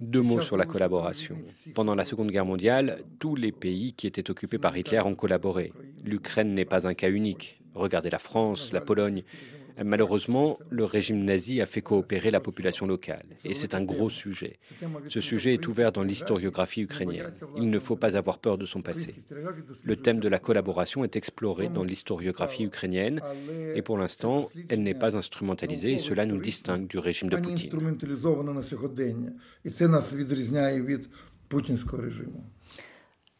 Deux 0.00 0.22
mots 0.22 0.40
sur 0.40 0.56
la 0.56 0.66
collaboration. 0.66 1.38
Pendant 1.74 1.94
la 1.94 2.04
Seconde 2.04 2.30
Guerre 2.30 2.44
mondiale, 2.44 3.04
tous 3.20 3.36
les 3.36 3.52
pays 3.52 3.92
qui 3.92 4.06
étaient 4.06 4.28
occupés 4.30 4.58
par 4.58 4.76
Hitler 4.76 5.00
ont 5.00 5.14
collaboré. 5.14 5.72
L'Ukraine 6.04 6.52
n'est 6.52 6.64
pas 6.64 6.88
un 6.88 6.94
cas 6.94 7.10
unique. 7.10 7.60
Regardez 7.74 8.10
la 8.10 8.18
France, 8.18 8.72
la 8.72 8.80
Pologne. 8.80 9.22
Malheureusement, 9.82 10.58
le 10.70 10.84
régime 10.84 11.24
nazi 11.24 11.60
a 11.60 11.66
fait 11.66 11.82
coopérer 11.82 12.30
la 12.30 12.40
population 12.40 12.86
locale, 12.86 13.24
et 13.44 13.54
c'est 13.54 13.74
un 13.74 13.82
gros 13.82 14.10
sujet. 14.10 14.58
Ce 15.08 15.20
sujet 15.20 15.54
est 15.54 15.66
ouvert 15.66 15.92
dans 15.92 16.02
l'historiographie 16.02 16.82
ukrainienne. 16.82 17.32
Il 17.56 17.70
ne 17.70 17.78
faut 17.78 17.96
pas 17.96 18.16
avoir 18.16 18.38
peur 18.38 18.58
de 18.58 18.66
son 18.66 18.82
passé. 18.82 19.14
Le 19.82 19.96
thème 19.96 20.20
de 20.20 20.28
la 20.28 20.38
collaboration 20.38 21.04
est 21.04 21.16
exploré 21.16 21.68
dans 21.68 21.84
l'historiographie 21.84 22.64
ukrainienne, 22.64 23.20
et 23.74 23.82
pour 23.82 23.98
l'instant, 23.98 24.48
elle 24.68 24.82
n'est 24.82 24.94
pas 24.94 25.16
instrumentalisée, 25.16 25.94
et 25.94 25.98
cela 25.98 26.26
nous 26.26 26.38
distingue 26.38 26.86
du 26.86 26.98
régime 26.98 27.28
de 27.28 27.36
Poutine. 27.36 27.70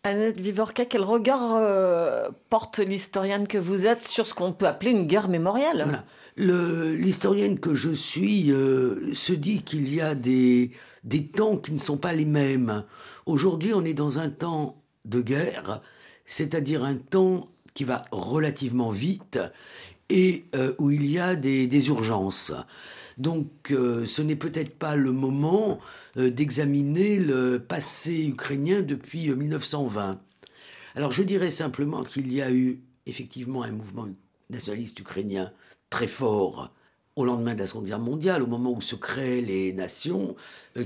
Annette 0.07 0.39
Vivorca, 0.39 0.85
quel 0.85 1.03
regard 1.03 1.55
euh, 1.55 2.28
porte 2.51 2.78
l'historienne 2.78 3.49
que 3.49 3.57
vous 3.57 3.87
êtes 3.87 4.05
sur 4.05 4.26
ce 4.26 4.35
qu'on 4.35 4.53
peut 4.53 4.66
appeler 4.66 4.91
une 4.91 5.07
guerre 5.07 5.28
mémoriale? 5.28 6.05
L'historienne 6.37 7.61
que 7.61 7.74
je 7.74 7.93
suis 7.93 8.51
euh, 8.51 9.12
se 9.14 9.32
dit 9.32 9.62
qu'il 9.62 9.93
y 9.93 10.01
a 10.01 10.16
des, 10.16 10.72
des 11.05 11.26
temps 11.26 11.57
qui 11.57 11.72
ne 11.72 11.78
sont 11.78 11.97
pas 11.97 12.12
les 12.12 12.24
mêmes. 12.24 12.85
Aujourd'hui, 13.24 13.72
on 13.72 13.85
est 13.85 13.95
dans 13.95 14.18
un 14.18 14.30
temps 14.30 14.82
de 15.05 15.20
guerre, 15.20 15.80
c'est-à-dire 16.24 16.82
un 16.82 16.97
temps 16.97 17.49
qui 17.72 17.85
va 17.85 18.05
relativement 18.11 18.91
vite 18.91 19.39
et 20.09 20.47
euh, 20.57 20.74
où 20.78 20.91
il 20.91 21.11
y 21.11 21.20
a 21.20 21.37
des, 21.37 21.89
urgences. 21.89 22.53
Donc 23.16 23.70
euh, 23.70 24.05
ce 24.05 24.20
n'est 24.20 24.35
peut-être 24.35 24.76
pas 24.76 24.97
le 24.97 25.12
moment 25.12 25.78
d'examiner 26.16 27.18
le 27.18 27.59
passé 27.61 28.26
ukrainien 28.26 28.82
depuis 28.82 29.30
1920. 29.30 30.20
Alors 30.97 31.12
je 31.12 31.22
dirais 31.22 31.51
simplement 31.53 32.03
qu'il 32.03 32.32
y 32.32 32.43
a 32.43 32.51
eu 32.51 32.80
effectivement 33.07 33.62
un 33.62 33.72
mouvement 33.72 34.07
nationaliste 34.51 34.99
ukrainien 34.99 35.53
très 35.95 36.09
fort 36.09 36.72
au 37.14 37.24
lendemain 37.24 37.55
de 37.55 37.61
la 37.61 37.66
Seconde 37.68 37.86
Guerre 37.86 38.01
mondiale, 38.01 38.42
au 38.42 38.49
moment 38.49 38.72
où 38.72 38.80
se 38.80 38.97
créent 38.97 39.40
les 39.40 39.72
nations, 39.72 40.34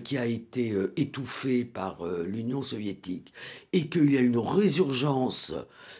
qui 0.04 0.18
a 0.18 0.26
été 0.26 0.74
étouffé 0.96 1.64
par 1.64 2.04
l'Union 2.26 2.60
soviétique, 2.60 3.32
et 3.72 3.88
qu'il 3.88 4.12
y 4.12 4.18
a 4.18 4.20
une 4.20 4.36
résurgence 4.36 5.54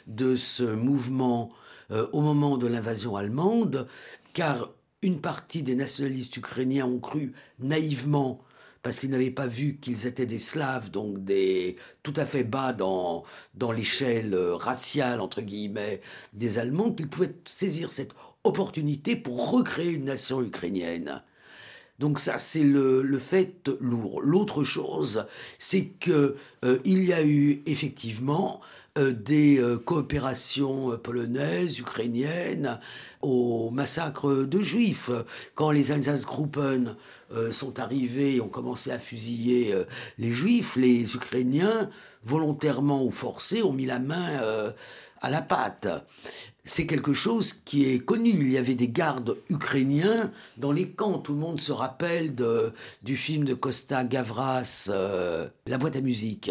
de 0.07 0.37
ce 0.37 0.65
mouvement 0.65 1.51
euh, 1.91 2.07
au 2.13 2.21
moment 2.21 2.59
de 2.59 2.67
l'invasion 2.67 3.17
allemande, 3.17 3.89
car 4.35 4.75
une 5.01 5.23
partie 5.23 5.63
des 5.63 5.75
nationalistes 5.75 6.37
ukrainiens 6.37 6.85
ont 6.85 7.01
cru 7.01 7.33
naïvement 7.61 8.43
parce 8.83 9.01
qu'ils 9.01 9.11
n'avaient 9.11 9.31
pas 9.31 9.47
vu 9.47 9.79
qu'ils 9.81 10.07
étaient 10.07 10.27
des 10.27 10.39
Slaves, 10.39 10.91
donc 10.91 11.25
des 11.25 11.77
tout 12.03 12.13
à 12.17 12.25
fait 12.25 12.45
bas 12.45 12.73
dans, 12.73 13.25
dans 13.55 13.73
l'échelle 13.73 14.35
raciale, 14.35 15.21
entre 15.21 15.41
guillemets, 15.41 16.01
des 16.33 16.59
Allemands, 16.59 16.93
qu'ils 16.93 17.09
pouvaient 17.09 17.35
saisir 17.45 17.93
cette 17.93 18.13
opportunité 18.49 19.17
pour 19.17 19.51
recréer 19.51 19.91
une 19.91 20.05
nation 20.05 20.43
ukrainienne. 20.43 21.23
Donc 21.99 22.21
ça, 22.21 22.39
c'est 22.39 22.63
le, 22.63 23.19
fait 23.19 23.69
lourd. 23.81 24.21
L'autre 24.23 24.63
chose, 24.63 25.27
c'est 25.59 25.87
que 25.87 26.37
euh, 26.65 26.79
il 26.85 27.05
y 27.05 27.13
a 27.13 27.25
eu 27.25 27.63
effectivement 27.67 28.61
euh, 28.97 29.13
des 29.13 29.59
euh, 29.59 29.79
coopérations 29.79 30.97
polonaises, 30.99 31.81
ukrainiennes, 31.81 32.79
au 33.21 33.71
massacre 33.71 34.33
de 34.33 34.63
juifs. 34.63 35.11
Quand 35.57 35.73
les 35.73 35.91
Einsatzgruppen 35.91 36.97
sont 37.51 37.79
arrivés 37.81 38.37
et 38.37 38.41
ont 38.41 38.49
commencé 38.49 38.93
à 38.93 38.99
fusiller 38.99 39.75
les 40.19 40.31
juifs, 40.31 40.77
les 40.77 41.15
Ukrainiens, 41.17 41.91
volontairement 42.23 43.05
ou 43.05 43.11
forcés, 43.11 43.61
ont 43.63 43.73
mis 43.73 43.87
la 43.87 43.99
main 43.99 44.73
à 45.21 45.29
la 45.29 45.43
pâte 45.43 45.89
c'est 46.69 46.87
quelque 46.87 47.15
chose 47.15 47.55
qui 47.65 47.91
est 47.91 47.99
connu. 47.99 48.29
Il 48.29 48.51
y 48.51 48.59
avait 48.59 48.75
des 48.75 48.89
gardes 48.89 49.39
ukrainiens 49.49 50.31
dans 50.59 50.71
les 50.71 50.91
camps. 50.91 51.19
Tout 51.19 51.33
le 51.33 51.39
monde 51.39 51.61
se 51.61 51.73
rappelle 51.73 52.35
de, 52.35 52.73
du 53.03 53.17
film 53.17 53.45
de 53.45 53.55
Costa 53.55 54.05
Gavras, 54.05 54.89
euh, 54.91 55.49
La 55.67 55.79
boîte 55.79 55.97
à 55.97 56.03
musique, 56.03 56.51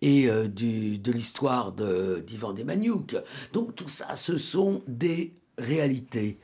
et 0.00 0.30
euh, 0.30 0.48
de 0.48 1.12
l'histoire 1.12 1.72
d'Ivan 1.72 2.54
Demaniuk. 2.54 3.16
Donc 3.52 3.76
tout 3.76 3.88
ça, 3.88 4.16
ce 4.16 4.38
sont 4.38 4.82
des 4.88 5.34
réalités. 5.58 6.38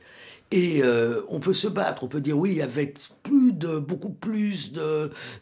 Et 0.51 0.83
euh, 0.83 1.21
on 1.29 1.39
peut 1.39 1.55
se 1.55 1.67
battre, 1.67 2.03
on 2.03 2.07
peut 2.07 2.21
dire 2.21 2.37
oui, 2.37 2.61
avait 2.61 2.93
plus 3.23 3.51
de, 3.51 3.79
beaucoup 3.79 4.13
plus 4.13 4.73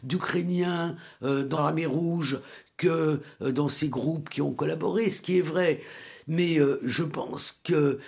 d'Ukrainiens 0.02 0.96
dans 1.20 1.60
l'armée 1.60 1.86
rouge 1.86 2.40
que 2.78 3.20
dans 3.40 3.68
ces 3.68 3.88
groupes 3.88 4.30
qui 4.30 4.40
ont 4.40 4.54
collaboré, 4.54 5.10
ce 5.10 5.20
qui 5.20 5.38
est 5.38 5.42
vrai. 5.42 5.82
Mais 6.26 6.58
euh, 6.58 6.80
je 6.82 7.02
pense 7.02 7.60
que 7.64 7.98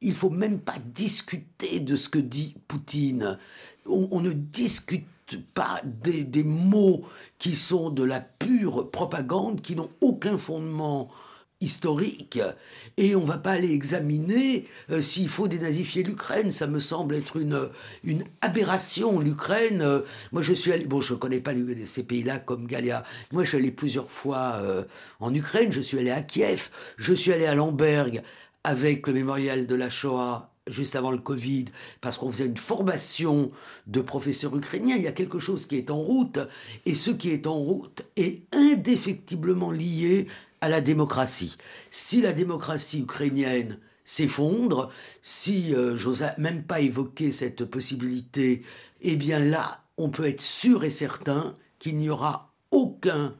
il 0.00 0.14
faut 0.14 0.30
même 0.30 0.60
pas 0.60 0.76
discuter 0.94 1.80
de 1.80 1.96
ce 1.96 2.08
que 2.08 2.18
dit 2.18 2.56
Poutine. 2.68 3.38
On, 3.86 4.20
ne 4.20 4.32
discute 4.32 5.06
pas 5.54 5.80
des, 5.84 6.24
des, 6.24 6.44
mots 6.44 7.04
qui 7.38 7.56
sont 7.56 7.88
de 7.88 8.02
la 8.02 8.20
pure 8.20 8.90
propagande, 8.90 9.62
qui 9.62 9.76
n'ont 9.76 9.90
aucun 10.02 10.36
fondement 10.36 11.08
historique 11.64 12.38
et 12.96 13.16
on 13.16 13.24
va 13.24 13.38
pas 13.38 13.52
aller 13.52 13.72
examiner 13.72 14.66
euh, 14.90 15.02
s'il 15.02 15.28
faut 15.28 15.48
dénazifier 15.48 16.02
l'Ukraine. 16.02 16.50
Ça 16.50 16.66
me 16.66 16.78
semble 16.78 17.16
être 17.16 17.36
une, 17.36 17.68
une 18.04 18.24
aberration. 18.40 19.18
L'Ukraine, 19.18 20.02
moi 20.32 20.42
je 20.42 20.52
suis 20.52 20.70
allé, 20.72 20.84
bon 20.86 21.00
je 21.00 21.14
connais 21.14 21.40
pas 21.40 21.52
ces 21.86 22.04
pays-là 22.04 22.38
comme 22.38 22.66
Galia. 22.66 23.04
Moi 23.32 23.44
je 23.44 23.48
suis 23.48 23.58
allé 23.58 23.70
plusieurs 23.70 24.10
fois 24.10 24.58
euh, 24.60 24.84
en 25.20 25.34
Ukraine. 25.34 25.72
Je 25.72 25.80
suis 25.80 25.98
allé 25.98 26.10
à 26.10 26.22
Kiev. 26.22 26.70
Je 26.96 27.12
suis 27.12 27.32
allé 27.32 27.46
à 27.46 27.54
Lemberg 27.54 28.22
avec 28.62 29.06
le 29.06 29.12
mémorial 29.12 29.66
de 29.66 29.74
la 29.74 29.90
Shoah 29.90 30.50
juste 30.66 30.96
avant 30.96 31.10
le 31.10 31.18
Covid, 31.18 31.66
parce 32.00 32.18
qu'on 32.18 32.30
faisait 32.30 32.46
une 32.46 32.56
formation 32.56 33.50
de 33.86 34.00
professeurs 34.00 34.56
ukrainiens. 34.56 34.96
Il 34.96 35.02
y 35.02 35.06
a 35.06 35.12
quelque 35.12 35.38
chose 35.38 35.66
qui 35.66 35.76
est 35.76 35.90
en 35.90 35.98
route, 35.98 36.38
et 36.86 36.94
ce 36.94 37.10
qui 37.10 37.30
est 37.30 37.46
en 37.46 37.58
route 37.58 38.02
est 38.16 38.42
indéfectiblement 38.54 39.70
lié 39.70 40.26
la 40.68 40.80
démocratie. 40.80 41.56
Si 41.90 42.20
la 42.20 42.32
démocratie 42.32 43.00
ukrainienne 43.00 43.78
s'effondre, 44.04 44.90
si 45.22 45.74
euh, 45.74 45.96
j'ose 45.96 46.24
même 46.38 46.64
pas 46.64 46.80
évoquer 46.80 47.32
cette 47.32 47.64
possibilité, 47.64 48.62
eh 49.00 49.16
bien 49.16 49.38
là, 49.38 49.82
on 49.96 50.10
peut 50.10 50.26
être 50.26 50.40
sûr 50.40 50.84
et 50.84 50.90
certain 50.90 51.54
qu'il 51.78 51.96
n'y 51.96 52.10
aura 52.10 52.52
aucun 52.70 53.34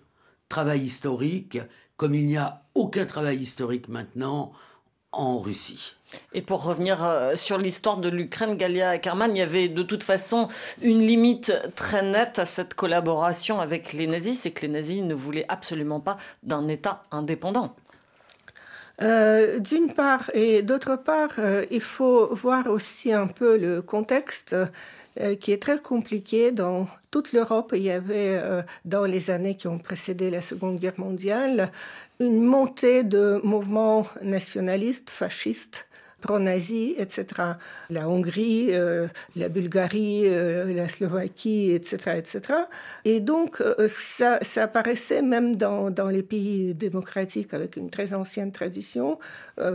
travail 0.48 0.82
historique, 0.82 1.58
comme 1.96 2.14
il 2.14 2.26
n'y 2.26 2.36
a 2.36 2.64
aucun 2.74 3.06
travail 3.06 3.38
historique 3.38 3.88
maintenant 3.88 4.52
en 5.12 5.38
Russie. 5.38 5.94
Et 6.32 6.42
pour 6.42 6.64
revenir 6.64 7.04
euh, 7.04 7.36
sur 7.36 7.58
l'histoire 7.58 7.96
de 7.96 8.08
l'Ukraine, 8.08 8.56
Galia 8.56 8.90
Ackerman, 8.90 9.30
il 9.30 9.38
y 9.38 9.42
avait 9.42 9.68
de 9.68 9.82
toute 9.82 10.02
façon 10.02 10.48
une 10.82 11.00
limite 11.00 11.52
très 11.74 12.02
nette 12.02 12.38
à 12.38 12.46
cette 12.46 12.74
collaboration 12.74 13.60
avec 13.60 13.92
les 13.92 14.06
nazis, 14.06 14.40
c'est 14.40 14.50
que 14.50 14.62
les 14.62 14.72
nazis 14.72 15.02
ne 15.02 15.14
voulaient 15.14 15.46
absolument 15.48 16.00
pas 16.00 16.16
d'un 16.42 16.68
État 16.68 17.02
indépendant. 17.10 17.74
Euh, 19.02 19.58
d'une 19.58 19.92
part, 19.92 20.30
et 20.34 20.62
d'autre 20.62 20.96
part, 20.96 21.32
euh, 21.38 21.64
il 21.70 21.80
faut 21.80 22.32
voir 22.34 22.68
aussi 22.68 23.12
un 23.12 23.26
peu 23.26 23.56
le 23.56 23.82
contexte 23.82 24.54
qui 25.38 25.52
est 25.52 25.62
très 25.62 25.78
compliqué 25.78 26.50
dans 26.50 26.88
toute 27.12 27.32
l'Europe. 27.32 27.72
Il 27.76 27.82
y 27.82 27.92
avait, 27.92 28.42
dans 28.84 29.04
les 29.04 29.30
années 29.30 29.56
qui 29.56 29.68
ont 29.68 29.78
précédé 29.78 30.28
la 30.28 30.42
Seconde 30.42 30.80
Guerre 30.80 30.98
mondiale, 30.98 31.70
une 32.20 32.42
montée 32.42 33.02
de 33.02 33.40
mouvements 33.44 34.06
nationalistes, 34.22 35.10
fascistes, 35.10 35.86
pro-nazis, 36.24 36.94
etc. 36.96 37.24
La 37.90 38.08
Hongrie, 38.08 38.68
euh, 38.70 39.08
la 39.36 39.50
Bulgarie, 39.50 40.22
euh, 40.24 40.72
la 40.72 40.88
Slovaquie, 40.88 41.72
etc., 41.72 42.14
etc. 42.16 42.40
Et 43.04 43.20
donc, 43.20 43.60
euh, 43.60 43.88
ça, 43.88 44.38
ça, 44.40 44.62
apparaissait 44.62 45.20
même 45.20 45.56
dans, 45.56 45.90
dans, 45.90 46.08
les 46.08 46.22
pays 46.22 46.72
démocratiques 46.74 47.52
avec 47.52 47.76
une 47.76 47.90
très 47.90 48.14
ancienne 48.14 48.52
tradition, 48.52 49.18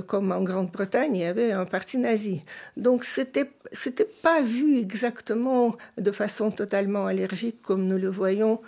comme 0.08 0.32
en 0.32 0.42
Grande-Bretagne, 0.42 1.16
il 1.16 1.22
y 1.22 1.26
avait 1.26 1.52
un 1.52 1.66
parti 1.66 1.98
nazi. 1.98 2.42
Donc, 2.78 3.06
c'était 3.06 3.50
c'était 3.72 4.10
pas 4.24 4.42
vu 4.42 4.78
exactement 4.78 5.76
de 5.98 6.12
façon 6.12 6.50
totalement 6.50 7.06
allergique 7.06 7.62
comme 7.62 7.86
nous 7.86 8.00
le 8.00 8.10
voyons 8.10 8.60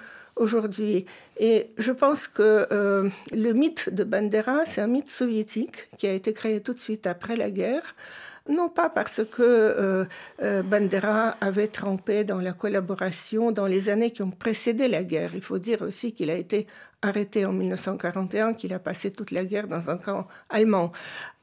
aujourd'hui. 0.42 1.06
Et 1.38 1.72
je 1.78 1.92
pense 1.92 2.28
que 2.28 2.68
euh, 2.72 3.10
le 3.32 3.54
mythe 3.54 3.90
de 3.94 4.04
Bandera, 4.04 4.66
c'est 4.66 4.82
un 4.82 4.88
mythe 4.88 5.10
soviétique 5.10 5.88
qui 5.98 6.08
a 6.08 6.14
été 6.14 6.34
créé 6.34 6.62
tout 6.62 6.74
de 6.74 6.80
suite 6.80 7.08
après 7.08 7.36
la 7.36 7.52
guerre. 7.52 7.96
Non 8.50 8.70
pas 8.70 8.90
parce 8.90 9.22
que 9.24 9.44
euh, 9.44 10.06
euh, 10.42 10.64
Bandera 10.64 11.38
avait 11.42 11.68
trempé 11.68 12.24
dans 12.24 12.42
la 12.42 12.54
collaboration 12.54 13.52
dans 13.52 13.68
les 13.68 13.88
années 13.88 14.12
qui 14.12 14.24
ont 14.24 14.32
précédé 14.32 14.88
la 14.88 15.04
guerre. 15.04 15.32
Il 15.36 15.44
faut 15.44 15.60
dire 15.60 15.84
aussi 15.84 16.12
qu'il 16.14 16.32
a 16.32 16.36
été 16.36 16.66
arrêté 17.04 17.46
en 17.46 17.54
1941, 17.54 18.54
qu'il 18.54 18.74
a 18.74 18.80
passé 18.80 19.12
toute 19.12 19.32
la 19.32 19.46
guerre 19.46 19.68
dans 19.68 19.90
un 19.92 19.98
camp 19.98 20.28
allemand 20.50 20.92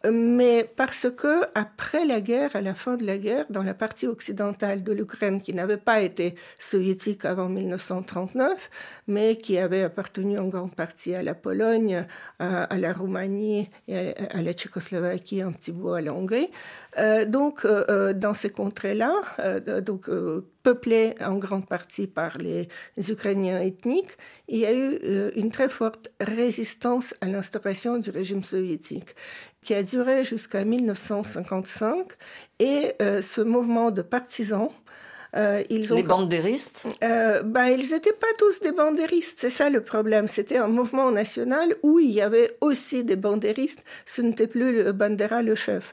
mais 0.05 0.71
parce 0.77 1.09
que 1.11 1.45
après 1.55 2.05
la 2.05 2.21
guerre, 2.21 2.55
à 2.55 2.61
la 2.61 2.75
fin 2.75 2.97
de 2.97 3.05
la 3.05 3.19
guerre, 3.19 3.47
dans 3.51 3.65
la 3.65 3.75
partie 3.75 4.07
occidentale 4.07 4.85
de 4.85 4.93
l'Ukraine, 4.93 5.43
qui 5.43 5.53
n'avait 5.53 5.77
pas 5.77 6.01
été 6.01 6.37
soviétique 6.59 7.25
avant 7.25 7.49
1939, 7.49 8.71
mais 9.09 9.37
qui 9.37 9.59
avait 9.59 9.83
appartenu 9.83 10.39
en 10.39 10.47
grande 10.47 10.75
partie 10.75 11.15
à 11.15 11.23
la 11.23 11.35
Pologne, 11.35 12.07
à, 12.39 12.79
la 12.79 12.93
Roumanie 12.93 13.71
à, 13.89 14.43
la 14.43 14.53
Tchécoslovaquie, 14.53 15.43
un 15.43 15.53
petit 15.53 15.73
bout 15.73 15.95
à 15.95 16.01
la 16.01 16.15
Hongrie. 16.15 16.51
Euh, 16.99 17.25
donc, 17.25 17.65
euh, 17.65 17.85
euh, 17.89 18.13
dans 18.13 18.35
ces 18.35 18.51
contrées-là, 18.51 19.13
donc 19.81 20.09
peuplées 20.63 21.15
en 21.21 21.37
grande 21.37 21.67
partie 21.67 22.07
par 22.07 22.39
les, 22.39 22.69
Ukrainiens 22.97 23.61
ethniques, 23.61 24.17
il 24.49 24.59
y 24.59 24.67
a 24.67 24.73
eu 24.73 24.99
une 25.35 25.51
très 25.51 25.69
forte 25.69 26.11
résistance 26.21 27.15
à 27.21 27.27
l'instauration 27.27 27.99
du 27.99 28.11
régime 28.11 28.45
soviétique 28.45 29.15
qui 29.69 29.75
a 29.75 29.83
duré 29.83 30.25
jusqu'à 30.25 30.65
1955. 30.65 32.07
Et 32.59 32.95
euh, 33.03 33.21
ce 33.21 33.43
mouvement 33.43 33.91
de 33.91 34.01
partisans, 34.01 34.71
euh, 35.37 35.63
ils 35.69 35.93
ont... 35.93 35.97
Les 35.97 36.03
bandéristes 36.03 36.87
euh, 37.05 37.43
ben, 37.43 37.67
Ils 37.67 37.91
n'étaient 37.91 38.15
pas 38.15 38.33
tous 38.39 38.61
des 38.61 38.73
bandéristes, 38.73 39.41
c'est 39.43 39.51
ça 39.51 39.69
le 39.69 39.83
problème. 39.83 40.27
C'était 40.27 40.57
un 40.57 40.69
mouvement 40.69 41.11
national 41.11 41.77
où 41.83 41.99
il 41.99 42.11
y 42.11 42.23
avait 42.23 42.51
aussi 42.63 43.05
des 43.05 43.17
bandéristes, 43.17 43.83
ce 44.07 44.23
n'était 44.23 44.47
plus 44.47 44.73
le 44.73 44.93
Bandera 44.93 45.43
le 45.43 45.55
chef. 45.55 45.93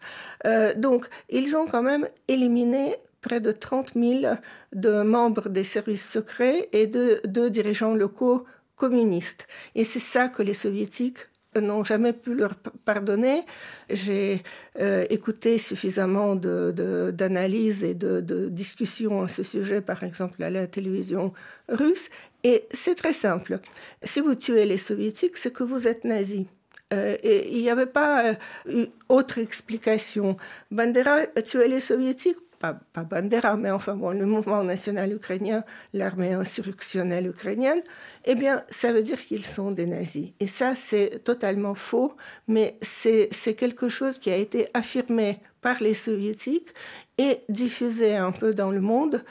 donc, 0.78 1.07
ils 1.30 1.57
ont 1.57 1.67
quand 1.67 1.84
même 1.84 2.07
éliminé 2.30 2.95
près 3.19 3.41
de 3.41 3.51
30 3.51 3.91
000 3.95 4.36
de 4.71 5.01
membres 5.01 5.49
des 5.49 5.65
services 5.65 6.09
secrets 6.09 6.69
et 6.71 6.88
de, 6.88 7.19
de 7.26 7.49
dirigeants 7.49 7.93
locaux 7.93 8.45
communistes. 8.78 9.47
Et 9.73 9.84
c'est 9.84 9.99
ça 9.99 10.30
que 10.30 10.43
les 10.43 10.53
soviétiques 10.53 11.28
n'ont 11.61 11.83
jamais 11.83 12.13
pu 12.13 12.33
leur 12.33 12.55
pardonner. 12.85 13.43
J'ai 13.89 14.41
euh, 14.79 15.05
écouté 15.09 15.57
suffisamment 15.57 16.35
d'analyses 16.35 17.81
de, 17.81 17.87
et 17.87 17.93
de, 17.93 18.21
de, 18.21 18.49
discussions 18.49 19.23
à 19.23 19.27
ce 19.27 19.43
sujet, 19.43 19.81
par 19.81 20.03
exemple 20.03 20.43
à 20.43 20.49
la 20.49 20.67
télévision 20.67 21.33
russe, 21.69 22.09
et 22.43 22.65
c'est 22.69 22.95
très 22.95 23.13
simple. 23.13 23.59
Si 24.03 24.21
vous 24.21 24.35
tuez 24.35 24.65
les 24.65 24.77
soviétiques, 24.77 25.37
c'est 25.37 25.51
que 25.51 25.63
vous 25.63 25.87
êtes 25.87 26.03
nazi. 26.03 26.47
Euh, 26.93 27.17
et 27.23 27.51
il 27.51 27.61
n'y 27.61 27.69
avait 27.69 27.87
pas 27.87 28.35
euh, 28.67 28.85
autre 29.09 29.39
explication. 29.39 30.37
Bandera 30.69 31.25
tuait 31.43 31.67
les 31.67 31.79
soviétiques 31.79 32.37
pas, 32.59 33.03
Bandera, 33.03 33.57
mais 33.57 33.71
enfin 33.71 33.95
bon, 33.95 34.11
le 34.11 34.25
mouvement 34.25 34.63
national 34.63 35.13
ukrainien, 35.13 35.63
l'armée 35.93 36.33
insurrectionnelle 36.33 37.27
ukrainienne, 37.27 37.81
eh 38.25 38.35
bien, 38.35 38.63
ça 38.69 38.93
veut 38.93 39.03
dire 39.03 39.23
qu'ils 39.25 39.45
sont 39.45 39.71
des 39.71 39.85
nazis. 39.85 40.31
Et 40.39 40.47
ça, 40.47 40.75
c'est 40.75 41.23
totalement 41.23 41.75
faux, 41.75 42.15
mais 42.47 42.77
c'est 42.81 43.29
quelque 43.55 43.89
chose 43.89 44.19
qui 44.19 44.31
a 44.31 44.37
été 44.37 44.67
affirmé 44.73 45.39
par 45.61 45.81
les 45.81 45.93
soviétiques 45.93 46.69
et 47.17 47.39
diffusé 47.49 48.15
un 48.15 48.31
peu 48.31 48.53
dans 48.53 48.71
le 48.71 48.81
monde 48.81 49.23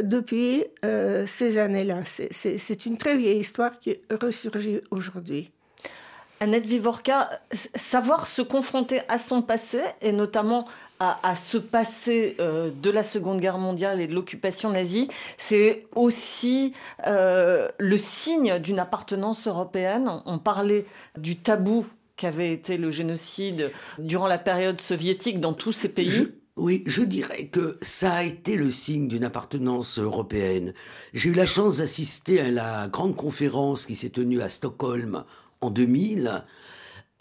depuis 0.00 0.64
euh, 0.84 1.26
ces 1.26 1.58
années-là. 1.58 2.02
C'est 2.04 2.86
une 2.86 2.96
très 2.96 3.16
vieille 3.16 3.40
histoire 3.40 3.78
qui 3.78 3.98
ressurgit 4.10 4.80
aujourd'hui. 4.90 5.50
Annette 6.42 6.64
Vivorka, 6.64 7.28
savoir 7.52 8.26
se 8.26 8.40
confronter 8.40 9.02
à 9.08 9.18
son 9.18 9.42
passé 9.42 9.78
et 10.00 10.10
notamment 10.10 10.66
à, 10.98 11.36
ce 11.36 11.58
passé 11.58 12.36
euh, 12.40 12.70
de 12.82 12.90
la 12.90 13.02
Seconde 13.02 13.40
Guerre 13.40 13.58
mondiale 13.58 14.00
et 14.00 14.06
de 14.06 14.14
l'occupation 14.14 14.70
nazie, 14.70 15.08
c'est 15.36 15.86
aussi 15.94 16.72
euh, 17.06 17.68
le 17.78 17.98
signe 17.98 18.58
d'une 18.58 18.78
appartenance 18.78 19.46
européenne. 19.46 20.10
On 20.24 20.38
parlait 20.38 20.86
du 21.18 21.36
tabou 21.36 21.86
qu'avait 22.16 22.52
été 22.52 22.78
le 22.78 22.90
génocide 22.90 23.70
durant 23.98 24.26
la 24.26 24.38
période 24.38 24.80
soviétique 24.80 25.40
dans 25.40 25.54
tous 25.54 25.72
ces 25.72 25.90
pays. 25.90 26.26
oui, 26.56 26.82
je 26.86 27.02
dirais 27.02 27.46
que 27.46 27.78
ça 27.82 28.12
a 28.12 28.22
été 28.22 28.56
le 28.56 28.70
signe 28.70 29.08
d'une 29.08 29.24
appartenance 29.24 29.98
européenne. 29.98 30.72
J'ai 31.12 31.30
eu 31.30 31.34
la 31.34 31.46
chance 31.46 31.78
d'assister 31.78 32.40
à 32.40 32.50
la 32.50 32.88
grande 32.88 33.16
conférence 33.16 33.84
qui 33.84 33.94
s'est 33.94 34.10
tenue 34.10 34.40
à 34.40 34.48
Stockholm 34.48 35.24
en 35.60 35.70
2000, 35.70 36.44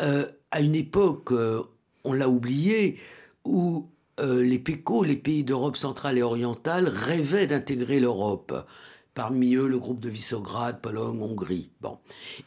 euh, 0.02 0.26
à 0.52 0.62
une 0.62 0.76
époque, 0.76 1.32
euh, 1.32 1.64
on 2.04 2.14
l'a 2.14 2.30
oublié, 2.30 2.98
où 3.46 3.90
euh, 4.20 4.44
les 4.44 4.60
PECO, 4.60 5.04
les 5.04 5.16
pays 5.16 5.44
d'Europe 5.44 5.78
centrale 5.78 6.18
et 6.18 6.24
orientale, 6.24 6.88
rêvaient 6.88 7.48
d'intégrer 7.48 8.00
l'Europe. 8.00 8.68
Parmi 9.14 9.56
eux, 9.56 9.68
le 9.68 9.78
groupe 9.78 10.00
de 10.00 10.10
Visegrad, 10.10 10.80
Pologne, 10.80 11.22
Hongrie. 11.22 11.72
Bon. 11.82 11.98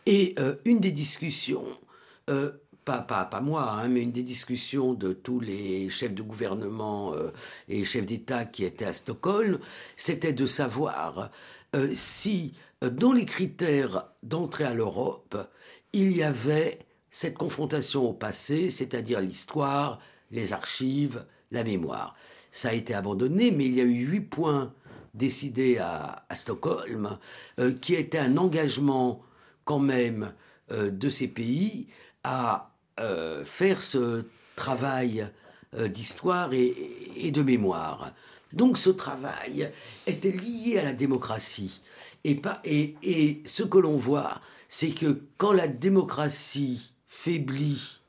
Et 0.07 0.37
une 0.65 0.81
des 0.81 0.93
discussions, 0.93 1.67
pas, 2.27 2.99
pas, 2.99 3.25
pas, 3.27 3.41
moi, 3.41 3.73
hein, 3.73 3.89
mais 3.89 4.01
une 4.01 4.13
des 4.13 4.23
discussions 4.23 4.95
de 4.95 5.13
tous 5.13 5.41
les 5.41 5.91
chefs 5.91 6.15
de 6.15 6.23
gouvernement 6.23 7.13
et 7.69 7.85
chefs 7.85 8.07
d'État 8.07 8.47
qui 8.47 8.65
étaient 8.65 8.87
à 8.87 8.95
Stockholm, 8.95 9.59
c'était 9.97 10.33
de 10.33 10.47
savoir 10.47 11.31
si, 11.93 12.55
dans 12.81 13.13
les 13.13 13.27
critères 13.27 14.07
d'entrée 14.23 14.65
à 14.65 14.73
l'Europe, 14.73 15.37
il 15.93 16.17
y 16.17 16.23
avait 16.23 16.79
cette 17.11 17.37
confrontation 17.37 18.09
au 18.09 18.13
passé, 18.13 18.71
c'est-à-dire 18.71 19.21
l'histoire, 19.21 20.01
les 20.31 20.53
archives, 20.53 21.25
la 21.51 21.63
mémoire. 21.63 22.15
Ça 22.51 22.71
a 22.71 22.73
été 22.73 22.95
abandonné, 22.95 23.51
mais 23.51 23.67
il 23.67 23.75
y 23.75 23.81
a 23.81 23.85
eu 23.85 24.07
huit 24.07 24.23
points 24.23 24.73
décidés 25.15 25.79
à, 25.79 26.25
Stockholm, 26.33 27.19
euh, 27.59 27.73
qui 27.75 27.95
étaient 27.95 28.19
un 28.19 28.39
engagement 28.39 29.23
quand 29.65 29.79
même 29.79 30.33
euh, 30.71 30.91
de 30.91 31.09
ces 31.09 31.29
pays 31.29 31.89
à 32.25 32.73
euh, 33.01 33.45
faire 33.45 33.83
ce 33.83 34.25
travail 34.57 35.29
d'histoire 35.89 36.51
et, 36.53 37.31
de 37.31 37.41
mémoire. 37.41 38.13
Donc 38.53 38.77
ce 38.77 38.91
travail 38.91 39.71
était 40.07 40.31
lié 40.31 40.79
à 40.79 40.85
la 40.85 40.93
démocratie. 40.93 41.81
Et 42.25 42.43
ce 43.47 43.63
que 43.63 43.79
l'on 43.79 43.97
voit, 43.97 44.43
c'est 44.75 44.93
que 44.93 45.21
quand 45.37 45.53
la 45.53 45.69
démocratie 45.69 46.95
faiblit 47.07 48.01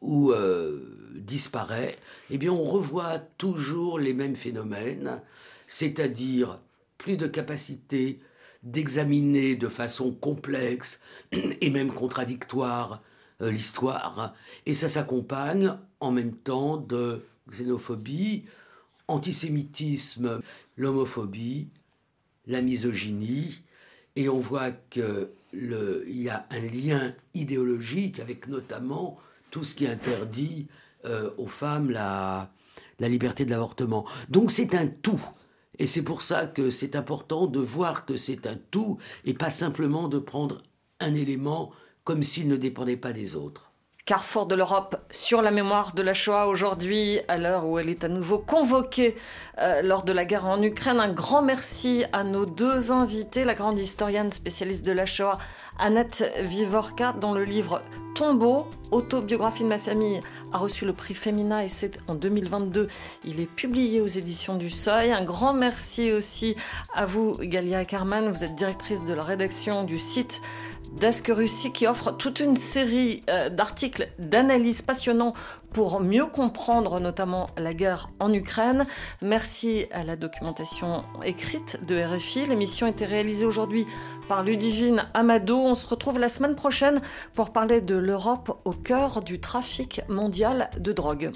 ou 0.00 0.30
euh, 0.30 1.10
disparaît, 1.16 1.98
eh 2.30 2.48
on 2.48 2.62
revoit 2.62 3.18
toujours 3.18 3.98
les 3.98 4.14
mêmes 4.14 4.36
phénomènes, 4.36 5.20
c'est-à-dire 5.66 6.60
plus 6.98 7.16
de 7.16 7.26
capacité 7.26 8.20
d'examiner 8.62 9.56
de 9.56 9.66
façon 9.66 10.12
complexe 10.12 11.00
et 11.32 11.68
même 11.68 11.92
contradictoire 11.92 13.02
euh, 13.42 13.50
l'histoire, 13.50 14.36
et 14.66 14.74
ça 14.74 14.88
s'accompagne 14.88 15.72
en 15.98 16.12
même 16.12 16.36
temps 16.36 16.76
de 16.76 17.24
xénophobie, 17.50 18.44
antisémitisme, 19.08 20.42
l'homophobie, 20.76 21.70
la 22.46 22.62
misogynie, 22.62 23.62
et 24.14 24.28
on 24.28 24.38
voit 24.38 24.70
que 24.70 25.32
il 25.54 26.22
y 26.22 26.28
a 26.28 26.46
un 26.50 26.60
lien 26.60 27.14
idéologique 27.34 28.20
avec 28.20 28.48
notamment 28.48 29.18
tout 29.50 29.64
ce 29.64 29.74
qui 29.74 29.86
interdit 29.86 30.68
euh, 31.04 31.30
aux 31.38 31.46
femmes 31.46 31.90
la, 31.90 32.50
la 32.98 33.08
liberté 33.08 33.44
de 33.44 33.50
l'avortement. 33.50 34.06
Donc 34.28 34.50
c'est 34.50 34.74
un 34.74 34.86
tout. 34.86 35.20
Et 35.78 35.86
c'est 35.86 36.02
pour 36.04 36.22
ça 36.22 36.46
que 36.46 36.70
c'est 36.70 36.96
important 36.96 37.46
de 37.46 37.60
voir 37.60 38.06
que 38.06 38.16
c'est 38.16 38.46
un 38.46 38.56
tout 38.70 38.98
et 39.24 39.34
pas 39.34 39.50
simplement 39.50 40.08
de 40.08 40.18
prendre 40.18 40.62
un 41.00 41.14
élément 41.14 41.72
comme 42.04 42.22
s'il 42.22 42.48
ne 42.48 42.56
dépendait 42.56 42.96
pas 42.96 43.12
des 43.12 43.34
autres. 43.34 43.73
Carrefour 44.06 44.44
de 44.44 44.54
l'Europe 44.54 44.96
sur 45.10 45.40
la 45.40 45.50
mémoire 45.50 45.94
de 45.94 46.02
la 46.02 46.12
Shoah 46.12 46.46
aujourd'hui, 46.46 47.20
à 47.26 47.38
l'heure 47.38 47.64
où 47.64 47.78
elle 47.78 47.88
est 47.88 48.04
à 48.04 48.08
nouveau 48.08 48.36
convoquée 48.38 49.16
euh, 49.56 49.80
lors 49.80 50.02
de 50.02 50.12
la 50.12 50.26
guerre 50.26 50.44
en 50.44 50.60
Ukraine. 50.60 51.00
Un 51.00 51.10
grand 51.10 51.40
merci 51.40 52.04
à 52.12 52.22
nos 52.22 52.44
deux 52.44 52.92
invités, 52.92 53.44
la 53.44 53.54
grande 53.54 53.78
historienne 53.78 54.30
spécialiste 54.30 54.84
de 54.84 54.92
la 54.92 55.06
Shoah, 55.06 55.38
Annette 55.78 56.30
Vivorka, 56.42 57.14
dont 57.14 57.32
le 57.32 57.44
livre 57.44 57.80
Tombeau, 58.14 58.68
autobiographie 58.90 59.62
de 59.62 59.68
ma 59.68 59.78
famille, 59.78 60.20
a 60.52 60.58
reçu 60.58 60.84
le 60.84 60.92
prix 60.92 61.14
Femina 61.14 61.64
et 61.64 61.68
c'est 61.68 61.98
en 62.06 62.14
2022. 62.14 62.88
Il 63.24 63.40
est 63.40 63.46
publié 63.46 64.02
aux 64.02 64.06
éditions 64.06 64.56
du 64.56 64.68
Seuil. 64.68 65.12
Un 65.12 65.24
grand 65.24 65.54
merci 65.54 66.12
aussi 66.12 66.56
à 66.94 67.06
vous, 67.06 67.38
Galia 67.40 67.86
Carman. 67.86 68.28
Vous 68.28 68.44
êtes 68.44 68.54
directrice 68.54 69.02
de 69.02 69.14
la 69.14 69.22
rédaction 69.22 69.82
du 69.82 69.96
site 69.96 70.42
Desk 71.00 71.28
Russie 71.28 71.72
qui 71.72 71.86
offre 71.86 72.12
toute 72.12 72.40
une 72.40 72.56
série 72.56 73.22
euh, 73.28 73.48
d'articles 73.48 74.08
d'analyse 74.18 74.82
passionnants 74.82 75.32
pour 75.72 76.00
mieux 76.00 76.26
comprendre 76.26 77.00
notamment 77.00 77.50
la 77.56 77.74
guerre 77.74 78.10
en 78.20 78.32
Ukraine. 78.32 78.86
Merci 79.20 79.86
à 79.92 80.04
la 80.04 80.16
documentation 80.16 81.04
écrite 81.24 81.84
de 81.84 82.00
RFI. 82.00 82.46
L'émission 82.46 82.86
a 82.86 82.90
été 82.90 83.06
réalisée 83.06 83.44
aujourd'hui 83.44 83.86
par 84.28 84.44
Ludivine 84.44 85.06
Amado. 85.14 85.56
On 85.58 85.74
se 85.74 85.86
retrouve 85.86 86.18
la 86.18 86.28
semaine 86.28 86.54
prochaine 86.54 87.02
pour 87.34 87.52
parler 87.52 87.80
de 87.80 87.96
l'Europe 87.96 88.60
au 88.64 88.72
cœur 88.72 89.20
du 89.20 89.40
trafic 89.40 90.00
mondial 90.08 90.70
de 90.78 90.92
drogue. 90.92 91.32